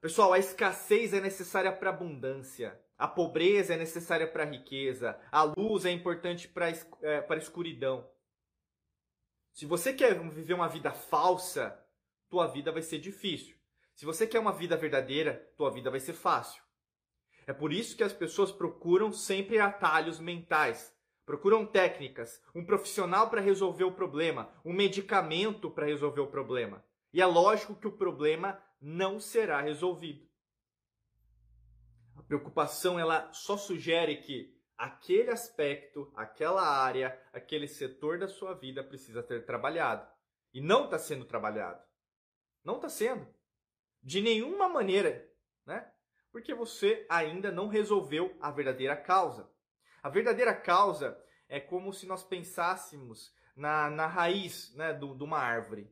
Pessoal, 0.00 0.32
a 0.32 0.38
escassez 0.38 1.12
é 1.12 1.20
necessária 1.20 1.70
para 1.70 1.90
abundância. 1.90 2.80
A 2.96 3.06
pobreza 3.06 3.74
é 3.74 3.76
necessária 3.76 4.26
para 4.26 4.44
a 4.44 4.46
riqueza. 4.46 5.20
A 5.30 5.42
luz 5.42 5.84
é 5.84 5.90
importante 5.90 6.48
para 6.48 6.70
é, 7.02 7.26
a 7.28 7.36
escuridão. 7.36 8.10
Se 9.52 9.66
você 9.66 9.92
quer 9.92 10.18
viver 10.30 10.54
uma 10.54 10.68
vida 10.68 10.90
falsa, 10.90 11.78
tua 12.30 12.46
vida 12.46 12.72
vai 12.72 12.80
ser 12.80 12.98
difícil. 12.98 13.56
Se 13.94 14.06
você 14.06 14.26
quer 14.26 14.38
uma 14.38 14.52
vida 14.52 14.76
verdadeira, 14.76 15.52
tua 15.56 15.70
vida 15.70 15.90
vai 15.90 16.00
ser 16.00 16.14
fácil. 16.14 16.62
É 17.46 17.52
por 17.52 17.72
isso 17.72 17.96
que 17.96 18.02
as 18.02 18.12
pessoas 18.12 18.52
procuram 18.52 19.12
sempre 19.12 19.58
atalhos 19.58 20.18
mentais. 20.18 20.94
Procuram 21.24 21.64
técnicas, 21.64 22.42
um 22.54 22.64
profissional 22.64 23.30
para 23.30 23.40
resolver 23.40 23.84
o 23.84 23.92
problema, 23.92 24.52
um 24.64 24.72
medicamento 24.72 25.70
para 25.70 25.86
resolver 25.86 26.20
o 26.20 26.26
problema. 26.26 26.84
E 27.12 27.20
é 27.20 27.26
lógico 27.26 27.76
que 27.76 27.86
o 27.86 27.96
problema 27.96 28.60
não 28.80 29.20
será 29.20 29.60
resolvido. 29.60 30.28
A 32.16 32.22
preocupação 32.22 32.98
ela 32.98 33.32
só 33.32 33.56
sugere 33.56 34.16
que 34.16 34.60
aquele 34.76 35.30
aspecto, 35.30 36.12
aquela 36.16 36.62
área, 36.62 37.16
aquele 37.32 37.68
setor 37.68 38.18
da 38.18 38.26
sua 38.26 38.54
vida 38.54 38.82
precisa 38.82 39.22
ser 39.22 39.44
trabalhado. 39.46 40.06
E 40.52 40.60
não 40.60 40.86
está 40.86 40.98
sendo 40.98 41.24
trabalhado. 41.24 41.80
Não 42.64 42.76
está 42.76 42.88
sendo. 42.88 43.26
De 44.02 44.20
nenhuma 44.20 44.68
maneira, 44.68 45.30
né? 45.64 45.92
Porque 46.32 46.54
você 46.54 47.06
ainda 47.08 47.50
não 47.50 47.68
resolveu 47.68 48.36
a 48.40 48.50
verdadeira 48.50 48.96
causa. 48.96 49.50
A 50.02 50.08
verdadeira 50.08 50.54
causa 50.54 51.18
é 51.48 51.58
como 51.58 51.92
se 51.92 52.06
nós 52.06 52.22
pensássemos 52.22 53.34
na, 53.56 53.90
na 53.90 54.06
raiz 54.06 54.74
né, 54.74 54.92
do, 54.92 55.14
de 55.14 55.24
uma 55.24 55.38
árvore. 55.38 55.90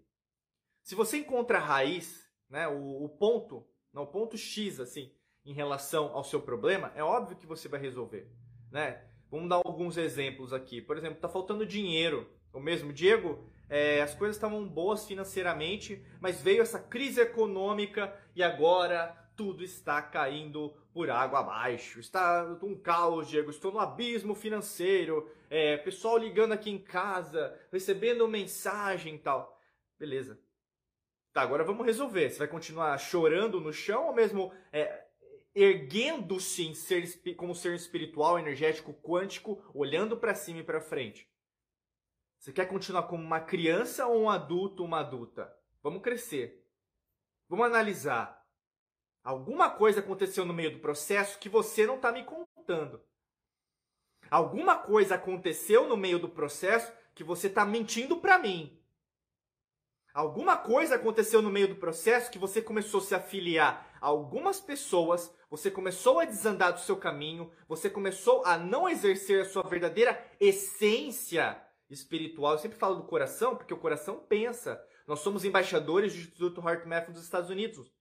Se 0.83 0.95
você 0.95 1.19
encontra 1.19 1.59
a 1.59 1.63
raiz, 1.63 2.27
né, 2.49 2.67
o, 2.69 3.05
o 3.05 3.09
ponto, 3.09 3.67
não, 3.93 4.05
o 4.05 4.07
ponto 4.07 4.39
X, 4.39 4.81
assim, 4.81 5.13
em 5.45 5.53
relação 5.53 6.15
ao 6.15 6.25
seu 6.25 6.41
problema, 6.41 6.93
é 6.95 7.03
óbvio 7.03 7.37
que 7.37 7.47
você 7.47 7.69
vai 7.69 7.81
resolver. 7.81 8.31
Né? 8.71 9.03
Vamos 9.31 9.49
dar 9.49 9.57
alguns 9.57 9.97
exemplos 9.97 10.53
aqui. 10.53 10.81
Por 10.81 10.97
exemplo, 10.97 11.17
está 11.17 11.29
faltando 11.29 11.67
dinheiro. 11.67 12.31
O 12.53 12.61
mesmo, 12.61 12.93
Diego, 12.93 13.45
é, 13.69 14.01
as 14.01 14.15
coisas 14.15 14.37
estavam 14.37 14.67
boas 14.67 15.07
financeiramente, 15.07 16.05
mas 16.21 16.41
veio 16.41 16.63
essa 16.63 16.79
crise 16.79 17.21
econômica 17.21 18.17
e 18.35 18.43
agora 18.43 19.15
tudo 19.39 19.63
está 19.63 20.03
caindo 20.03 20.75
por 20.93 21.09
água 21.09 21.39
abaixo. 21.39 22.01
Está 22.01 22.59
um 22.61 22.75
caos, 22.75 23.29
Diego. 23.29 23.51
Estou 23.51 23.71
no 23.71 23.79
abismo 23.79 24.35
financeiro. 24.35 25.31
É, 25.49 25.77
pessoal 25.77 26.19
ligando 26.19 26.53
aqui 26.53 26.71
em 26.71 26.79
casa, 26.79 27.57
recebendo 27.71 28.27
mensagem 28.27 29.15
e 29.15 29.19
tal. 29.19 29.57
Beleza. 29.97 30.41
Tá, 31.33 31.43
agora 31.43 31.63
vamos 31.63 31.87
resolver. 31.87 32.29
Você 32.29 32.39
vai 32.41 32.49
continuar 32.49 32.99
chorando 32.99 33.61
no 33.61 33.73
chão 33.73 34.09
ou 34.09 34.13
mesmo 34.13 34.53
é, 34.73 35.05
erguendo-se 35.55 36.75
ser, 36.75 37.07
como 37.37 37.55
ser 37.55 37.77
espiritual, 37.77 38.41
energético, 38.41 38.93
quântico, 38.93 39.63
olhando 39.73 40.17
para 40.17 40.35
cima 40.35 40.61
e 40.61 40.65
para 40.65 40.81
frente? 40.81 41.31
Você 42.41 42.53
quer 42.53 42.67
continuar 42.67 43.05
como 43.05 43.23
uma 43.23 43.41
criança 43.41 44.05
ou 44.09 44.23
um 44.23 44.31
adulto, 44.31 44.85
uma 44.85 44.99
adulta? 44.99 45.57
Vamos 45.81 46.03
crescer. 46.03 46.65
Vamos 47.49 47.67
analisar. 47.67 48.38
Alguma 49.29 49.69
coisa 49.69 50.01
aconteceu 50.01 50.47
no 50.47 50.55
meio 50.55 50.71
do 50.71 50.79
processo 50.79 51.39
que 51.39 51.51
você 51.51 51.87
não 51.87 51.97
está 51.97 52.11
me 52.11 52.25
contando. 52.25 52.99
Alguma 54.31 54.79
coisa 54.79 55.17
aconteceu 55.17 55.87
no 55.87 55.99
meio 55.99 56.19
do 56.19 56.31
processo 56.31 56.91
que 57.15 57.23
você 57.23 57.47
está 57.47 57.63
mentindo 57.63 58.17
para 58.23 58.39
mim. 58.39 58.83
Alguma 60.15 60.57
coisa 60.57 60.95
aconteceu 60.95 61.43
no 61.43 61.51
meio 61.51 61.69
do 61.69 61.77
processo 61.77 62.31
que 62.31 62.39
você 62.39 62.63
começou 62.63 63.01
a 63.01 63.05
se 63.05 63.15
afiliar 63.15 63.99
a 64.01 64.07
algumas 64.07 64.63
pessoas, 64.63 65.31
você 65.51 65.71
começou 65.71 66.21
a 66.21 66.25
desandar 66.25 66.73
do 66.73 66.81
seu 66.81 66.97
caminho, 66.97 67.53
você 67.69 67.91
começou 67.91 68.43
a 68.47 68.57
não 68.57 68.89
exercer 68.89 69.43
a 69.43 69.45
sua 69.51 69.63
verdadeira 69.63 70.27
essência 70.41 71.63
espiritual. 71.91 72.53
Eu 72.53 72.61
sempre 72.61 72.79
falo 72.79 72.95
do 72.95 73.05
coração, 73.05 73.57
porque 73.57 73.75
o 73.75 73.79
coração 73.79 74.25
pensa. 74.27 74.83
Nós 75.07 75.21
somos 75.21 75.45
embaixadores 75.45 76.15
do 76.15 76.19
Instituto 76.19 76.67
HeartMath 76.67 77.11
dos 77.11 77.25
Estados 77.25 77.51
Unidos, 77.51 77.93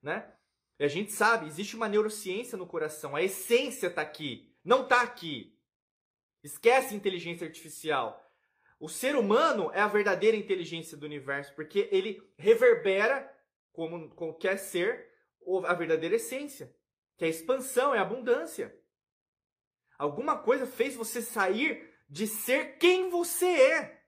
né? 0.00 0.32
A 0.78 0.88
gente 0.88 1.12
sabe, 1.12 1.46
existe 1.46 1.74
uma 1.74 1.88
neurociência 1.88 2.58
no 2.58 2.66
coração. 2.66 3.16
A 3.16 3.22
essência 3.22 3.86
está 3.86 4.02
aqui, 4.02 4.54
não 4.64 4.82
está 4.82 5.00
aqui. 5.00 5.58
Esquece 6.42 6.94
inteligência 6.94 7.46
artificial. 7.46 8.22
O 8.78 8.88
ser 8.88 9.16
humano 9.16 9.70
é 9.72 9.80
a 9.80 9.88
verdadeira 9.88 10.36
inteligência 10.36 10.96
do 10.96 11.06
universo, 11.06 11.54
porque 11.54 11.88
ele 11.90 12.22
reverbera, 12.36 13.32
como 13.72 14.10
qualquer 14.10 14.58
ser, 14.58 15.10
a 15.64 15.72
verdadeira 15.72 16.16
essência, 16.16 16.74
que 17.16 17.24
é 17.24 17.28
a 17.28 17.30
expansão, 17.30 17.94
é 17.94 17.98
a 17.98 18.02
abundância. 18.02 18.78
Alguma 19.98 20.38
coisa 20.38 20.66
fez 20.66 20.94
você 20.94 21.22
sair 21.22 21.90
de 22.08 22.26
ser 22.26 22.76
quem 22.76 23.08
você 23.08 23.46
é. 23.46 24.02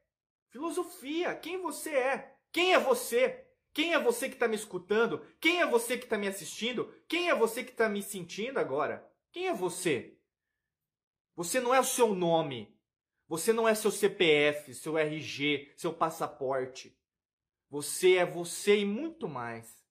Filosofia, 0.50 1.34
quem 1.34 1.60
você 1.62 1.90
é. 1.90 2.36
Quem 2.52 2.74
é 2.74 2.78
você? 2.78 3.47
Quem 3.72 3.94
é 3.94 4.00
você 4.00 4.28
que 4.28 4.34
está 4.34 4.48
me 4.48 4.56
escutando? 4.56 5.24
Quem 5.40 5.60
é 5.60 5.66
você 5.66 5.96
que 5.96 6.04
está 6.04 6.18
me 6.18 6.28
assistindo? 6.28 6.92
Quem 7.06 7.30
é 7.30 7.34
você 7.34 7.62
que 7.62 7.70
está 7.70 7.88
me 7.88 8.02
sentindo 8.02 8.58
agora? 8.58 9.08
Quem 9.30 9.48
é 9.48 9.54
você? 9.54 10.16
Você 11.36 11.60
não 11.60 11.74
é 11.74 11.80
o 11.80 11.84
seu 11.84 12.14
nome. 12.14 12.76
Você 13.28 13.52
não 13.52 13.68
é 13.68 13.74
seu 13.74 13.90
CPF, 13.90 14.74
seu 14.74 14.96
RG, 14.96 15.72
seu 15.76 15.92
passaporte. 15.92 16.98
Você 17.70 18.16
é 18.16 18.24
você 18.24 18.78
e 18.78 18.84
muito 18.84 19.28
mais. 19.28 19.84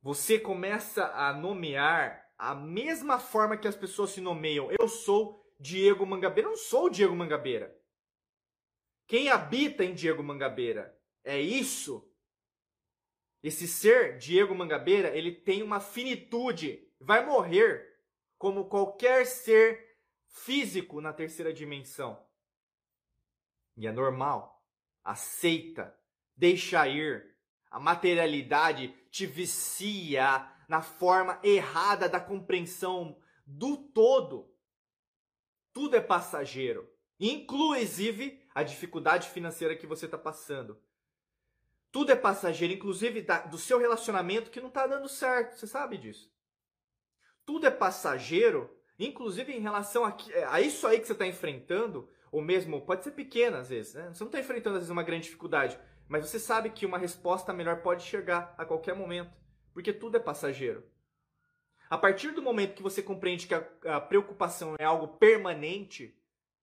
Você 0.00 0.38
começa 0.38 1.06
a 1.08 1.32
nomear 1.32 2.30
a 2.38 2.54
mesma 2.54 3.18
forma 3.18 3.56
que 3.56 3.66
as 3.66 3.76
pessoas 3.76 4.10
se 4.10 4.20
nomeiam. 4.20 4.70
Eu 4.78 4.88
sou 4.88 5.44
Diego 5.58 6.06
Mangabeira. 6.06 6.48
Eu 6.48 6.52
não 6.52 6.58
sou 6.58 6.88
Diego 6.88 7.16
Mangabeira. 7.16 7.76
Quem 9.06 9.28
habita 9.28 9.84
em 9.84 9.94
Diego 9.94 10.22
Mangabeira 10.22 10.93
é 11.24 11.40
isso. 11.40 12.08
Esse 13.42 13.66
ser, 13.66 14.18
Diego 14.18 14.54
Mangabeira, 14.54 15.08
ele 15.16 15.32
tem 15.32 15.62
uma 15.62 15.80
finitude. 15.80 16.88
Vai 17.00 17.24
morrer 17.26 17.98
como 18.38 18.68
qualquer 18.68 19.26
ser 19.26 19.98
físico 20.28 21.00
na 21.00 21.12
terceira 21.12 21.52
dimensão. 21.52 22.24
E 23.76 23.86
é 23.86 23.92
normal. 23.92 24.64
Aceita. 25.02 25.98
Deixa 26.36 26.86
ir. 26.88 27.34
A 27.70 27.80
materialidade 27.80 28.88
te 29.10 29.26
vicia 29.26 30.50
na 30.68 30.80
forma 30.80 31.40
errada 31.42 32.08
da 32.08 32.20
compreensão 32.20 33.18
do 33.46 33.76
todo. 33.76 34.52
Tudo 35.72 35.96
é 35.96 36.00
passageiro, 36.00 36.88
inclusive 37.18 38.40
a 38.54 38.62
dificuldade 38.62 39.28
financeira 39.28 39.76
que 39.76 39.86
você 39.86 40.06
está 40.06 40.16
passando. 40.16 40.80
Tudo 41.94 42.10
é 42.10 42.16
passageiro, 42.16 42.74
inclusive 42.74 43.22
da, 43.22 43.40
do 43.42 43.56
seu 43.56 43.78
relacionamento 43.78 44.50
que 44.50 44.60
não 44.60 44.68
está 44.68 44.84
dando 44.84 45.08
certo. 45.08 45.56
Você 45.56 45.66
sabe 45.66 45.96
disso. 45.96 46.28
Tudo 47.46 47.66
é 47.66 47.70
passageiro 47.70 48.68
Inclusive 48.98 49.52
em 49.52 49.60
relação 49.60 50.04
a, 50.04 50.16
a 50.50 50.60
isso 50.60 50.86
aí 50.86 51.00
que 51.00 51.06
você 51.06 51.12
está 51.12 51.26
enfrentando, 51.26 52.08
ou 52.30 52.40
mesmo, 52.40 52.80
pode 52.80 53.02
ser 53.02 53.10
pequena 53.10 53.58
às 53.58 53.68
vezes, 53.68 53.94
né? 53.94 54.10
Você 54.12 54.22
não 54.22 54.28
está 54.28 54.38
enfrentando 54.38 54.76
às 54.76 54.82
vezes 54.82 54.90
uma 54.90 55.02
grande 55.02 55.24
dificuldade, 55.24 55.78
mas 56.08 56.28
você 56.28 56.38
sabe 56.38 56.70
que 56.70 56.86
uma 56.86 56.98
resposta 56.98 57.52
melhor 57.52 57.82
pode 57.82 58.04
chegar 58.04 58.54
a 58.56 58.64
qualquer 58.64 58.94
momento, 58.94 59.32
porque 59.72 59.92
tudo 59.92 60.16
é 60.16 60.20
passageiro. 60.20 60.84
A 61.90 61.98
partir 61.98 62.30
do 62.30 62.42
momento 62.42 62.74
que 62.74 62.82
você 62.82 63.02
compreende 63.02 63.46
que 63.46 63.54
a, 63.54 63.66
a 63.96 64.00
preocupação 64.00 64.74
é 64.78 64.84
algo 64.84 65.08
permanente, 65.08 66.16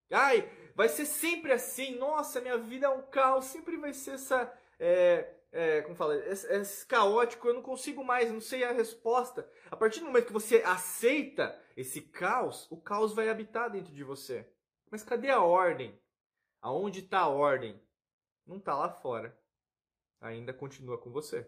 ai, 0.09 0.49
vai 0.73 0.88
ser 0.88 1.05
sempre 1.05 1.51
assim, 1.51 1.97
nossa, 1.97 2.41
minha 2.41 2.57
vida 2.57 2.88
é 2.88 2.89
um 2.89 3.01
caos, 3.01 3.45
sempre 3.45 3.77
vai 3.77 3.93
ser 3.93 4.11
essa. 4.11 4.51
É, 4.84 5.36
é, 5.51 5.82
como 5.84 5.95
fala, 5.95 6.15
é, 6.15 6.32
é 6.32 6.63
caótico, 6.88 7.47
eu 7.47 7.53
não 7.53 7.61
consigo 7.61 8.03
mais, 8.03 8.32
não 8.32 8.41
sei 8.41 8.63
a 8.63 8.71
resposta. 8.71 9.47
A 9.69 9.77
partir 9.77 9.99
do 9.99 10.07
momento 10.07 10.25
que 10.25 10.34
você 10.34 10.63
aceita 10.65 11.55
esse 11.77 12.01
caos, 12.01 12.65
o 12.71 12.82
caos 12.82 13.13
vai 13.13 13.29
habitar 13.29 13.69
dentro 13.69 13.93
de 13.93 14.03
você. 14.03 14.49
Mas 14.89 15.03
cadê 15.03 15.29
a 15.29 15.39
ordem? 15.39 16.01
Aonde 16.59 17.01
está 17.01 17.19
a 17.19 17.27
ordem? 17.27 17.79
Não 18.43 18.57
está 18.57 18.75
lá 18.75 18.89
fora. 18.89 19.38
Ainda 20.19 20.51
continua 20.51 20.97
com 20.97 21.11
você. 21.11 21.47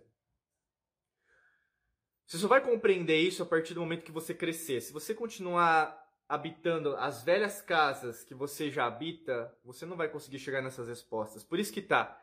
Você 2.27 2.37
só 2.37 2.47
vai 2.47 2.61
compreender 2.61 3.17
isso 3.17 3.41
a 3.41 3.45
partir 3.47 3.73
do 3.73 3.79
momento 3.79 4.05
que 4.05 4.11
você 4.11 4.33
crescer. 4.33 4.81
Se 4.81 4.93
você 4.93 5.15
continuar 5.15 6.01
habitando 6.29 6.95
as 6.97 7.23
velhas 7.23 7.61
casas 7.61 8.23
que 8.23 8.35
você 8.35 8.69
já 8.69 8.85
habita, 8.85 9.55
você 9.63 9.87
não 9.87 9.97
vai 9.97 10.07
conseguir 10.07 10.39
chegar 10.39 10.61
nessas 10.61 10.87
respostas. 10.87 11.43
Por 11.43 11.59
isso 11.59 11.73
que 11.73 11.81
tá. 11.81 12.22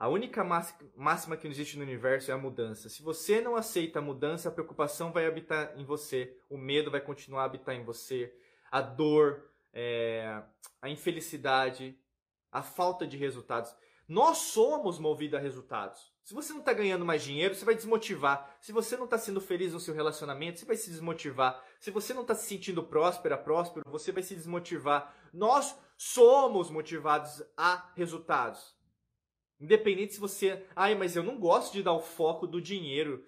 A 0.00 0.08
única 0.08 0.42
máxima 0.96 1.36
que 1.36 1.46
existe 1.46 1.76
no 1.76 1.82
universo 1.82 2.30
é 2.30 2.34
a 2.34 2.38
mudança. 2.38 2.88
Se 2.88 3.02
você 3.02 3.38
não 3.42 3.54
aceita 3.54 3.98
a 3.98 4.02
mudança, 4.02 4.48
a 4.48 4.50
preocupação 4.50 5.12
vai 5.12 5.26
habitar 5.26 5.74
em 5.76 5.84
você, 5.84 6.38
o 6.48 6.56
medo 6.56 6.90
vai 6.90 7.02
continuar 7.02 7.42
a 7.42 7.44
habitar 7.44 7.74
em 7.74 7.84
você, 7.84 8.34
a 8.72 8.80
dor, 8.80 9.50
é, 9.74 10.42
a 10.80 10.88
infelicidade, 10.88 11.98
a 12.50 12.62
falta 12.62 13.06
de 13.06 13.18
resultados. 13.18 13.76
Nós 14.08 14.38
somos 14.38 14.98
movidos 14.98 15.38
a 15.38 15.42
resultados. 15.42 16.10
Se 16.24 16.32
você 16.32 16.54
não 16.54 16.60
está 16.60 16.72
ganhando 16.72 17.04
mais 17.04 17.22
dinheiro, 17.22 17.54
você 17.54 17.66
vai 17.66 17.74
desmotivar. 17.74 18.56
Se 18.58 18.72
você 18.72 18.96
não 18.96 19.04
está 19.04 19.18
sendo 19.18 19.38
feliz 19.38 19.74
no 19.74 19.80
seu 19.80 19.92
relacionamento, 19.92 20.60
você 20.60 20.64
vai 20.64 20.76
se 20.76 20.88
desmotivar. 20.88 21.62
Se 21.78 21.90
você 21.90 22.14
não 22.14 22.22
está 22.22 22.34
se 22.34 22.46
sentindo 22.46 22.82
próspera, 22.82 23.36
próspero, 23.36 23.84
você 23.90 24.12
vai 24.12 24.22
se 24.22 24.34
desmotivar. 24.34 25.14
Nós 25.30 25.76
somos 25.94 26.70
motivados 26.70 27.42
a 27.54 27.90
resultados. 27.94 28.79
Independente 29.60 30.14
se 30.14 30.20
você. 30.20 30.66
Ai, 30.74 30.94
mas 30.94 31.14
eu 31.14 31.22
não 31.22 31.38
gosto 31.38 31.72
de 31.72 31.82
dar 31.82 31.92
o 31.92 32.00
foco 32.00 32.46
do 32.46 32.60
dinheiro. 32.60 33.26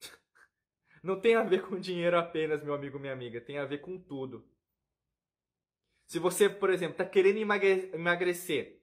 Não 1.02 1.18
tem 1.18 1.36
a 1.36 1.42
ver 1.42 1.62
com 1.62 1.78
dinheiro 1.78 2.18
apenas, 2.18 2.62
meu 2.62 2.74
amigo, 2.74 2.98
minha 2.98 3.12
amiga. 3.12 3.40
Tem 3.40 3.56
a 3.56 3.64
ver 3.64 3.78
com 3.78 3.98
tudo. 3.98 4.46
Se 6.06 6.18
você, 6.18 6.48
por 6.48 6.70
exemplo, 6.70 6.92
está 6.92 7.04
querendo 7.04 7.38
emagrecer, 7.38 8.82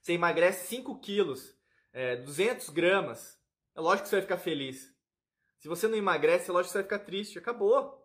você 0.00 0.14
emagrece 0.14 0.66
5 0.66 0.98
quilos, 0.98 1.56
é, 1.92 2.16
200 2.16 2.68
gramas, 2.70 3.40
é 3.74 3.80
lógico 3.80 4.02
que 4.02 4.08
você 4.10 4.16
vai 4.16 4.22
ficar 4.22 4.38
feliz. 4.38 4.92
Se 5.60 5.68
você 5.68 5.86
não 5.86 5.96
emagrece, 5.96 6.50
é 6.50 6.52
lógico 6.52 6.70
que 6.70 6.72
você 6.72 6.78
vai 6.78 6.82
ficar 6.82 6.98
triste. 6.98 7.38
Acabou. 7.38 8.04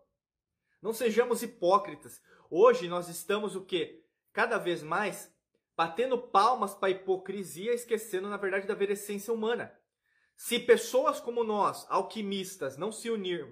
Não 0.80 0.92
sejamos 0.92 1.42
hipócritas. 1.42 2.22
Hoje 2.48 2.86
nós 2.86 3.08
estamos 3.08 3.56
o 3.56 3.64
quê? 3.64 4.04
Cada 4.32 4.56
vez 4.56 4.82
mais 4.84 5.36
batendo 5.78 6.18
palmas 6.18 6.74
para 6.74 6.88
a 6.88 6.90
hipocrisia, 6.90 7.72
esquecendo, 7.72 8.28
na 8.28 8.36
verdade, 8.36 8.66
da 8.66 8.74
ver 8.74 8.90
essência 8.90 9.32
humana. 9.32 9.72
Se 10.36 10.58
pessoas 10.58 11.20
como 11.20 11.44
nós, 11.44 11.86
alquimistas, 11.88 12.76
não 12.76 12.90
se 12.90 13.08
unir, 13.08 13.46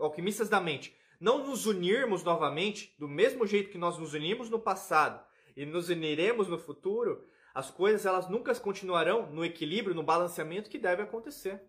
alquimistas 0.00 0.48
da 0.48 0.60
mente, 0.60 0.96
não 1.20 1.46
nos 1.46 1.66
unirmos 1.66 2.24
novamente, 2.24 2.92
do 2.98 3.06
mesmo 3.06 3.46
jeito 3.46 3.70
que 3.70 3.78
nós 3.78 3.96
nos 3.98 4.14
unimos 4.14 4.50
no 4.50 4.58
passado 4.58 5.24
e 5.56 5.64
nos 5.64 5.88
uniremos 5.88 6.48
no 6.48 6.58
futuro, 6.58 7.24
as 7.54 7.70
coisas 7.70 8.04
elas 8.04 8.28
nunca 8.28 8.52
continuarão 8.56 9.30
no 9.30 9.44
equilíbrio, 9.44 9.94
no 9.94 10.02
balanceamento 10.02 10.70
que 10.70 10.78
deve 10.78 11.02
acontecer. 11.02 11.62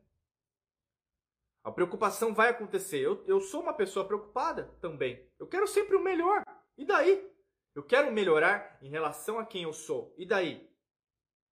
A 1.64 1.72
preocupação 1.72 2.34
vai 2.34 2.49
acontecer. 2.49 3.02
Eu, 3.02 3.24
eu 3.28 3.39
sou 3.39 3.62
uma 3.62 3.74
pessoa 3.74 4.04
preocupada 4.04 4.76
também. 4.82 5.24
Eu 5.38 5.45
quero 5.45 5.68
sempre 5.68 5.95
o 5.95 6.04
melhor. 6.04 6.43
E 6.76 6.86
daí? 6.86 7.31
Eu 7.74 7.84
quero 7.84 8.11
melhorar 8.11 8.78
em 8.82 8.89
relação 8.89 9.39
a 9.39 9.45
quem 9.45 9.63
eu 9.63 9.74
sou. 9.74 10.13
E 10.17 10.26
daí? 10.26 10.69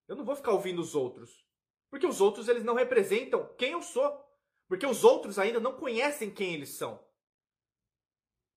Eu 0.07 0.15
não 0.15 0.23
vou 0.23 0.35
ficar 0.35 0.51
ouvindo 0.51 0.81
os 0.81 0.95
outros. 0.95 1.45
Porque 1.89 2.05
os 2.05 2.21
outros 2.21 2.47
eles 2.47 2.63
não 2.63 2.73
representam 2.73 3.53
quem 3.57 3.71
eu 3.71 3.81
sou. 3.81 4.23
Porque 4.67 4.85
os 4.85 5.03
outros 5.03 5.37
ainda 5.37 5.59
não 5.59 5.77
conhecem 5.77 6.31
quem 6.31 6.53
eles 6.53 6.69
são. 6.69 7.03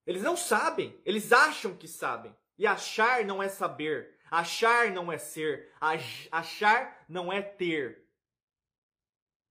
Eles 0.07 0.23
não 0.23 0.37
sabem, 0.37 0.99
eles 1.05 1.33
acham 1.33 1.77
que 1.77 1.87
sabem. 1.87 2.35
E 2.57 2.67
achar 2.67 3.25
não 3.25 3.43
é 3.43 3.49
saber, 3.49 4.19
achar 4.31 4.91
não 4.91 5.13
é 5.13 5.19
ser, 5.19 5.73
achar 6.31 7.05
não 7.09 7.33
é 7.33 7.43
ter. 7.43 8.09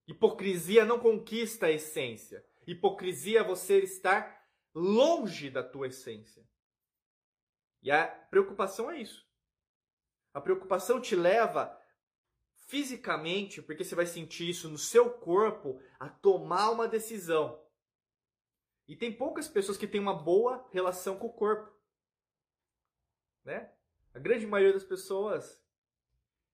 Hipocrisia 0.08 0.84
não 0.84 1.00
conquista 1.00 1.68
a 1.68 1.72
essência. 1.72 2.44
Hipocrisia 2.66 3.42
é 3.42 3.44
você 3.44 3.80
estar 3.80 4.50
longe 4.74 5.50
da 5.50 5.62
tua 5.62 5.88
essência. 5.88 6.44
E 7.82 7.92
a 7.92 8.08
preocupação 8.08 8.92
é 8.92 9.02
isso. 9.02 9.28
A 10.34 10.42
preocupação 10.42 11.02
te 11.02 11.16
leva 11.16 11.76
fisicamente, 12.68 13.62
porque 13.62 13.84
você 13.84 13.96
vai 13.96 14.06
sentir 14.06 14.50
isso 14.50 14.70
no 14.70 14.78
seu 14.78 15.10
corpo, 15.10 15.82
a 16.00 16.10
tomar 16.10 16.72
uma 16.72 16.88
decisão. 16.88 17.64
E 18.88 18.96
tem 18.96 19.16
poucas 19.16 19.48
pessoas 19.48 19.78
que 19.78 19.88
têm 19.88 20.02
uma 20.02 20.14
boa 20.14 20.68
relação 20.72 21.18
com 21.18 21.28
o 21.28 21.34
corpo. 21.34 21.76
Né? 23.44 23.72
A 24.14 24.20
grande 24.20 24.46
maioria 24.46 24.74
das 24.74 24.84
pessoas 24.84 25.64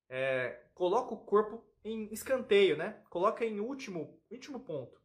é, 0.09 0.67
coloca 0.73 1.13
o 1.13 1.25
corpo 1.25 1.65
em 1.83 2.11
escanteio, 2.13 2.77
né? 2.77 3.03
Coloca 3.09 3.43
em 3.43 3.59
último, 3.59 4.21
último 4.29 4.59
ponto 4.59 5.02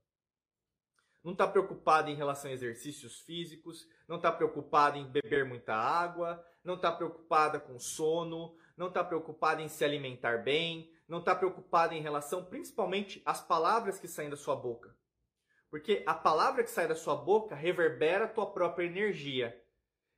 não 1.22 1.32
está 1.32 1.46
preocupado 1.46 2.10
em 2.10 2.14
relação 2.14 2.50
a 2.50 2.54
exercícios 2.54 3.20
físicos, 3.20 3.86
não 4.06 4.16
está 4.16 4.30
preocupada 4.30 4.96
em 4.96 5.10
beber 5.10 5.44
muita 5.44 5.74
água, 5.74 6.44
não 6.64 6.74
está 6.74 6.92
preocupada 6.92 7.58
com 7.58 7.78
sono, 7.78 8.56
não 8.76 8.88
está 8.88 9.02
preocupada 9.02 9.60
em 9.60 9.68
se 9.68 9.84
alimentar 9.84 10.42
bem, 10.44 10.90
não 11.08 11.18
está 11.18 11.34
preocupada 11.34 11.94
em 11.94 12.02
relação 12.02 12.44
principalmente 12.44 13.20
às 13.24 13.40
palavras 13.40 13.98
que 13.98 14.06
saem 14.06 14.30
da 14.30 14.36
sua 14.36 14.54
boca. 14.54 14.96
Porque 15.70 16.02
a 16.06 16.14
palavra 16.14 16.62
que 16.62 16.70
sai 16.70 16.88
da 16.88 16.94
sua 16.94 17.16
boca 17.16 17.54
reverbera 17.54 18.24
a 18.24 18.28
tua 18.28 18.52
própria 18.52 18.86
energia. 18.86 19.60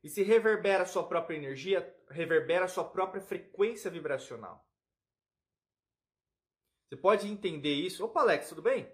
E 0.03 0.09
se 0.09 0.23
reverbera 0.23 0.85
a 0.85 0.87
sua 0.87 1.07
própria 1.07 1.37
energia, 1.37 1.95
reverbera 2.09 2.65
a 2.65 2.69
sua 2.69 2.85
própria 2.85 3.21
frequência 3.21 3.91
vibracional. 3.91 4.67
Você 6.89 6.97
pode 6.97 7.29
entender 7.29 7.75
isso. 7.75 8.05
Opa, 8.05 8.21
Alex, 8.21 8.49
tudo 8.49 8.63
bem? 8.63 8.91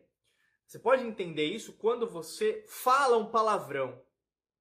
Você 0.67 0.79
pode 0.79 1.05
entender 1.05 1.45
isso 1.45 1.73
quando 1.75 2.09
você 2.09 2.65
fala 2.69 3.17
um 3.17 3.31
palavrão. 3.31 4.03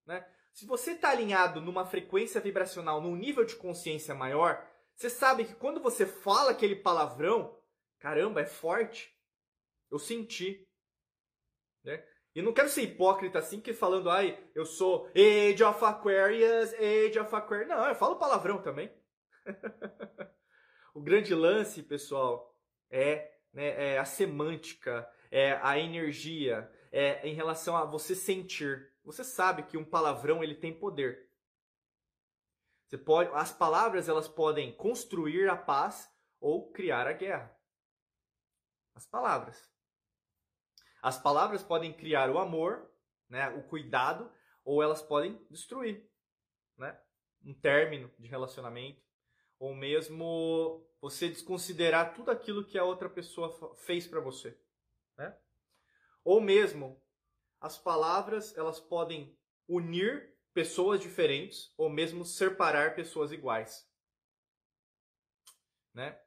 Né? 0.05 0.25
Se 0.53 0.65
você 0.65 0.91
está 0.91 1.09
alinhado 1.09 1.59
numa 1.59 1.85
frequência 1.85 2.39
vibracional, 2.39 3.01
num 3.01 3.15
nível 3.15 3.43
de 3.43 3.55
consciência 3.55 4.13
maior, 4.13 4.65
você 4.95 5.09
sabe 5.09 5.45
que 5.45 5.55
quando 5.55 5.81
você 5.81 6.05
fala 6.05 6.51
aquele 6.51 6.75
palavrão, 6.75 7.59
caramba, 7.99 8.41
é 8.41 8.45
forte. 8.45 9.13
Eu 9.91 9.97
senti. 9.97 10.67
Né? 11.83 12.05
E 12.35 12.41
não 12.41 12.53
quero 12.53 12.69
ser 12.69 12.83
hipócrita 12.83 13.39
assim, 13.39 13.59
que 13.59 13.73
falando, 13.73 14.09
ai, 14.09 14.37
eu 14.53 14.65
sou 14.65 15.09
Age 15.15 15.63
of 15.63 15.83
Aquarius, 15.83 16.73
Age 16.73 17.19
of 17.19 17.35
Aquarius. 17.35 17.67
Não, 17.67 17.87
eu 17.87 17.95
falo 17.95 18.17
palavrão 18.17 18.61
também. 18.61 18.93
o 20.93 21.01
grande 21.01 21.33
lance, 21.33 21.81
pessoal, 21.81 22.55
é, 22.89 23.33
né, 23.51 23.93
é 23.93 23.97
a 23.97 24.05
semântica, 24.05 25.09
é, 25.35 25.59
a 25.61 25.77
energia, 25.77 26.71
é, 26.93 27.27
em 27.27 27.33
relação 27.33 27.75
a 27.75 27.83
você 27.83 28.15
sentir. 28.15 28.89
Você 29.03 29.21
sabe 29.21 29.63
que 29.63 29.75
um 29.75 29.83
palavrão 29.83 30.41
ele 30.41 30.55
tem 30.55 30.73
poder. 30.73 31.29
Você 32.87 32.97
pode, 32.97 33.29
as 33.33 33.51
palavras 33.51 34.07
elas 34.07 34.29
podem 34.29 34.73
construir 34.77 35.49
a 35.49 35.57
paz 35.57 36.09
ou 36.39 36.71
criar 36.71 37.05
a 37.05 37.11
guerra. 37.11 37.53
As 38.95 39.05
palavras. 39.05 39.69
As 41.01 41.21
palavras 41.21 41.61
podem 41.61 41.91
criar 41.91 42.29
o 42.29 42.39
amor, 42.39 42.89
né, 43.27 43.49
o 43.49 43.63
cuidado, 43.63 44.31
ou 44.63 44.81
elas 44.81 45.01
podem 45.01 45.45
destruir, 45.49 46.09
né, 46.77 46.97
um 47.43 47.53
término 47.53 48.09
de 48.17 48.29
relacionamento, 48.29 49.03
ou 49.59 49.75
mesmo 49.75 50.81
você 51.01 51.27
desconsiderar 51.27 52.13
tudo 52.13 52.31
aquilo 52.31 52.65
que 52.65 52.77
a 52.77 52.85
outra 52.85 53.09
pessoa 53.09 53.75
fez 53.75 54.07
para 54.07 54.21
você. 54.21 54.57
Né? 55.17 55.35
Ou 56.23 56.41
mesmo, 56.41 57.01
as 57.59 57.77
palavras 57.77 58.55
elas 58.57 58.79
podem 58.79 59.37
unir 59.67 60.33
pessoas 60.53 60.99
diferentes 61.01 61.73
ou 61.77 61.89
mesmo 61.89 62.23
separar 62.23 62.95
pessoas 62.95 63.31
iguais. 63.31 63.87
Né? 65.93 66.17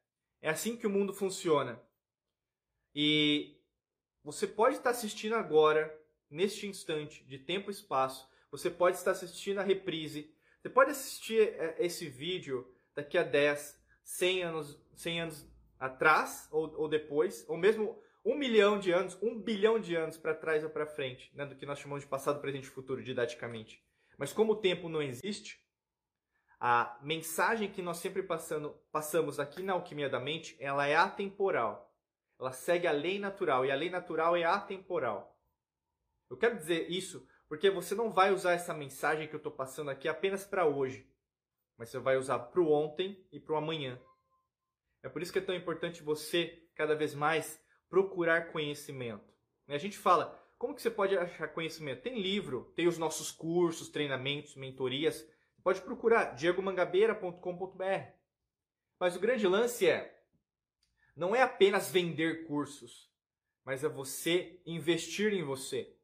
É 0.40 0.50
assim 0.50 0.76
que 0.76 0.86
o 0.86 0.90
mundo 0.90 1.12
funciona. 1.14 1.82
E 2.94 3.58
você 4.24 4.46
pode 4.46 4.76
estar 4.76 4.90
assistindo 4.90 5.34
agora, 5.34 5.96
neste 6.30 6.66
instante, 6.66 7.24
de 7.24 7.38
tempo 7.38 7.70
e 7.70 7.72
espaço. 7.72 8.28
Você 8.50 8.70
pode 8.70 8.96
estar 8.96 9.12
assistindo 9.12 9.58
a 9.58 9.62
reprise. 9.62 10.34
Você 10.60 10.68
pode 10.68 10.90
assistir 10.90 11.54
é, 11.54 11.76
esse 11.78 12.08
vídeo 12.08 12.70
daqui 12.94 13.16
a 13.16 13.22
10, 13.22 13.80
100 14.04 14.42
anos, 14.42 14.80
100 14.94 15.20
anos 15.20 15.46
atrás 15.78 16.48
ou, 16.50 16.74
ou 16.76 16.88
depois, 16.88 17.48
ou 17.48 17.56
mesmo 17.56 18.02
um 18.28 18.34
milhão 18.34 18.78
de 18.78 18.92
anos, 18.92 19.16
um 19.22 19.40
bilhão 19.40 19.80
de 19.80 19.96
anos 19.96 20.18
para 20.18 20.34
trás 20.34 20.62
ou 20.62 20.68
para 20.68 20.86
frente, 20.86 21.34
né, 21.34 21.46
do 21.46 21.56
que 21.56 21.64
nós 21.64 21.78
chamamos 21.78 22.04
de 22.04 22.10
passado, 22.10 22.42
presente 22.42 22.64
e 22.64 22.70
futuro, 22.70 23.02
didaticamente. 23.02 23.82
Mas 24.18 24.34
como 24.34 24.52
o 24.52 24.60
tempo 24.60 24.86
não 24.86 25.00
existe, 25.00 25.58
a 26.60 26.98
mensagem 27.00 27.72
que 27.72 27.80
nós 27.80 27.96
sempre 27.96 28.22
passando, 28.22 28.78
passamos 28.92 29.40
aqui 29.40 29.62
na 29.62 29.72
Alquimia 29.72 30.10
da 30.10 30.20
Mente, 30.20 30.58
ela 30.60 30.86
é 30.86 30.94
atemporal. 30.94 31.96
Ela 32.38 32.52
segue 32.52 32.86
a 32.86 32.92
lei 32.92 33.18
natural, 33.18 33.64
e 33.64 33.70
a 33.70 33.74
lei 33.74 33.88
natural 33.88 34.36
é 34.36 34.44
atemporal. 34.44 35.34
Eu 36.28 36.36
quero 36.36 36.58
dizer 36.58 36.90
isso 36.90 37.26
porque 37.48 37.70
você 37.70 37.94
não 37.94 38.10
vai 38.10 38.30
usar 38.30 38.52
essa 38.52 38.74
mensagem 38.74 39.26
que 39.26 39.34
eu 39.34 39.38
estou 39.38 39.52
passando 39.52 39.90
aqui 39.90 40.06
apenas 40.06 40.44
para 40.44 40.66
hoje, 40.66 41.10
mas 41.78 41.88
você 41.88 41.98
vai 41.98 42.18
usar 42.18 42.38
para 42.40 42.60
o 42.60 42.70
ontem 42.70 43.26
e 43.32 43.40
para 43.40 43.54
o 43.54 43.56
amanhã. 43.56 43.98
É 45.02 45.08
por 45.08 45.22
isso 45.22 45.32
que 45.32 45.38
é 45.38 45.42
tão 45.42 45.54
importante 45.54 46.02
você, 46.02 46.68
cada 46.74 46.94
vez 46.94 47.14
mais, 47.14 47.58
procurar 47.88 48.52
conhecimento. 48.52 49.34
A 49.66 49.78
gente 49.78 49.98
fala, 49.98 50.42
como 50.58 50.74
que 50.74 50.82
você 50.82 50.90
pode 50.90 51.16
achar 51.16 51.48
conhecimento? 51.48 52.02
Tem 52.02 52.20
livro, 52.20 52.72
tem 52.74 52.88
os 52.88 52.98
nossos 52.98 53.30
cursos, 53.30 53.88
treinamentos, 53.88 54.56
mentorias. 54.56 55.16
Você 55.54 55.62
pode 55.62 55.80
procurar 55.82 56.34
diegomangabeira.com.br. 56.34 58.12
Mas 58.98 59.14
o 59.14 59.20
grande 59.20 59.46
lance 59.46 59.88
é, 59.88 60.20
não 61.14 61.34
é 61.34 61.42
apenas 61.42 61.90
vender 61.90 62.46
cursos, 62.46 63.08
mas 63.64 63.84
é 63.84 63.88
você 63.88 64.60
investir 64.66 65.32
em 65.32 65.44
você. 65.44 65.94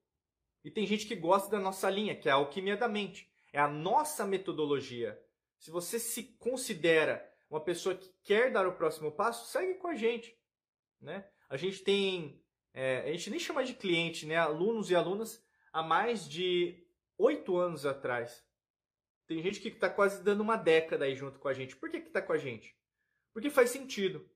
E 0.63 0.71
tem 0.71 0.87
gente 0.87 1.07
que 1.07 1.17
gosta 1.17 1.51
da 1.51 1.59
nossa 1.59 1.91
linha, 1.91 2.15
que 2.15 2.29
é 2.29 2.33
a 2.33 2.37
alquimia 2.37 2.77
da 2.77 2.89
mente. 2.89 3.31
É 3.53 3.59
a 3.59 3.69
nossa 3.69 4.27
metodologia. 4.27 5.21
Se 5.59 5.71
você 5.71 5.99
se 5.99 6.23
considera 6.39 7.29
uma 7.51 7.61
pessoa 7.61 7.95
que 7.95 8.09
quer 8.23 8.51
dar 8.51 8.67
o 8.67 8.75
próximo 8.75 9.13
passo, 9.13 9.51
segue 9.51 9.75
com 9.75 9.89
a 9.89 9.95
gente. 9.95 10.37
Né? 11.01 11.25
A 11.55 11.57
gente 11.57 11.85
tem, 11.85 12.43
é, 12.73 13.03
a 13.03 13.13
gente 13.13 13.31
nem 13.31 13.39
chama 13.39 13.63
de 13.63 13.75
cliente, 13.75 14.27
né? 14.27 14.35
alunos 14.35 14.91
e 14.91 14.97
alunas 14.97 15.41
há 15.73 15.85
mais 15.85 16.29
de 16.29 16.85
oito 17.17 17.57
anos 17.57 17.87
atrás. 17.87 18.45
Tem 19.29 19.41
gente 19.41 19.61
que 19.61 19.69
está 19.69 19.89
quase 19.89 20.21
dando 20.25 20.41
uma 20.41 20.57
década 20.57 21.05
aí 21.05 21.15
junto 21.15 21.39
com 21.39 21.47
a 21.47 21.53
gente. 21.53 21.77
Por 21.77 21.93
que 21.93 21.99
está 21.99 22.21
com 22.21 22.33
a 22.33 22.37
gente? 22.37 22.77
Porque 23.33 23.51
faz 23.51 23.71
sentido. 23.71 24.29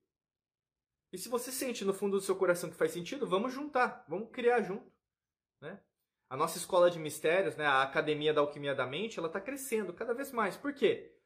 E 1.12 1.18
se 1.18 1.28
você 1.28 1.50
sente 1.50 1.84
no 1.84 1.92
fundo 1.92 2.18
do 2.18 2.22
seu 2.22 2.36
coração 2.36 2.70
que 2.70 2.76
faz 2.76 2.92
sentido, 2.92 3.26
vamos 3.26 3.52
juntar, 3.52 4.04
vamos 4.08 4.30
criar 4.30 4.62
junto. 4.62 4.88
Né? 5.60 5.82
A 6.30 6.36
nossa 6.36 6.56
escola 6.56 6.88
de 6.88 7.00
mistérios, 7.00 7.56
né, 7.56 7.66
a 7.66 7.82
Academia 7.82 8.32
da 8.32 8.42
Alquimia 8.42 8.76
da 8.76 8.86
Mente, 8.86 9.18
ela 9.18 9.26
está 9.26 9.40
crescendo 9.40 9.92
cada 9.92 10.14
vez 10.14 10.30
mais. 10.30 10.56
Por 10.56 10.72
quê? 10.72 11.18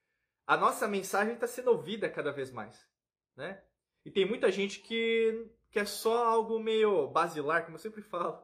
A 0.47 0.57
nossa 0.57 0.89
mensagem 0.89 1.35
está 1.35 1.47
sendo 1.47 1.71
ouvida 1.71 2.09
cada 2.09 2.33
vez 2.33 2.51
mais. 2.51 2.89
Né? 3.37 3.63
E 4.07 4.11
tem 4.11 4.27
muita 4.27 4.51
gente 4.51 4.81
que 4.81 5.53
quer 5.73 5.87
só 5.87 6.27
algo 6.27 6.61
meio 6.61 7.09
basilar, 7.09 7.65
como 7.65 7.77
eu 7.77 7.81
sempre 7.81 8.03
falo. 8.03 8.39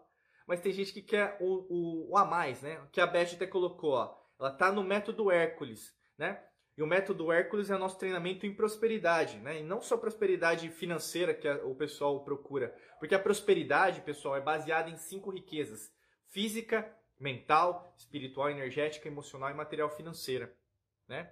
Mas 0.46 0.60
tem 0.60 0.72
gente 0.72 0.92
que 0.92 1.02
quer 1.02 1.36
o, 1.40 1.66
o, 1.68 2.10
o 2.10 2.16
a 2.16 2.24
mais, 2.24 2.62
né? 2.62 2.80
Que 2.90 3.00
a 3.00 3.06
Beth 3.06 3.34
até 3.34 3.46
colocou, 3.46 3.92
ó. 3.92 4.16
Ela 4.40 4.50
está 4.50 4.72
no 4.72 4.82
método 4.82 5.30
Hércules, 5.30 5.94
né? 6.16 6.42
E 6.76 6.82
o 6.82 6.86
método 6.86 7.30
Hércules 7.30 7.70
é 7.70 7.74
o 7.74 7.78
nosso 7.78 7.98
treinamento 7.98 8.46
em 8.46 8.54
prosperidade, 8.54 9.36
né? 9.38 9.60
E 9.60 9.62
não 9.62 9.82
só 9.82 9.96
prosperidade 9.96 10.70
financeira 10.70 11.34
que 11.34 11.48
o 11.48 11.74
pessoal 11.74 12.24
procura, 12.24 12.74
porque 12.98 13.14
a 13.14 13.18
prosperidade, 13.18 14.00
pessoal, 14.00 14.36
é 14.36 14.40
baseada 14.40 14.88
em 14.88 14.96
cinco 14.96 15.30
riquezas: 15.30 15.92
física, 16.28 16.90
mental, 17.18 17.92
espiritual, 17.98 18.48
energética, 18.48 19.08
emocional 19.08 19.50
e 19.50 19.54
material 19.54 19.90
financeira, 19.90 20.54
né? 21.06 21.30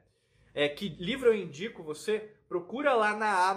É, 0.53 0.69
que 0.69 0.89
livro 0.89 1.29
eu 1.29 1.35
indico 1.35 1.83
você? 1.83 2.35
Procura 2.49 2.95
lá 2.95 3.15
na 3.15 3.49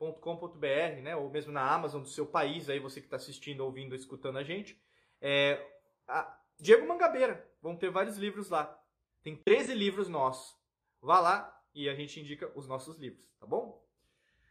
Amazon.com.br, 0.00 1.02
né? 1.02 1.14
Ou 1.14 1.28
mesmo 1.30 1.52
na 1.52 1.70
Amazon 1.70 2.02
do 2.02 2.08
seu 2.08 2.26
país, 2.26 2.70
aí 2.70 2.78
você 2.78 3.00
que 3.00 3.06
está 3.06 3.16
assistindo, 3.16 3.60
ouvindo, 3.60 3.94
escutando 3.94 4.38
a 4.38 4.42
gente. 4.42 4.80
É, 5.20 5.64
a 6.08 6.38
Diego 6.58 6.86
Mangabeira, 6.86 7.46
vão 7.60 7.76
ter 7.76 7.90
vários 7.90 8.16
livros 8.16 8.48
lá. 8.48 8.78
Tem 9.22 9.36
13 9.36 9.74
livros 9.74 10.08
nossos. 10.08 10.58
Vá 11.00 11.20
lá 11.20 11.62
e 11.74 11.88
a 11.88 11.94
gente 11.94 12.18
indica 12.18 12.50
os 12.54 12.66
nossos 12.66 12.98
livros, 12.98 13.30
tá 13.38 13.46
bom? 13.46 13.86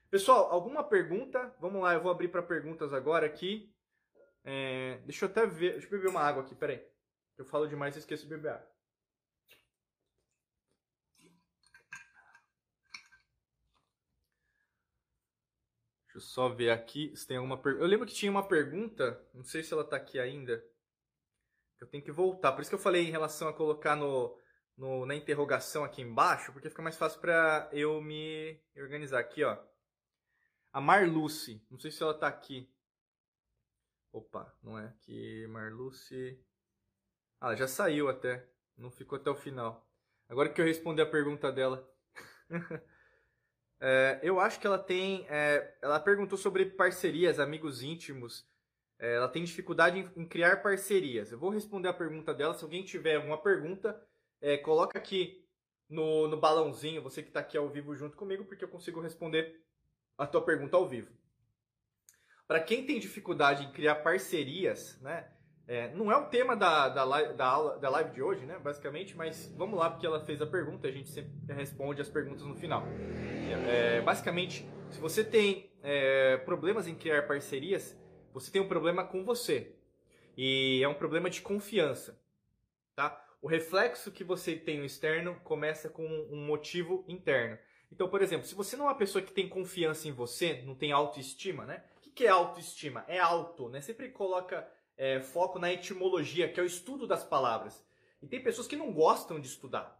Pessoal, 0.09 0.51
alguma 0.51 0.83
pergunta? 0.83 1.55
Vamos 1.59 1.81
lá, 1.81 1.93
eu 1.93 2.01
vou 2.01 2.11
abrir 2.11 2.29
para 2.29 2.41
perguntas 2.41 2.93
agora 2.93 3.25
aqui. 3.25 3.73
É, 4.43 4.99
deixa 5.05 5.25
eu 5.25 5.29
até 5.29 5.45
ver, 5.45 5.73
deixa 5.73 5.87
eu 5.87 5.91
beber 5.91 6.09
uma 6.09 6.21
água 6.21 6.43
aqui, 6.43 6.55
peraí. 6.55 6.83
Eu 7.37 7.45
falo 7.45 7.67
demais 7.67 7.95
e 7.95 7.99
esqueço 7.99 8.23
de 8.23 8.29
beber 8.29 8.53
água. 8.53 8.67
Eu 16.19 16.21
só 16.21 16.49
ver 16.49 16.69
aqui 16.69 17.15
se 17.15 17.25
tem 17.25 17.37
alguma 17.37 17.57
pergunta. 17.57 17.83
Eu 17.83 17.87
lembro 17.87 18.05
que 18.05 18.13
tinha 18.13 18.29
uma 18.29 18.45
pergunta, 18.45 19.25
não 19.33 19.43
sei 19.43 19.63
se 19.63 19.73
ela 19.73 19.83
está 19.83 19.95
aqui 19.95 20.19
ainda. 20.19 20.63
Eu 21.79 21.87
tenho 21.87 22.03
que 22.03 22.11
voltar. 22.11 22.51
Por 22.51 22.61
isso 22.61 22.69
que 22.69 22.75
eu 22.75 22.79
falei 22.79 23.07
em 23.07 23.11
relação 23.11 23.47
a 23.47 23.53
colocar 23.53 23.95
no, 23.95 24.37
no, 24.77 25.05
na 25.05 25.15
interrogação 25.15 25.83
aqui 25.85 26.01
embaixo, 26.01 26.51
porque 26.51 26.69
fica 26.69 26.81
mais 26.81 26.97
fácil 26.97 27.21
para 27.21 27.69
eu 27.71 28.01
me 28.01 28.61
organizar. 28.75 29.19
Aqui, 29.19 29.45
ó. 29.45 29.57
A 30.73 30.81
Marluce. 30.81 31.65
Não 31.71 31.79
sei 31.79 31.89
se 31.89 32.03
ela 32.03 32.13
tá 32.13 32.27
aqui. 32.27 32.69
Opa, 34.11 34.53
não 34.61 34.77
é 34.77 34.87
aqui. 34.87 35.47
Marluce. 35.47 36.37
Ah, 37.39 37.55
já 37.55 37.67
saiu 37.67 38.09
até. 38.09 38.45
Não 38.77 38.91
ficou 38.91 39.17
até 39.17 39.29
o 39.29 39.35
final. 39.35 39.89
Agora 40.27 40.49
que 40.49 40.59
eu 40.59 40.65
respondi 40.65 41.01
a 41.01 41.09
pergunta 41.09 41.49
dela. 41.49 41.89
é, 43.81 44.19
eu 44.21 44.39
acho 44.39 44.59
que 44.59 44.67
ela 44.67 44.77
tem. 44.77 45.25
É, 45.29 45.77
ela 45.81 45.99
perguntou 45.99 46.37
sobre 46.37 46.65
parcerias, 46.65 47.39
amigos 47.39 47.81
íntimos. 47.81 48.45
É, 48.99 49.15
ela 49.15 49.29
tem 49.29 49.43
dificuldade 49.43 49.99
em, 49.99 50.21
em 50.21 50.25
criar 50.27 50.61
parcerias. 50.61 51.31
Eu 51.31 51.39
vou 51.39 51.49
responder 51.49 51.87
a 51.87 51.93
pergunta 51.93 52.33
dela. 52.33 52.53
Se 52.53 52.63
alguém 52.63 52.83
tiver 52.83 53.15
alguma 53.15 53.41
pergunta, 53.41 53.99
é, 54.41 54.57
coloca 54.57 54.97
aqui 54.97 55.45
no, 55.89 56.27
no 56.27 56.37
balãozinho, 56.37 57.01
você 57.01 57.23
que 57.23 57.29
está 57.29 57.39
aqui 57.39 57.57
ao 57.57 57.69
vivo 57.69 57.95
junto 57.95 58.17
comigo, 58.17 58.45
porque 58.45 58.63
eu 58.63 58.69
consigo 58.69 58.99
responder 58.99 59.63
a 60.17 60.27
tua 60.27 60.43
pergunta 60.43 60.75
ao 60.75 60.87
vivo. 60.87 61.11
Para 62.45 62.59
quem 62.59 62.85
tem 62.85 62.99
dificuldade 62.99 63.63
em 63.63 63.71
criar 63.71 63.95
parcerias, 63.95 64.99
né? 65.01 65.31
É, 65.71 65.93
não 65.93 66.11
é 66.11 66.17
o 66.17 66.25
tema 66.25 66.55
da, 66.55 66.89
da, 66.89 67.03
live, 67.03 67.33
da, 67.35 67.45
aula, 67.45 67.77
da 67.77 67.89
live 67.89 68.09
de 68.09 68.23
hoje, 68.23 68.43
né? 68.43 68.57
Basicamente, 68.57 69.15
mas 69.15 69.53
vamos 69.55 69.77
lá, 69.77 69.91
porque 69.91 70.05
ela 70.05 70.19
fez 70.19 70.41
a 70.41 70.47
pergunta, 70.47 70.87
a 70.87 70.91
gente 70.91 71.09
sempre 71.09 71.31
responde 71.53 72.01
as 72.01 72.09
perguntas 72.09 72.43
no 72.43 72.55
final. 72.55 72.83
É, 73.67 74.01
basicamente, 74.01 74.67
se 74.89 74.99
você 74.99 75.23
tem 75.23 75.71
é, 75.83 76.37
problemas 76.37 76.87
em 76.87 76.95
criar 76.95 77.27
parcerias, 77.27 77.95
você 78.33 78.51
tem 78.51 78.59
um 78.59 78.67
problema 78.67 79.05
com 79.05 79.23
você. 79.23 79.75
E 80.35 80.81
é 80.83 80.87
um 80.87 80.95
problema 80.95 81.29
de 81.29 81.41
confiança. 81.41 82.19
Tá? 82.95 83.23
o 83.41 83.47
reflexo 83.47 84.11
que 84.11 84.23
você 84.23 84.55
tem 84.55 84.79
no 84.79 84.85
externo 84.85 85.39
começa 85.43 85.89
com 85.89 86.05
um 86.05 86.45
motivo 86.45 87.05
interno. 87.07 87.57
Então, 87.91 88.09
por 88.09 88.21
exemplo, 88.21 88.45
se 88.45 88.53
você 88.53 88.75
não 88.75 88.85
é 88.85 88.89
uma 88.89 88.97
pessoa 88.97 89.21
que 89.21 89.31
tem 89.31 89.47
confiança 89.47 90.07
em 90.07 90.11
você, 90.11 90.61
não 90.65 90.75
tem 90.75 90.91
autoestima, 90.91 91.65
né? 91.65 91.83
O 92.05 92.11
que 92.11 92.25
é 92.25 92.29
autoestima? 92.29 93.05
É 93.07 93.17
auto, 93.17 93.69
né? 93.69 93.81
Sempre 93.81 94.09
coloca 94.09 94.67
é, 94.99 95.21
foco 95.21 95.57
na 95.57 95.71
etimologia, 95.71 96.51
que 96.51 96.59
é 96.59 96.63
o 96.63 96.65
estudo 96.65 97.07
das 97.07 97.23
palavras. 97.23 97.81
E 98.21 98.27
tem 98.27 98.43
pessoas 98.43 98.67
que 98.67 98.75
não 98.75 98.91
gostam 98.91 99.39
de 99.39 99.47
estudar. 99.47 99.97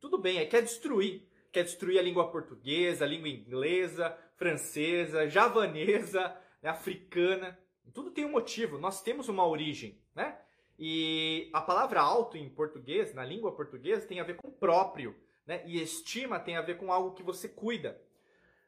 Tudo 0.00 0.16
bem, 0.16 0.38
é 0.38 0.46
quer 0.46 0.62
destruir. 0.62 1.28
Quer 1.52 1.64
destruir 1.64 1.98
a 1.98 2.02
língua 2.02 2.30
portuguesa, 2.30 3.04
a 3.04 3.08
língua 3.08 3.28
inglesa, 3.28 4.16
francesa, 4.36 5.28
javanesa, 5.28 6.34
né, 6.62 6.70
africana. 6.70 7.58
Tudo 7.92 8.10
tem 8.10 8.24
um 8.24 8.30
motivo. 8.30 8.78
Nós 8.78 9.02
temos 9.02 9.28
uma 9.28 9.46
origem, 9.46 10.00
né? 10.14 10.38
E 10.78 11.50
a 11.52 11.60
palavra 11.60 12.00
alto 12.00 12.38
em 12.38 12.48
português, 12.48 13.12
na 13.12 13.24
língua 13.24 13.52
portuguesa, 13.52 14.06
tem 14.06 14.20
a 14.20 14.24
ver 14.24 14.36
com 14.36 14.50
próprio, 14.50 15.14
né? 15.46 15.62
E 15.66 15.82
estima 15.82 16.40
tem 16.40 16.56
a 16.56 16.62
ver 16.62 16.78
com 16.78 16.90
algo 16.90 17.14
que 17.14 17.22
você 17.22 17.48
cuida. 17.48 18.00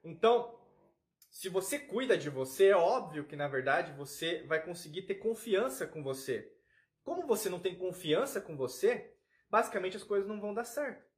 Então, 0.04 0.59
se 1.30 1.48
você 1.48 1.78
cuida 1.78 2.18
de 2.18 2.28
você, 2.28 2.66
é 2.66 2.76
óbvio 2.76 3.24
que 3.24 3.36
na 3.36 3.46
verdade 3.46 3.92
você 3.92 4.42
vai 4.42 4.62
conseguir 4.62 5.02
ter 5.02 5.14
confiança 5.14 5.86
com 5.86 6.02
você. 6.02 6.52
Como 7.02 7.26
você 7.26 7.48
não 7.48 7.60
tem 7.60 7.76
confiança 7.76 8.40
com 8.40 8.56
você, 8.56 9.14
basicamente 9.48 9.96
as 9.96 10.02
coisas 10.02 10.28
não 10.28 10.40
vão 10.40 10.52
dar 10.52 10.64
certo. 10.64 11.08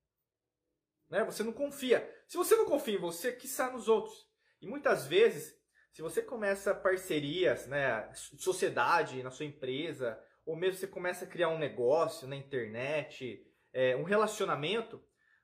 Né? 1.08 1.24
Você 1.24 1.42
não 1.42 1.52
confia. 1.52 2.08
Se 2.28 2.36
você 2.36 2.54
não 2.54 2.66
confia 2.66 2.94
em 2.94 3.00
você, 3.00 3.30
está 3.42 3.70
nos 3.70 3.88
outros. 3.88 4.30
E 4.60 4.66
muitas 4.66 5.06
vezes, 5.06 5.58
se 5.90 6.02
você 6.02 6.22
começa 6.22 6.74
parcerias, 6.74 7.66
né, 7.66 8.10
sociedade 8.14 9.22
na 9.22 9.30
sua 9.30 9.46
empresa, 9.46 10.22
ou 10.44 10.56
mesmo 10.56 10.78
você 10.78 10.86
começa 10.86 11.24
a 11.24 11.28
criar 11.28 11.48
um 11.48 11.58
negócio 11.58 12.28
na 12.28 12.36
internet, 12.36 13.44
é, 13.72 13.96
um 13.96 14.04
relacionamento, 14.04 15.02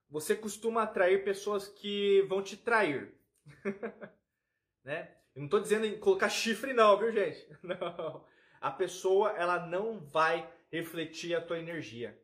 você 0.08 0.36
costuma 0.36 0.82
atrair 0.82 1.24
pessoas 1.24 1.68
que 1.68 2.22
vão 2.28 2.42
te 2.42 2.56
trair. 2.56 3.14
né? 4.88 5.10
Eu 5.34 5.40
não 5.40 5.44
estou 5.44 5.60
dizendo 5.60 5.84
em 5.84 5.98
colocar 5.98 6.30
chifre 6.30 6.72
não, 6.72 6.96
viu 6.96 7.12
gente? 7.12 7.46
Não. 7.62 8.24
A 8.60 8.72
pessoa 8.72 9.30
ela 9.36 9.66
não 9.66 10.00
vai 10.00 10.50
refletir 10.72 11.36
a 11.36 11.40
tua 11.40 11.60
energia. 11.60 12.18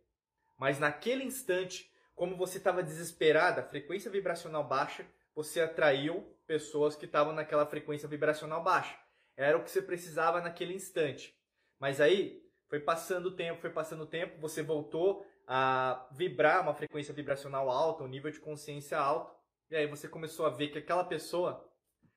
Mas 0.58 0.80
naquele 0.80 1.22
instante, 1.22 1.92
como 2.16 2.36
você 2.36 2.58
estava 2.58 2.82
desesperada, 2.82 3.62
frequência 3.62 4.10
vibracional 4.10 4.64
baixa, 4.66 5.06
você 5.32 5.60
atraiu 5.60 6.26
pessoas 6.44 6.96
que 6.96 7.04
estavam 7.04 7.32
naquela 7.32 7.66
frequência 7.66 8.08
vibracional 8.08 8.64
baixa. 8.64 8.98
Era 9.36 9.56
o 9.56 9.62
que 9.62 9.70
você 9.70 9.82
precisava 9.82 10.40
naquele 10.40 10.74
instante. 10.74 11.38
Mas 11.78 12.00
aí, 12.00 12.42
foi 12.68 12.80
passando 12.80 13.26
o 13.26 13.36
tempo, 13.36 13.60
foi 13.60 13.70
passando 13.70 14.02
o 14.02 14.08
tempo, 14.08 14.40
você 14.40 14.60
voltou 14.60 15.24
a 15.46 16.08
vibrar 16.10 16.62
uma 16.62 16.74
frequência 16.74 17.14
vibracional 17.14 17.70
alta, 17.70 18.02
um 18.02 18.08
nível 18.08 18.30
de 18.30 18.40
consciência 18.40 18.98
alto, 18.98 19.32
e 19.70 19.76
aí 19.76 19.86
você 19.86 20.08
começou 20.08 20.46
a 20.46 20.50
ver 20.50 20.68
que 20.68 20.78
aquela 20.78 21.04
pessoa 21.04 21.64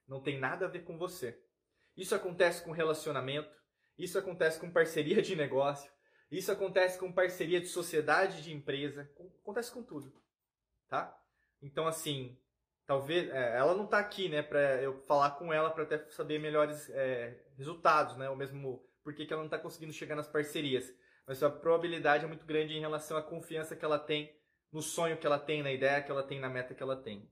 não 0.08 0.22
tem 0.22 0.40
nada 0.40 0.66
a 0.66 0.70
ver 0.70 0.84
com 0.84 0.98
você. 0.98 1.40
Isso 1.96 2.16
acontece 2.16 2.64
com 2.64 2.72
relacionamento, 2.72 3.52
isso 3.98 4.18
acontece 4.18 4.60
com 4.60 4.72
parceria 4.72 5.22
de 5.22 5.36
negócio, 5.36 5.92
isso 6.30 6.52
acontece 6.52 7.00
com 7.00 7.12
parceria 7.12 7.60
de 7.60 7.68
sociedade 7.68 8.44
de 8.44 8.54
empresa, 8.54 9.10
acontece 9.42 9.72
com 9.72 9.84
tudo, 9.84 10.14
tá? 10.88 11.20
Então 11.62 11.88
assim, 11.88 12.38
talvez 12.86 13.30
é, 13.30 13.58
ela 13.58 13.76
não 13.76 13.86
está 13.86 14.00
aqui, 14.00 14.30
né, 14.30 14.42
para 14.42 14.82
eu 14.82 15.04
falar 15.06 15.32
com 15.32 15.52
ela 15.54 15.70
para 15.70 15.84
até 15.84 15.98
saber 16.10 16.40
melhores 16.40 16.90
é, 16.92 17.44
resultados, 17.58 18.16
né, 18.18 18.30
ou 18.30 18.36
mesmo 18.36 18.86
por 19.04 19.14
que, 19.14 19.24
ela 19.32 19.42
não 19.42 19.46
está 19.46 19.58
conseguindo 19.58 19.94
chegar 19.94 20.16
nas 20.16 20.28
parcerias. 20.28 20.94
Mas 21.26 21.42
a 21.42 21.50
probabilidade 21.50 22.26
é 22.26 22.28
muito 22.28 22.46
grande 22.46 22.74
em 22.74 22.80
relação 22.80 23.18
à 23.18 23.22
confiança 23.22 23.76
que 23.76 23.84
ela 23.84 24.00
tem 24.00 24.38
no 24.72 24.82
sonho 24.82 25.18
que 25.18 25.26
ela 25.26 25.40
tem, 25.40 25.64
na 25.64 25.72
ideia 25.72 26.02
que 26.02 26.12
ela 26.12 26.24
tem, 26.24 26.40
na 26.40 26.50
meta 26.50 26.76
que 26.76 26.84
ela 26.84 26.96
tem. 26.96 27.30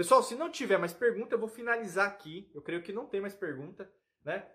Pessoal, 0.00 0.22
se 0.22 0.34
não 0.34 0.50
tiver 0.50 0.78
mais 0.78 0.94
pergunta, 0.94 1.34
eu 1.34 1.38
vou 1.38 1.46
finalizar 1.46 2.08
aqui. 2.08 2.50
Eu 2.54 2.62
creio 2.62 2.82
que 2.82 2.90
não 2.90 3.04
tem 3.04 3.20
mais 3.20 3.34
pergunta, 3.34 3.86
né? 4.24 4.48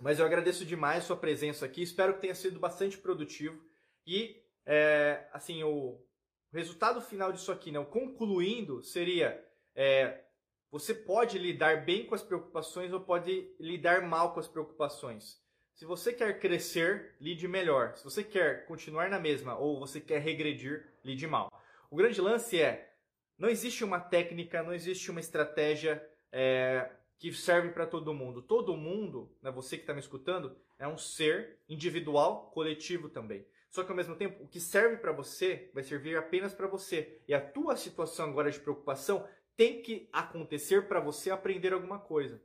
Mas 0.00 0.18
eu 0.18 0.26
agradeço 0.26 0.64
demais 0.64 1.04
a 1.04 1.06
sua 1.06 1.16
presença 1.16 1.64
aqui. 1.64 1.82
Espero 1.82 2.14
que 2.14 2.22
tenha 2.22 2.34
sido 2.34 2.58
bastante 2.58 2.98
produtivo. 2.98 3.62
E, 4.04 4.42
é, 4.64 5.28
assim, 5.32 5.62
o 5.62 6.04
resultado 6.52 7.00
final 7.00 7.32
disso 7.32 7.52
aqui, 7.52 7.70
né, 7.70 7.78
o 7.78 7.86
concluindo, 7.86 8.82
seria 8.82 9.40
é, 9.72 10.24
você 10.68 10.92
pode 10.92 11.38
lidar 11.38 11.84
bem 11.84 12.04
com 12.04 12.16
as 12.16 12.22
preocupações 12.24 12.92
ou 12.92 12.98
pode 12.98 13.48
lidar 13.60 14.02
mal 14.02 14.34
com 14.34 14.40
as 14.40 14.48
preocupações. 14.48 15.40
Se 15.76 15.84
você 15.84 16.12
quer 16.12 16.40
crescer, 16.40 17.14
lide 17.20 17.46
melhor. 17.46 17.96
Se 17.96 18.02
você 18.02 18.24
quer 18.24 18.66
continuar 18.66 19.10
na 19.10 19.20
mesma 19.20 19.56
ou 19.56 19.78
você 19.78 20.00
quer 20.00 20.18
regredir, 20.18 20.92
lide 21.04 21.24
mal. 21.28 21.52
O 21.88 21.94
grande 21.94 22.20
lance 22.20 22.60
é: 22.60 22.95
não 23.38 23.48
existe 23.48 23.84
uma 23.84 24.00
técnica, 24.00 24.62
não 24.62 24.72
existe 24.72 25.10
uma 25.10 25.20
estratégia 25.20 26.02
é, 26.32 26.90
que 27.18 27.32
serve 27.32 27.70
para 27.70 27.86
todo 27.86 28.14
mundo. 28.14 28.42
Todo 28.42 28.76
mundo, 28.76 29.34
né, 29.42 29.50
você 29.50 29.76
que 29.76 29.82
está 29.82 29.92
me 29.92 30.00
escutando, 30.00 30.56
é 30.78 30.86
um 30.86 30.98
ser 30.98 31.60
individual, 31.68 32.50
coletivo 32.50 33.08
também. 33.08 33.46
Só 33.70 33.84
que 33.84 33.90
ao 33.90 33.96
mesmo 33.96 34.16
tempo, 34.16 34.44
o 34.44 34.48
que 34.48 34.60
serve 34.60 34.96
para 34.96 35.12
você 35.12 35.70
vai 35.74 35.82
servir 35.82 36.16
apenas 36.16 36.54
para 36.54 36.66
você. 36.66 37.22
E 37.28 37.34
a 37.34 37.40
tua 37.40 37.76
situação 37.76 38.30
agora 38.30 38.50
de 38.50 38.60
preocupação 38.60 39.28
tem 39.56 39.82
que 39.82 40.08
acontecer 40.12 40.88
para 40.88 41.00
você 41.00 41.30
aprender 41.30 41.72
alguma 41.72 41.98
coisa. 41.98 42.42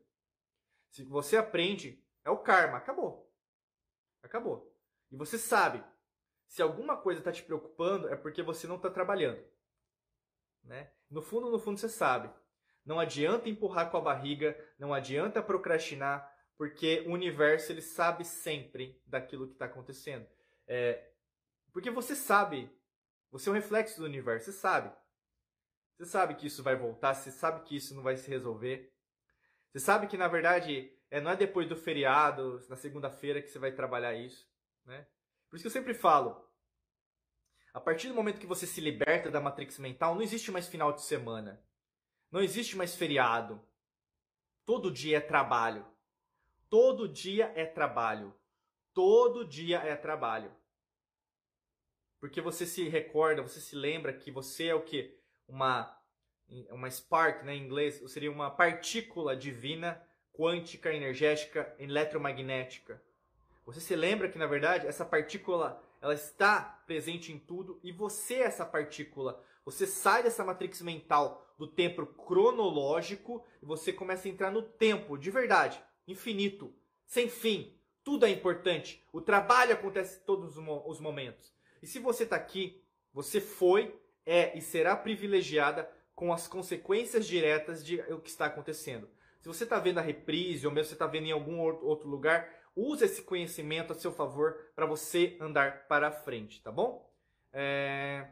Se 0.89 1.04
você 1.04 1.38
aprende, 1.38 2.04
é 2.24 2.30
o 2.30 2.38
karma, 2.38 2.78
acabou. 2.78 3.32
Acabou. 4.24 4.76
E 5.10 5.16
você 5.16 5.38
sabe, 5.38 5.84
se 6.48 6.62
alguma 6.62 6.98
coisa 6.98 7.20
está 7.20 7.32
te 7.32 7.44
preocupando, 7.44 8.10
é 8.10 8.16
porque 8.16 8.42
você 8.42 8.68
não 8.68 8.76
está 8.76 8.89
trabalhando. 8.89 9.42
Né? 10.64 10.91
No 11.09 11.22
fundo, 11.22 11.49
no 11.49 11.59
fundo, 11.59 11.80
você 11.80 11.89
sabe. 11.89 12.30
Não 12.86 12.99
adianta 12.99 13.49
empurrar 13.49 13.89
com 13.89 13.97
a 13.97 14.01
barriga, 14.01 14.57
não 14.80 14.93
adianta 14.93 15.41
procrastinar, 15.41 16.32
porque 16.57 17.03
o 17.07 17.12
universo 17.12 17.72
ele 17.72 17.82
sabe 17.82 18.24
sempre 18.26 19.01
daquilo 19.05 19.47
que 19.47 19.53
está 19.53 19.66
acontecendo. 19.66 20.28
É, 20.68 21.12
porque 21.72 21.89
você 21.89 22.16
sabe, 22.16 22.72
você 23.32 23.49
é 23.49 23.51
um 23.51 23.55
reflexo 23.55 23.99
do 23.99 24.05
universo, 24.05 24.45
você 24.45 24.57
sabe. 24.57 24.91
Você 25.97 26.05
sabe 26.05 26.36
que 26.36 26.47
isso 26.47 26.64
vai 26.64 26.76
voltar, 26.76 27.14
você 27.14 27.32
sabe 27.32 27.64
que 27.64 27.76
isso 27.76 27.93
não 27.93 28.01
vai 28.01 28.18
se 28.18 28.30
resolver. 28.30 28.91
Você 29.72 29.80
sabe 29.80 30.07
que 30.07 30.18
na 30.18 30.28
verdade 30.28 30.91
é, 31.09 31.22
não 31.22 31.32
é 31.32 31.36
depois 31.36 31.68
do 31.68 31.76
feriado, 31.76 32.59
na 32.70 32.76
segunda-feira, 32.76 33.41
que 33.41 33.49
você 33.49 33.59
vai 33.59 33.72
trabalhar 33.72 34.14
isso. 34.14 34.49
Né? 34.86 35.05
Por 35.49 35.55
isso 35.55 35.64
que 35.64 35.68
eu 35.68 35.72
sempre 35.72 35.93
falo: 35.93 36.43
a 37.74 37.80
partir 37.80 38.09
do 38.09 38.15
momento 38.15 38.39
que 38.39 38.45
você 38.45 38.67
se 38.67 38.82
liberta 38.82 39.32
da 39.32 39.39
matrix 39.39 39.78
mental, 39.80 40.15
não 40.15 40.22
existe 40.22 40.51
mais 40.51 40.67
final 40.67 40.91
de 40.91 41.01
semana. 41.01 41.63
Não 42.30 42.41
existe 42.41 42.76
mais 42.76 42.95
feriado. 42.95 43.61
Todo 44.65 44.91
dia 44.91 45.17
é 45.17 45.22
trabalho. 45.22 45.86
Todo 46.69 47.07
dia 47.07 47.51
é 47.55 47.65
trabalho. 47.65 48.34
Todo 48.93 49.45
dia 49.45 49.78
é 49.80 49.95
trabalho. 49.95 50.51
Porque 52.19 52.41
você 52.41 52.65
se 52.65 52.88
recorda, 52.88 53.41
você 53.41 53.59
se 53.59 53.76
lembra 53.76 54.13
que 54.13 54.32
você 54.32 54.67
é 54.67 54.76
o 54.76 54.84
que? 54.84 55.17
Uma, 55.47 55.97
uma 56.69 56.89
spark, 56.89 57.43
né, 57.43 57.55
em 57.55 57.63
inglês, 57.63 58.01
seria 58.11 58.32
uma 58.32 58.51
partícula 58.51 59.36
divina, 59.36 60.01
quântica, 60.34 60.93
energética, 60.93 61.74
eletromagnética. 61.80 63.01
Você 63.65 63.80
se 63.80 63.95
lembra 63.95 64.30
que, 64.30 64.38
na 64.38 64.45
verdade, 64.45 64.88
essa 64.88 65.05
partícula 65.05 65.82
ela 66.02 66.16
está 66.16 66.84
presente 66.88 67.32
em 67.32 67.38
tudo 67.38 67.80
e 67.84 67.91
você 67.91 68.36
é 68.36 68.43
essa 68.43 68.66
partícula. 68.66 69.41
Você 69.64 69.86
sai 69.86 70.24
dessa 70.24 70.43
matrix 70.43 70.82
mental 70.82 71.47
do 71.60 71.68
tempo 71.68 72.06
cronológico 72.08 73.45
e 73.62 73.66
você 73.66 73.93
começa 73.93 74.28
a 74.28 74.32
entrar 74.32 74.52
no 74.52 74.64
tempo 74.64 75.16
de 75.16 75.30
verdade, 75.30 75.82
infinito, 76.08 76.74
sem 77.06 77.30
fim. 77.30 77.78
Tudo 78.04 78.26
é 78.26 78.30
importante. 78.32 79.06
O 79.14 79.22
trabalho 79.22 79.74
acontece 79.74 80.22
todos 80.26 80.58
os 80.58 80.99
momentos. 80.99 81.54
E 81.84 81.86
se 81.86 81.99
você 81.99 82.24
está 82.24 82.36
aqui, 82.36 82.84
você 83.14 83.39
foi, 83.39 83.95
é 84.26 84.58
e 84.58 84.62
será 84.62 84.95
privilegiada 84.95 85.88
com 86.16 86.34
as 86.34 86.47
consequências 86.47 87.28
diretas 87.28 87.86
de 87.86 88.02
o 88.02 88.20
que 88.20 88.30
está 88.30 88.47
acontecendo. 88.47 89.08
Se 89.39 89.47
você 89.47 89.64
está 89.64 89.80
vendo 89.80 89.99
a 89.99 90.04
reprise 90.04 90.66
ou 90.66 90.74
mesmo 90.74 90.89
você 90.89 90.93
está 90.93 91.08
vendo 91.08 91.28
em 91.28 91.32
algum 91.32 91.60
outro 91.60 92.08
lugar, 92.08 92.47
use 92.76 93.05
esse 93.05 93.22
conhecimento 93.24 93.93
a 93.93 93.95
seu 93.95 94.11
favor 94.11 94.55
para 94.76 94.86
você 94.86 95.38
andar 95.39 95.88
para 95.88 96.11
frente, 96.11 96.61
tá 96.61 96.72
bom? 96.72 97.09
É... 97.53 98.28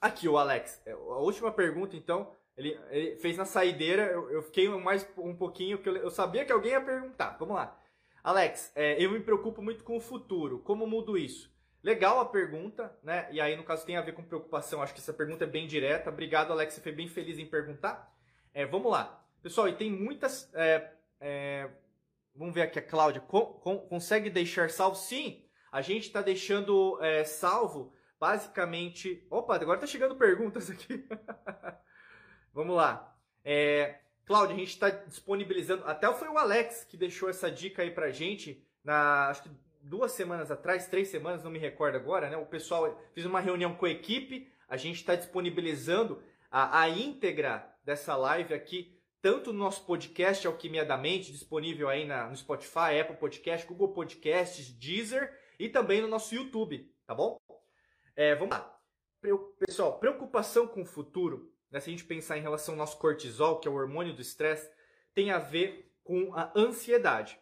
Aqui 0.00 0.28
o 0.28 0.36
Alex, 0.36 0.82
é, 0.84 0.92
a 0.92 0.96
última 0.96 1.52
pergunta 1.52 1.96
então, 1.96 2.34
ele, 2.56 2.78
ele 2.90 3.16
fez 3.16 3.36
na 3.36 3.44
saideira, 3.44 4.04
eu, 4.04 4.30
eu, 4.30 4.42
fiquei 4.42 4.68
mais 4.68 5.06
um 5.16 5.34
pouquinho, 5.34 5.78
que 5.78 5.88
eu, 5.88 5.96
eu, 5.96 6.10
sabia 6.10 6.44
que 6.44 6.52
alguém 6.52 6.72
ia 6.72 6.80
perguntar. 6.80 7.36
Vamos 7.38 7.54
lá. 7.54 7.78
Alex, 8.22 8.72
é, 8.74 9.02
eu 9.02 9.10
me 9.10 9.20
preocupo 9.20 9.62
muito 9.62 9.84
com 9.84 9.96
o 9.96 10.00
futuro, 10.00 10.58
como 10.60 10.86
mudo 10.86 11.16
isso? 11.16 11.52
Legal 11.82 12.20
a 12.20 12.24
pergunta, 12.24 12.96
né? 13.02 13.26
E 13.32 13.40
aí, 13.40 13.56
no 13.56 13.64
caso, 13.64 13.84
tem 13.84 13.96
a 13.96 14.02
ver 14.02 14.12
com 14.12 14.22
preocupação. 14.22 14.80
Acho 14.80 14.94
que 14.94 15.00
essa 15.00 15.12
pergunta 15.12 15.42
é 15.42 15.48
bem 15.48 15.66
direta. 15.66 16.10
Obrigado, 16.10 16.52
Alex. 16.52 16.74
Você 16.74 16.80
foi 16.80 16.92
bem 16.92 17.08
feliz 17.08 17.38
em 17.40 17.46
perguntar. 17.46 18.14
É, 18.54 18.64
vamos 18.64 18.92
lá. 18.92 19.24
Pessoal, 19.42 19.68
e 19.68 19.72
tem 19.72 19.90
muitas. 19.90 20.48
É, 20.54 20.92
é, 21.20 21.68
vamos 22.34 22.54
ver 22.54 22.62
aqui 22.62 22.78
a 22.78 22.82
Cláudia. 22.82 23.20
consegue 23.20 24.30
deixar 24.30 24.70
salvo? 24.70 24.96
Sim, 24.96 25.44
a 25.70 25.80
gente 25.80 26.06
está 26.06 26.20
deixando 26.22 26.98
é, 27.02 27.24
salvo 27.24 27.92
basicamente. 28.22 29.26
Opa, 29.28 29.56
agora 29.56 29.78
está 29.78 29.86
chegando 29.86 30.14
perguntas 30.14 30.70
aqui. 30.70 31.04
vamos 32.54 32.76
lá. 32.76 33.16
É, 33.44 33.98
Cláudia, 34.24 34.54
a 34.54 34.58
gente 34.58 34.68
está 34.68 34.90
disponibilizando. 34.90 35.84
Até 35.84 36.12
foi 36.14 36.28
o 36.28 36.38
Alex 36.38 36.84
que 36.84 36.96
deixou 36.96 37.28
essa 37.28 37.50
dica 37.50 37.82
aí 37.82 37.90
pra 37.90 38.12
gente. 38.12 38.64
Na, 38.84 39.28
acho 39.28 39.42
que 39.42 39.50
duas 39.82 40.12
semanas 40.12 40.52
atrás, 40.52 40.86
três 40.86 41.08
semanas, 41.08 41.42
não 41.42 41.50
me 41.50 41.58
recordo 41.58 41.96
agora, 41.96 42.30
né? 42.30 42.36
O 42.36 42.46
pessoal 42.46 42.96
fez 43.12 43.26
uma 43.26 43.40
reunião 43.40 43.74
com 43.74 43.86
a 43.86 43.90
equipe, 43.90 44.48
a 44.68 44.76
gente 44.76 44.96
está 44.96 45.16
disponibilizando 45.16 46.22
a, 46.48 46.82
a 46.82 46.88
íntegra 46.88 47.68
dessa 47.84 48.14
live 48.14 48.54
aqui, 48.54 48.91
tanto 49.22 49.52
no 49.52 49.58
nosso 49.60 49.86
podcast 49.86 50.44
Alquimia 50.44 50.84
da 50.84 50.98
Mente, 50.98 51.30
disponível 51.30 51.88
aí 51.88 52.04
na, 52.04 52.28
no 52.28 52.36
Spotify, 52.36 52.98
Apple 53.00 53.16
Podcast, 53.16 53.64
Google 53.68 53.92
Podcasts, 53.92 54.68
Deezer 54.68 55.32
e 55.60 55.68
também 55.68 56.02
no 56.02 56.08
nosso 56.08 56.34
YouTube, 56.34 56.92
tá 57.06 57.14
bom? 57.14 57.40
É, 58.16 58.34
vamos 58.34 58.56
lá. 58.56 58.78
Pessoal, 59.60 60.00
preocupação 60.00 60.66
com 60.66 60.82
o 60.82 60.86
futuro, 60.86 61.54
né, 61.70 61.78
se 61.78 61.88
a 61.88 61.92
gente 61.92 62.04
pensar 62.04 62.36
em 62.36 62.42
relação 62.42 62.74
ao 62.74 62.78
nosso 62.78 62.98
cortisol, 62.98 63.60
que 63.60 63.68
é 63.68 63.70
o 63.70 63.74
hormônio 63.74 64.12
do 64.12 64.20
estresse, 64.20 64.68
tem 65.14 65.30
a 65.30 65.38
ver 65.38 65.94
com 66.02 66.34
a 66.34 66.52
ansiedade. 66.56 67.38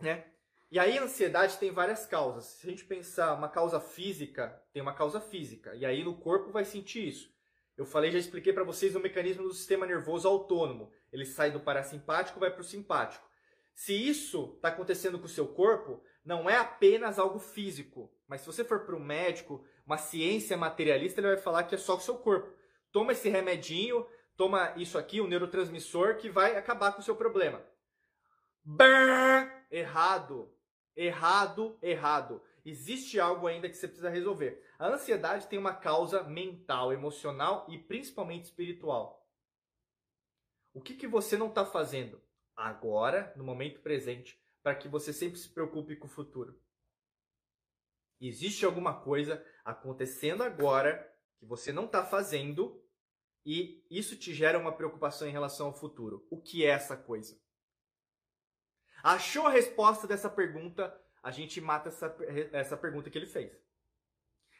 Né? 0.00 0.24
E 0.68 0.80
aí 0.80 0.98
a 0.98 1.04
ansiedade 1.04 1.58
tem 1.58 1.70
várias 1.70 2.06
causas. 2.06 2.44
Se 2.44 2.66
a 2.66 2.70
gente 2.70 2.84
pensar 2.84 3.34
uma 3.34 3.48
causa 3.48 3.78
física, 3.78 4.60
tem 4.72 4.82
uma 4.82 4.94
causa 4.94 5.20
física. 5.20 5.76
E 5.76 5.86
aí 5.86 6.02
no 6.02 6.16
corpo 6.16 6.50
vai 6.50 6.64
sentir 6.64 7.06
isso. 7.06 7.32
Eu 7.76 7.86
falei, 7.86 8.10
já 8.10 8.18
expliquei 8.18 8.52
para 8.52 8.64
vocês 8.64 8.94
o 8.94 9.00
mecanismo 9.00 9.44
do 9.44 9.54
sistema 9.54 9.86
nervoso 9.86 10.28
autônomo. 10.28 10.92
Ele 11.12 11.24
sai 11.24 11.50
do 11.50 11.60
parasimpático, 11.60 12.40
vai 12.40 12.50
para 12.50 12.60
o 12.60 12.64
simpático. 12.64 13.26
Se 13.74 13.94
isso 13.94 14.52
está 14.56 14.68
acontecendo 14.68 15.18
com 15.18 15.24
o 15.24 15.28
seu 15.28 15.48
corpo, 15.48 16.02
não 16.24 16.48
é 16.48 16.56
apenas 16.56 17.18
algo 17.18 17.38
físico. 17.38 18.12
Mas 18.28 18.42
se 18.42 18.46
você 18.46 18.64
for 18.64 18.80
para 18.80 18.96
o 18.96 19.00
médico, 19.00 19.64
uma 19.86 19.98
ciência 19.98 20.56
materialista, 20.56 21.20
ele 21.20 21.28
vai 21.28 21.36
falar 21.36 21.64
que 21.64 21.74
é 21.74 21.78
só 21.78 21.96
o 21.96 22.00
seu 22.00 22.16
corpo. 22.16 22.52
Toma 22.92 23.12
esse 23.12 23.28
remedinho, 23.28 24.06
toma 24.36 24.74
isso 24.76 24.98
aqui, 24.98 25.20
um 25.20 25.26
neurotransmissor, 25.26 26.16
que 26.16 26.28
vai 26.28 26.56
acabar 26.56 26.92
com 26.92 27.00
o 27.00 27.04
seu 27.04 27.16
problema. 27.16 27.64
Brrr, 28.64 29.50
errado. 29.70 30.54
Errado, 30.94 31.78
errado. 31.82 32.42
Existe 32.64 33.18
algo 33.18 33.46
ainda 33.46 33.68
que 33.68 33.76
você 33.76 33.88
precisa 33.88 34.08
resolver. 34.08 34.64
A 34.78 34.88
ansiedade 34.88 35.48
tem 35.48 35.58
uma 35.58 35.74
causa 35.74 36.22
mental, 36.22 36.92
emocional 36.92 37.66
e 37.68 37.78
principalmente 37.78 38.44
espiritual. 38.44 39.28
O 40.72 40.80
que, 40.80 40.94
que 40.94 41.06
você 41.06 41.36
não 41.36 41.48
está 41.48 41.66
fazendo 41.66 42.22
agora, 42.56 43.32
no 43.36 43.44
momento 43.44 43.80
presente, 43.80 44.40
para 44.62 44.74
que 44.74 44.88
você 44.88 45.12
sempre 45.12 45.38
se 45.38 45.48
preocupe 45.48 45.96
com 45.96 46.06
o 46.06 46.10
futuro? 46.10 46.58
Existe 48.20 48.64
alguma 48.64 49.00
coisa 49.00 49.44
acontecendo 49.64 50.44
agora 50.44 51.12
que 51.38 51.44
você 51.44 51.72
não 51.72 51.86
está 51.86 52.04
fazendo 52.04 52.80
e 53.44 53.84
isso 53.90 54.16
te 54.16 54.32
gera 54.32 54.58
uma 54.58 54.76
preocupação 54.76 55.26
em 55.26 55.32
relação 55.32 55.66
ao 55.66 55.74
futuro. 55.74 56.24
O 56.30 56.40
que 56.40 56.64
é 56.64 56.68
essa 56.68 56.96
coisa? 56.96 57.36
Achou 59.02 59.48
a 59.48 59.50
resposta 59.50 60.06
dessa 60.06 60.30
pergunta, 60.30 60.96
a 61.22 61.30
gente 61.30 61.60
mata 61.60 61.88
essa, 61.88 62.14
essa 62.52 62.76
pergunta 62.76 63.08
que 63.08 63.16
ele 63.16 63.26
fez. 63.26 63.52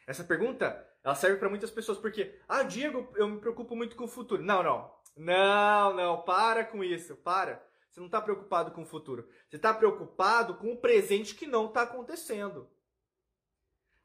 Essa 0.07 0.25
pergunta, 0.25 0.87
ela 1.03 1.15
serve 1.15 1.39
para 1.39 1.49
muitas 1.49 1.71
pessoas, 1.71 1.99
porque, 1.99 2.39
ah, 2.49 2.63
Diego, 2.63 3.13
eu 3.17 3.29
me 3.29 3.41
preocupo 3.41 3.75
muito 3.75 3.97
com 3.97 4.05
o 4.05 4.09
futuro. 4.09 4.43
Não, 4.43 4.63
não. 4.63 4.93
Não, 5.17 5.95
não, 5.95 6.23
para 6.23 6.65
com 6.65 6.83
isso, 6.83 7.17
para. 7.17 7.65
Você 7.91 8.01
não 8.01 8.07
está 8.07 8.21
preocupado 8.21 8.71
com 8.71 8.83
o 8.83 8.87
futuro. 8.87 9.29
Você 9.49 9.57
está 9.57 9.75
preocupado 9.75 10.57
com 10.57 10.73
o 10.73 10.81
presente 10.81 11.35
que 11.35 11.47
não 11.47 11.67
está 11.67 11.83
acontecendo. 11.83 12.71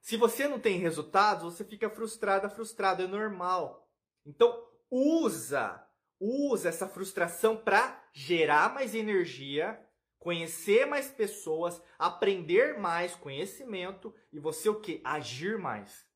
Se 0.02 0.18
você 0.18 0.48
não 0.48 0.60
tem 0.60 0.78
resultados, 0.78 1.44
você 1.44 1.64
fica 1.64 1.90
frustrada, 1.90 2.50
frustrado, 2.50 3.04
é 3.04 3.08
normal. 3.08 3.90
Então, 4.26 4.68
usa, 4.90 5.86
usa 6.20 6.70
essa 6.70 6.88
frustração 6.88 7.56
para 7.56 8.04
gerar 8.12 8.74
mais 8.74 8.94
energia 8.94 9.80
conhecer 10.20 10.86
mais 10.86 11.10
pessoas, 11.10 11.82
aprender 11.98 12.78
mais 12.78 13.16
conhecimento 13.16 14.14
e 14.32 14.40
você 14.40 14.70
o 14.70 14.80
que? 14.80 15.02
Agir 15.04 15.58
mais. 15.58 16.08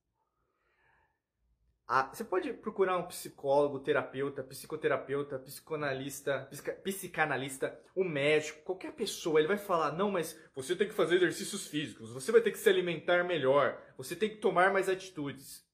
você 2.13 2.23
pode 2.23 2.53
procurar 2.53 2.97
um 2.97 3.07
psicólogo, 3.07 3.79
terapeuta, 3.79 4.43
psicoterapeuta, 4.43 5.39
psicanalista, 5.39 6.49
psicanalista, 6.83 7.79
um 7.95 8.03
médico, 8.03 8.63
qualquer 8.63 8.93
pessoa, 8.93 9.39
ele 9.39 9.47
vai 9.47 9.57
falar: 9.57 9.91
não, 9.91 10.11
mas 10.11 10.37
você 10.55 10.75
tem 10.75 10.87
que 10.87 10.93
fazer 10.93 11.15
exercícios 11.15 11.67
físicos, 11.67 12.11
você 12.11 12.31
vai 12.31 12.41
ter 12.41 12.51
que 12.51 12.59
se 12.59 12.69
alimentar 12.69 13.23
melhor, 13.23 13.81
você 13.97 14.15
tem 14.15 14.29
que 14.29 14.37
tomar 14.37 14.73
mais 14.73 14.89
atitudes. 14.89 15.65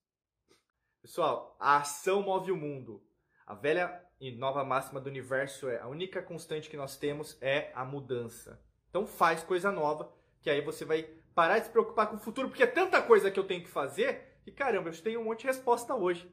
Pessoal, 1.01 1.55
a 1.59 1.78
ação 1.78 2.21
move 2.21 2.51
o 2.51 2.57
mundo. 2.57 3.01
A 3.45 3.55
velha 3.55 4.05
e 4.20 4.32
nova 4.32 4.63
máxima 4.63 4.99
do 4.99 5.09
universo 5.09 5.70
é: 5.70 5.80
a 5.80 5.88
única 5.88 6.22
constante 6.22 6.70
que 6.70 6.78
nós 6.78 6.97
temos 6.97 7.38
é 7.41 7.72
a 7.74 7.86
mudança. 7.86 8.61
Então 8.89 9.05
faz 9.05 9.43
coisa 9.43 9.72
nova, 9.72 10.11
que 10.41 10.49
aí 10.49 10.61
você 10.61 10.86
vai 10.86 11.03
parar 11.36 11.59
de 11.59 11.65
se 11.65 11.72
preocupar 11.72 12.07
com 12.07 12.15
o 12.15 12.20
futuro, 12.20 12.49
porque 12.49 12.63
é 12.63 12.68
tanta 12.68 13.01
coisa 13.01 13.30
que 13.30 13.39
eu 13.39 13.43
tenho 13.43 13.61
que 13.61 13.70
fazer 13.70 14.39
e 14.45 14.51
caramba, 14.51 14.89
eu 14.89 15.01
tenho 15.03 15.20
um 15.20 15.26
monte 15.26 15.41
de 15.41 15.47
resposta 15.47 15.93
hoje. 15.93 16.32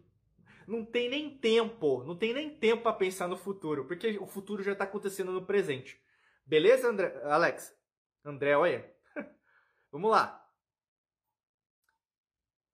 Não 0.66 0.84
tem 0.84 1.10
nem 1.10 1.36
tempo, 1.36 2.02
não 2.04 2.16
tem 2.16 2.32
nem 2.32 2.48
tempo 2.48 2.84
para 2.84 2.92
pensar 2.94 3.28
no 3.28 3.36
futuro, 3.36 3.84
porque 3.84 4.18
o 4.18 4.26
futuro 4.26 4.62
já 4.62 4.72
está 4.72 4.84
acontecendo 4.84 5.32
no 5.32 5.44
presente. 5.44 6.00
Beleza, 6.46 6.88
André? 6.88 7.20
Alex? 7.24 7.74
André, 8.24 8.56
olha. 8.56 8.90
Vamos 9.92 10.10
lá. 10.10 10.40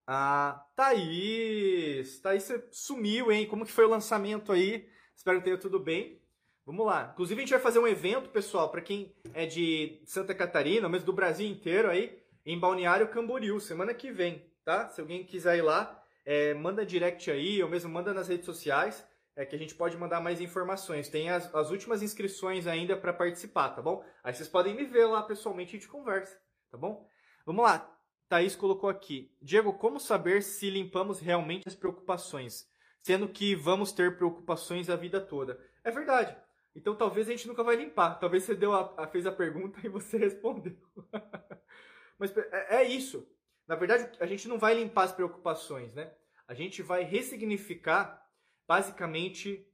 Ah, 0.07 0.67
Thaís. 0.77 2.21
Thaís, 2.21 2.43
você 2.45 2.69
sumiu, 2.71 3.33
hein? 3.33 3.47
Como 3.47 3.65
que 3.65 3.73
foi 3.73 3.85
o 3.85 3.91
lançamento 3.91 4.53
aí? 4.53 4.89
Espero 5.21 5.37
que 5.37 5.45
tenha 5.45 5.59
tudo 5.59 5.79
bem. 5.79 6.19
Vamos 6.65 6.87
lá. 6.87 7.11
Inclusive, 7.13 7.39
a 7.39 7.45
gente 7.45 7.53
vai 7.53 7.61
fazer 7.61 7.79
um 7.79 7.87
evento, 7.87 8.31
pessoal, 8.31 8.71
para 8.71 8.81
quem 8.81 9.15
é 9.35 9.45
de 9.45 10.01
Santa 10.07 10.35
Catarina, 10.35 10.89
mesmo 10.89 11.05
do 11.05 11.13
Brasil 11.13 11.47
inteiro 11.47 11.91
aí, 11.91 12.19
em 12.47 12.59
Balneário 12.59 13.07
Camboriú, 13.07 13.61
semana 13.61 13.93
que 13.93 14.11
vem 14.11 14.51
tá? 14.65 14.89
Se 14.89 14.99
alguém 14.99 15.23
quiser 15.25 15.59
ir 15.59 15.63
lá, 15.63 16.03
é, 16.25 16.55
manda 16.55 16.87
direct 16.87 17.31
aí, 17.31 17.63
ou 17.63 17.69
mesmo 17.69 17.91
manda 17.91 18.15
nas 18.15 18.29
redes 18.29 18.47
sociais, 18.47 19.07
é 19.37 19.45
que 19.45 19.55
a 19.55 19.59
gente 19.59 19.75
pode 19.75 19.95
mandar 19.95 20.23
mais 20.23 20.41
informações. 20.41 21.11
Tem 21.11 21.29
as, 21.29 21.55
as 21.55 21.71
últimas 21.71 22.03
inscrições 22.03 22.67
ainda 22.67 22.97
para 22.97 23.13
participar, 23.13 23.69
tá 23.75 23.83
bom? 23.83 24.03
Aí 24.25 24.33
vocês 24.33 24.49
podem 24.49 24.75
me 24.75 24.87
ver 24.87 25.05
lá 25.05 25.23
pessoalmente 25.23 25.75
e 25.75 25.77
a 25.77 25.81
gente 25.81 25.91
conversa, 25.91 26.41
tá 26.71 26.79
bom? 26.79 27.07
Vamos 27.45 27.63
lá. 27.63 27.95
Thaís 28.27 28.57
colocou 28.57 28.89
aqui. 28.89 29.31
Diego, 29.43 29.75
como 29.75 30.01
saber 30.01 30.43
se 30.43 30.71
limpamos 30.71 31.21
realmente 31.21 31.69
as 31.69 31.75
preocupações? 31.75 32.67
Sendo 33.03 33.29
que 33.29 33.55
vamos 33.55 33.93
ter 33.93 34.17
preocupações 34.17 34.91
a 34.91 34.97
vida 34.97 35.21
toda. 35.21 35.59
É 35.83 35.91
verdade. 35.91 36.37
Então 36.75 36.95
talvez 36.95 37.29
a 37.29 37.33
gente 37.33 37.49
nunca 37.49 37.63
vai 37.63 37.77
limpar. 37.77 38.19
Talvez 38.19 38.45
você 38.45 38.55
deu 38.55 38.73
a, 38.73 39.07
fez 39.09 39.27
a 39.27 39.33
pergunta 39.33 39.81
e 39.85 39.89
você 39.89 40.17
respondeu. 40.17 40.77
Mas 42.19 42.37
é, 42.37 42.77
é 42.77 42.85
isso. 42.85 43.27
Na 43.67 43.77
verdade, 43.77 44.11
a 44.21 44.27
gente 44.27 44.49
não 44.49 44.59
vai 44.59 44.75
limpar 44.75 45.05
as 45.05 45.13
preocupações, 45.13 45.95
né? 45.95 46.13
A 46.47 46.55
gente 46.55 46.83
vai 46.83 47.05
ressignificar 47.05 48.21
basicamente. 48.67 49.67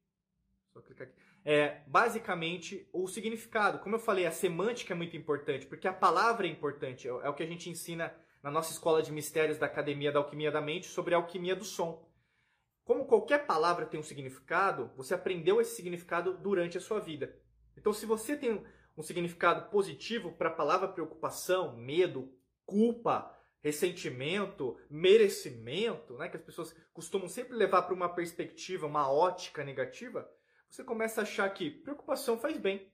Só 0.73 0.81
clicar 0.81 1.09
aqui. 1.09 1.17
É, 1.45 1.83
basicamente 1.87 2.89
o 2.93 3.07
significado. 3.07 3.79
Como 3.79 3.95
eu 3.95 4.01
falei, 4.01 4.27
a 4.27 4.33
semântica 4.33 4.93
é 4.93 4.97
muito 4.97 5.17
importante, 5.17 5.67
porque 5.67 5.87
a 5.87 5.93
palavra 5.93 6.47
é 6.47 6.51
importante. 6.51 7.07
É, 7.07 7.11
é 7.11 7.29
o 7.29 7.35
que 7.35 7.43
a 7.43 7.47
gente 7.47 7.71
ensina 7.71 8.15
na 8.43 8.51
nossa 8.51 8.73
escola 8.73 9.03
de 9.03 9.13
mistérios 9.13 9.59
da 9.59 9.67
Academia 9.67 10.13
da 10.13 10.19
Alquimia 10.19 10.51
da 10.51 10.61
Mente 10.61 10.87
sobre 10.87 11.15
a 11.15 11.19
alquimia 11.19 11.57
do 11.57 11.65
som. 11.65 12.06
Como 12.87 13.05
qualquer 13.05 13.47
palavra 13.47 13.85
tem 13.85 13.99
um 13.99 14.05
significado, 14.05 14.93
você 14.97 15.13
aprendeu 15.13 15.61
esse 15.61 15.75
significado 15.75 16.39
durante 16.39 16.79
a 16.79 16.81
sua 16.81 17.01
vida. 17.01 17.37
Então, 17.77 17.93
se 17.93 18.07
você 18.07 18.37
tem 18.37 18.65
um 18.97 19.03
significado 19.03 19.69
positivo 19.71 20.31
para 20.33 20.51
a 20.51 20.55
palavra 20.55 20.87
preocupação, 20.87 21.77
medo, 21.77 22.33
culpa, 22.65 23.37
ressentimento, 23.61 24.79
merecimento, 24.89 26.17
né, 26.17 26.29
que 26.29 26.37
as 26.37 26.43
pessoas 26.43 26.73
costumam 26.93 27.29
sempre 27.29 27.57
levar 27.57 27.83
para 27.83 27.95
uma 27.95 28.09
perspectiva, 28.09 28.87
uma 28.87 29.11
ótica 29.11 29.65
negativa, 29.65 30.31
você 30.71 30.85
começa 30.85 31.21
a 31.21 31.25
achar 31.25 31.53
que 31.53 31.69
preocupação 31.69 32.39
faz 32.39 32.57
bem. 32.57 32.89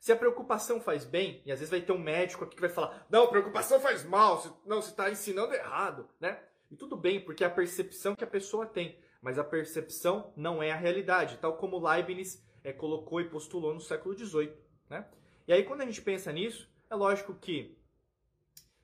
Se 0.00 0.10
a 0.10 0.16
preocupação 0.16 0.80
faz 0.80 1.04
bem, 1.04 1.42
e 1.44 1.52
às 1.52 1.58
vezes 1.58 1.70
vai 1.70 1.82
ter 1.82 1.92
um 1.92 1.98
médico 1.98 2.44
aqui 2.44 2.56
que 2.56 2.62
vai 2.62 2.70
falar: 2.70 3.06
não, 3.10 3.28
preocupação 3.28 3.78
faz 3.78 4.04
mal, 4.04 4.42
não, 4.64 4.80
você 4.80 4.88
está 4.88 5.10
ensinando 5.10 5.52
errado, 5.52 6.08
né? 6.18 6.42
E 6.72 6.76
tudo 6.76 6.96
bem, 6.96 7.20
porque 7.20 7.44
é 7.44 7.46
a 7.46 7.50
percepção 7.50 8.16
que 8.16 8.24
a 8.24 8.26
pessoa 8.26 8.64
tem, 8.64 8.98
mas 9.20 9.38
a 9.38 9.44
percepção 9.44 10.32
não 10.34 10.62
é 10.62 10.72
a 10.72 10.76
realidade, 10.76 11.36
tal 11.36 11.58
como 11.58 11.78
Leibniz 11.78 12.42
é, 12.64 12.72
colocou 12.72 13.20
e 13.20 13.28
postulou 13.28 13.74
no 13.74 13.80
século 13.80 14.16
XVIII. 14.16 14.56
Né? 14.88 15.06
E 15.46 15.52
aí, 15.52 15.64
quando 15.64 15.82
a 15.82 15.84
gente 15.84 16.00
pensa 16.00 16.32
nisso, 16.32 16.66
é 16.88 16.94
lógico 16.94 17.34
que 17.34 17.78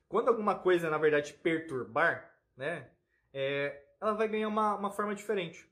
quando 0.07 0.27
alguma 0.27 0.53
coisa, 0.53 0.87
na 0.87 0.99
verdade, 0.99 1.33
perturbar, 1.33 2.31
né, 2.55 2.91
é, 3.33 3.83
ela 3.99 4.13
vai 4.13 4.27
ganhar 4.27 4.49
uma, 4.49 4.75
uma 4.75 4.91
forma 4.91 5.15
diferente. 5.15 5.67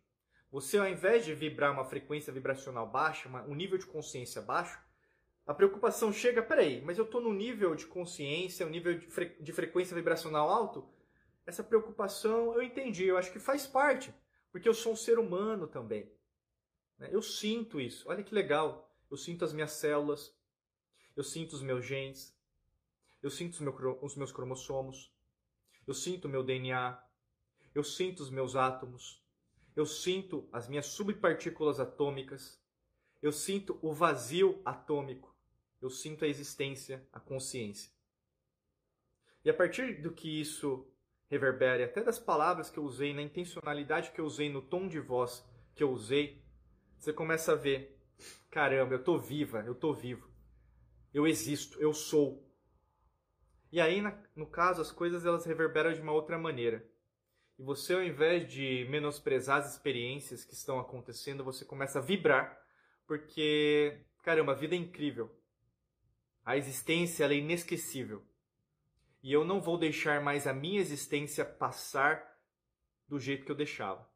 Você, 0.51 0.79
ao 0.79 0.87
invés 0.87 1.23
de 1.23 1.35
vibrar 1.35 1.71
uma 1.71 1.85
frequência 1.85 2.33
vibracional 2.33 2.89
baixa, 2.89 3.29
uma, 3.29 3.43
um 3.43 3.53
nível 3.53 3.77
de 3.77 3.85
consciência 3.85 4.41
baixo, 4.41 4.81
a 5.45 5.53
preocupação 5.53 6.11
chega, 6.11 6.41
peraí, 6.41 6.81
mas 6.83 6.97
eu 6.97 7.05
estou 7.05 7.21
no 7.21 7.31
nível 7.31 7.75
de 7.75 7.85
consciência, 7.85 8.65
um 8.65 8.71
nível 8.71 8.97
de, 8.97 9.05
fre, 9.05 9.37
de 9.39 9.53
frequência 9.53 9.95
vibracional 9.95 10.49
alto? 10.49 10.96
Essa 11.47 11.63
preocupação 11.63 12.53
eu 12.53 12.61
entendi, 12.61 13.05
eu 13.05 13.17
acho 13.17 13.31
que 13.31 13.39
faz 13.39 13.65
parte, 13.65 14.13
porque 14.51 14.69
eu 14.69 14.73
sou 14.75 14.93
um 14.93 14.95
ser 14.95 15.17
humano 15.17 15.65
também. 15.65 16.11
Né? 16.99 17.09
Eu 17.11 17.23
sinto 17.23 17.81
isso, 17.81 18.07
olha 18.07 18.23
que 18.23 18.35
legal. 18.35 18.85
Eu 19.09 19.17
sinto 19.17 19.43
as 19.45 19.53
minhas 19.53 19.71
células, 19.71 20.35
eu 21.15 21.23
sinto 21.23 21.53
os 21.53 21.61
meus 21.61 21.85
genes, 21.85 22.37
eu 23.21 23.29
sinto 23.29 23.53
os, 23.53 23.59
meu, 23.59 23.99
os 24.01 24.15
meus 24.15 24.31
cromossomos. 24.31 25.11
Eu 25.85 25.93
sinto 25.93 26.25
o 26.25 26.29
meu 26.29 26.43
DNA. 26.43 27.01
Eu 27.73 27.83
sinto 27.83 28.21
os 28.21 28.29
meus 28.29 28.55
átomos. 28.55 29.23
Eu 29.75 29.85
sinto 29.85 30.47
as 30.51 30.67
minhas 30.67 30.87
subpartículas 30.87 31.79
atômicas. 31.79 32.61
Eu 33.21 33.31
sinto 33.31 33.77
o 33.81 33.93
vazio 33.93 34.61
atômico. 34.63 35.35
Eu 35.81 35.89
sinto 35.89 36.25
a 36.25 36.27
existência, 36.27 37.07
a 37.11 37.19
consciência. 37.19 37.91
E 39.43 39.49
a 39.49 39.53
partir 39.53 40.01
do 40.01 40.11
que 40.11 40.41
isso 40.41 40.87
reverbera, 41.29 41.85
até 41.85 42.03
das 42.03 42.19
palavras 42.19 42.69
que 42.69 42.77
eu 42.77 42.83
usei, 42.83 43.13
na 43.13 43.21
intencionalidade 43.21 44.11
que 44.11 44.19
eu 44.19 44.25
usei, 44.25 44.49
no 44.49 44.61
tom 44.61 44.87
de 44.87 44.99
voz 44.99 45.45
que 45.75 45.83
eu 45.83 45.91
usei, 45.91 46.43
você 46.97 47.13
começa 47.13 47.51
a 47.51 47.55
ver: 47.55 47.99
caramba, 48.49 48.95
eu 48.95 49.03
tô 49.03 49.17
viva, 49.17 49.63
eu 49.65 49.75
tô 49.75 49.93
vivo. 49.93 50.29
Eu 51.13 51.27
existo, 51.27 51.79
eu 51.81 51.93
sou. 51.93 52.45
E 53.71 53.81
aí, 53.81 54.01
no 54.35 54.47
caso, 54.47 54.81
as 54.81 54.91
coisas 54.91 55.25
elas 55.25 55.45
reverberam 55.45 55.91
de 55.93 56.01
uma 56.01 56.13
outra 56.13 56.37
maneira. 56.37 56.87
E 57.59 57.63
você, 57.63 57.93
ao 57.93 58.03
invés 58.03 58.47
de 58.51 58.85
menosprezar 58.89 59.57
as 59.57 59.73
experiências 59.73 60.45
que 60.45 60.53
estão 60.53 60.79
acontecendo, 60.79 61.43
você 61.43 61.65
começa 61.65 61.99
a 61.99 62.01
vibrar, 62.01 62.57
porque, 63.05 64.05
caramba, 64.23 64.51
a 64.51 64.55
vida 64.55 64.75
é 64.75 64.77
incrível. 64.77 65.29
A 66.45 66.55
existência 66.55 67.25
é 67.25 67.33
inesquecível. 67.33 68.23
E 69.21 69.33
eu 69.33 69.43
não 69.43 69.59
vou 69.59 69.77
deixar 69.77 70.21
mais 70.21 70.47
a 70.47 70.53
minha 70.53 70.79
existência 70.79 71.43
passar 71.43 72.37
do 73.07 73.19
jeito 73.19 73.45
que 73.45 73.51
eu 73.51 73.55
deixava. 73.55 74.07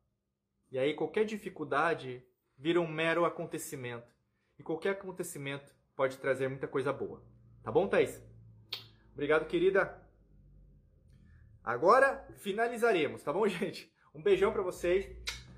E 0.71 0.79
aí 0.79 0.93
qualquer 0.93 1.25
dificuldade 1.25 2.23
vira 2.57 2.79
um 2.79 2.87
mero 2.87 3.25
acontecimento. 3.25 4.13
E 4.57 4.63
qualquer 4.63 4.91
acontecimento 4.91 5.73
pode 5.95 6.17
trazer 6.17 6.47
muita 6.47 6.67
coisa 6.67 6.93
boa. 6.93 7.23
Tá 7.63 7.71
bom, 7.71 7.87
Thaís? 7.87 8.21
Obrigado, 9.13 9.47
querida. 9.47 10.01
Agora 11.63 12.27
finalizaremos, 12.37 13.23
tá 13.23 13.33
bom, 13.33 13.45
gente? 13.49 13.91
Um 14.13 14.21
beijão 14.21 14.51
para 14.51 14.61
vocês. 14.61 15.09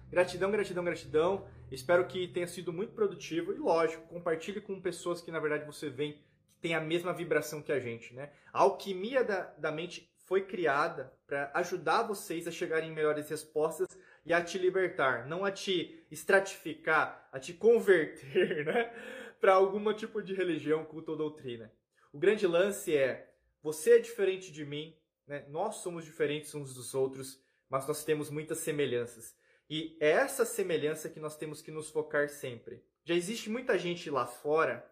Gratidão, 0.10 0.52
gratidão, 0.52 0.84
gratidão. 0.84 1.48
Espero 1.72 2.06
que 2.06 2.28
tenha 2.28 2.46
sido 2.46 2.72
muito 2.72 2.94
produtivo 2.94 3.54
e, 3.54 3.58
lógico, 3.58 4.08
compartilhe 4.08 4.62
com 4.62 4.80
pessoas 4.80 5.22
que 5.22 5.32
na 5.32 5.40
verdade 5.40 5.66
você 5.66 5.90
que 5.90 6.22
tem 6.64 6.76
a 6.76 6.80
mesma 6.80 7.12
vibração 7.12 7.62
que 7.62 7.74
a 7.74 7.80
gente, 7.80 8.14
né? 8.14 8.32
A 8.54 8.62
alquimia 8.62 9.22
da, 9.22 9.42
da 9.58 9.70
mente 9.70 10.10
foi 10.20 10.46
criada 10.46 11.14
para 11.28 11.52
ajudar 11.56 12.04
vocês 12.04 12.48
a 12.48 12.52
chegarem 12.52 12.90
em 12.90 12.94
melhores 12.94 13.30
respostas 13.30 13.86
e 14.26 14.32
a 14.32 14.42
te 14.42 14.58
libertar, 14.58 15.28
não 15.28 15.44
a 15.44 15.52
te 15.52 16.02
estratificar, 16.10 17.28
a 17.34 17.38
te 17.38 17.52
converter, 17.52 18.64
né, 18.66 18.94
para 19.42 19.56
algum 19.56 19.94
tipo 19.94 20.22
de 20.22 20.34
religião, 20.34 20.86
culto 20.86 21.12
ou 21.12 21.18
doutrina. 21.18 21.70
O 22.14 22.18
grande 22.18 22.48
lance 22.48 22.96
é 22.96 23.30
você 23.62 23.98
é 23.98 24.00
diferente 24.00 24.50
de 24.50 24.64
mim, 24.64 24.96
né? 25.28 25.46
nós 25.50 25.76
somos 25.76 26.06
diferentes 26.06 26.56
uns 26.56 26.74
dos 26.74 26.94
outros, 26.94 27.44
mas 27.70 27.86
nós 27.86 28.06
temos 28.06 28.30
muitas 28.30 28.60
semelhanças. 28.60 29.36
E 29.70 29.98
é 30.00 30.12
essa 30.12 30.46
semelhança 30.46 31.10
que 31.10 31.20
nós 31.20 31.36
temos 31.36 31.62
que 31.62 31.72
nos 31.72 31.90
focar 31.90 32.30
sempre. 32.30 32.82
Já 33.04 33.16
existe 33.16 33.50
muita 33.50 33.78
gente 33.78 34.10
lá 34.10 34.26
fora 34.26 34.90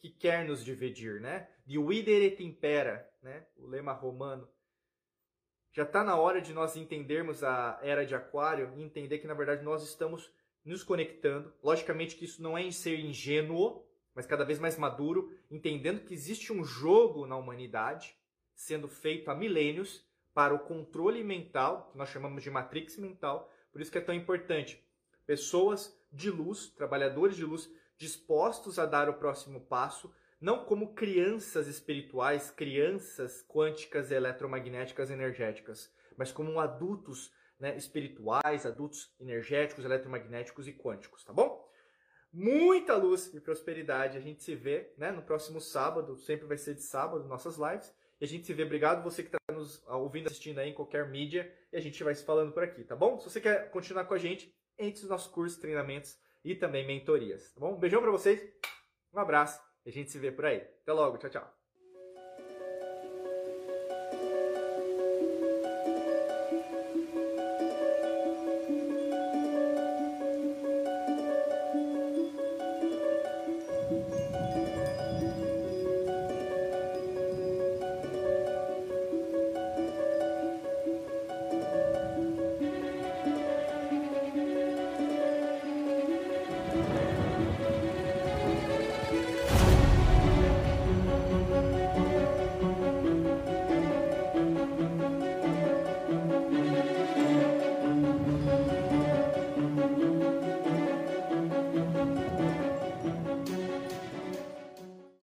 que 0.00 0.10
quer 0.10 0.44
nos 0.44 0.64
dividir, 0.64 1.20
né? 1.20 1.48
Dividere 1.66 2.26
et 2.26 2.42
impera, 2.42 3.08
né? 3.22 3.46
O 3.56 3.66
lema 3.66 3.92
romano. 3.92 4.48
Já 5.72 5.82
está 5.82 6.02
na 6.02 6.16
hora 6.16 6.40
de 6.40 6.52
nós 6.52 6.76
entendermos 6.76 7.44
a 7.44 7.78
era 7.82 8.04
de 8.04 8.14
Aquário 8.14 8.72
e 8.76 8.82
entender 8.82 9.18
que 9.18 9.26
na 9.26 9.34
verdade 9.34 9.62
nós 9.62 9.82
estamos 9.82 10.32
nos 10.64 10.82
conectando. 10.82 11.52
Logicamente 11.62 12.16
que 12.16 12.24
isso 12.24 12.42
não 12.42 12.56
é 12.56 12.62
em 12.62 12.72
ser 12.72 12.98
ingênuo, 12.98 13.84
mas 14.14 14.26
cada 14.26 14.44
vez 14.44 14.58
mais 14.58 14.76
maduro, 14.76 15.32
entendendo 15.50 16.04
que 16.04 16.14
existe 16.14 16.52
um 16.52 16.64
jogo 16.64 17.26
na 17.26 17.36
humanidade 17.36 18.16
sendo 18.54 18.88
feito 18.88 19.30
há 19.30 19.34
milênios 19.36 20.04
para 20.34 20.52
o 20.52 20.58
controle 20.58 21.22
mental, 21.22 21.90
que 21.90 21.98
nós 21.98 22.08
chamamos 22.08 22.42
de 22.42 22.50
matrix 22.50 22.98
mental, 22.98 23.50
Por 23.70 23.80
isso 23.80 23.92
que 23.92 23.98
é 23.98 24.00
tão 24.00 24.14
importante. 24.14 24.82
Pessoas 25.26 25.96
de 26.10 26.30
luz, 26.30 26.68
trabalhadores 26.70 27.36
de 27.36 27.44
luz, 27.44 27.70
dispostos 27.98 28.78
a 28.78 28.86
dar 28.86 29.08
o 29.08 29.14
próximo 29.14 29.60
passo, 29.60 30.14
não 30.40 30.64
como 30.64 30.94
crianças 30.94 31.66
espirituais, 31.66 32.50
crianças 32.50 33.44
quânticas, 33.48 34.12
eletromagnéticas, 34.12 35.10
energéticas, 35.10 35.92
mas 36.16 36.30
como 36.30 36.60
adultos 36.60 37.32
né, 37.58 37.76
espirituais, 37.76 38.64
adultos 38.64 39.12
energéticos, 39.18 39.84
eletromagnéticos 39.84 40.68
e 40.68 40.72
quânticos, 40.72 41.24
tá 41.24 41.32
bom? 41.32 41.68
Muita 42.32 42.94
luz 42.94 43.34
e 43.34 43.40
prosperidade. 43.40 44.16
A 44.16 44.20
gente 44.20 44.44
se 44.44 44.54
vê 44.54 44.92
né, 44.96 45.10
no 45.10 45.22
próximo 45.22 45.60
sábado, 45.60 46.16
sempre 46.16 46.46
vai 46.46 46.56
ser 46.56 46.74
de 46.74 46.82
sábado, 46.82 47.26
nossas 47.26 47.56
lives. 47.56 47.92
E 48.20 48.24
a 48.24 48.28
gente 48.28 48.46
se 48.46 48.52
vê. 48.52 48.64
Obrigado 48.64 49.02
você 49.02 49.22
que 49.22 49.28
está 49.28 49.38
nos 49.52 49.82
ouvindo, 49.88 50.26
assistindo 50.26 50.58
aí 50.58 50.70
em 50.70 50.74
qualquer 50.74 51.08
mídia. 51.08 51.52
E 51.72 51.76
a 51.76 51.80
gente 51.80 52.04
vai 52.04 52.14
se 52.14 52.24
falando 52.24 52.52
por 52.52 52.62
aqui, 52.62 52.84
tá 52.84 52.94
bom? 52.94 53.18
Se 53.18 53.30
você 53.30 53.40
quer 53.40 53.70
continuar 53.70 54.04
com 54.04 54.14
a 54.14 54.18
gente, 54.18 54.54
entre 54.78 55.02
os 55.02 55.08
nossos 55.08 55.32
cursos, 55.32 55.58
treinamentos 55.58 56.18
e 56.48 56.54
também 56.54 56.86
mentorias, 56.86 57.52
tá 57.52 57.60
bom? 57.60 57.74
Um 57.74 57.78
beijão 57.78 58.00
para 58.00 58.10
vocês, 58.10 58.40
um 59.12 59.18
abraço 59.18 59.60
e 59.84 59.90
a 59.90 59.92
gente 59.92 60.10
se 60.10 60.18
vê 60.18 60.32
por 60.32 60.46
aí. 60.46 60.66
Até 60.82 60.92
logo, 60.94 61.18
tchau, 61.18 61.28
tchau. 61.28 61.57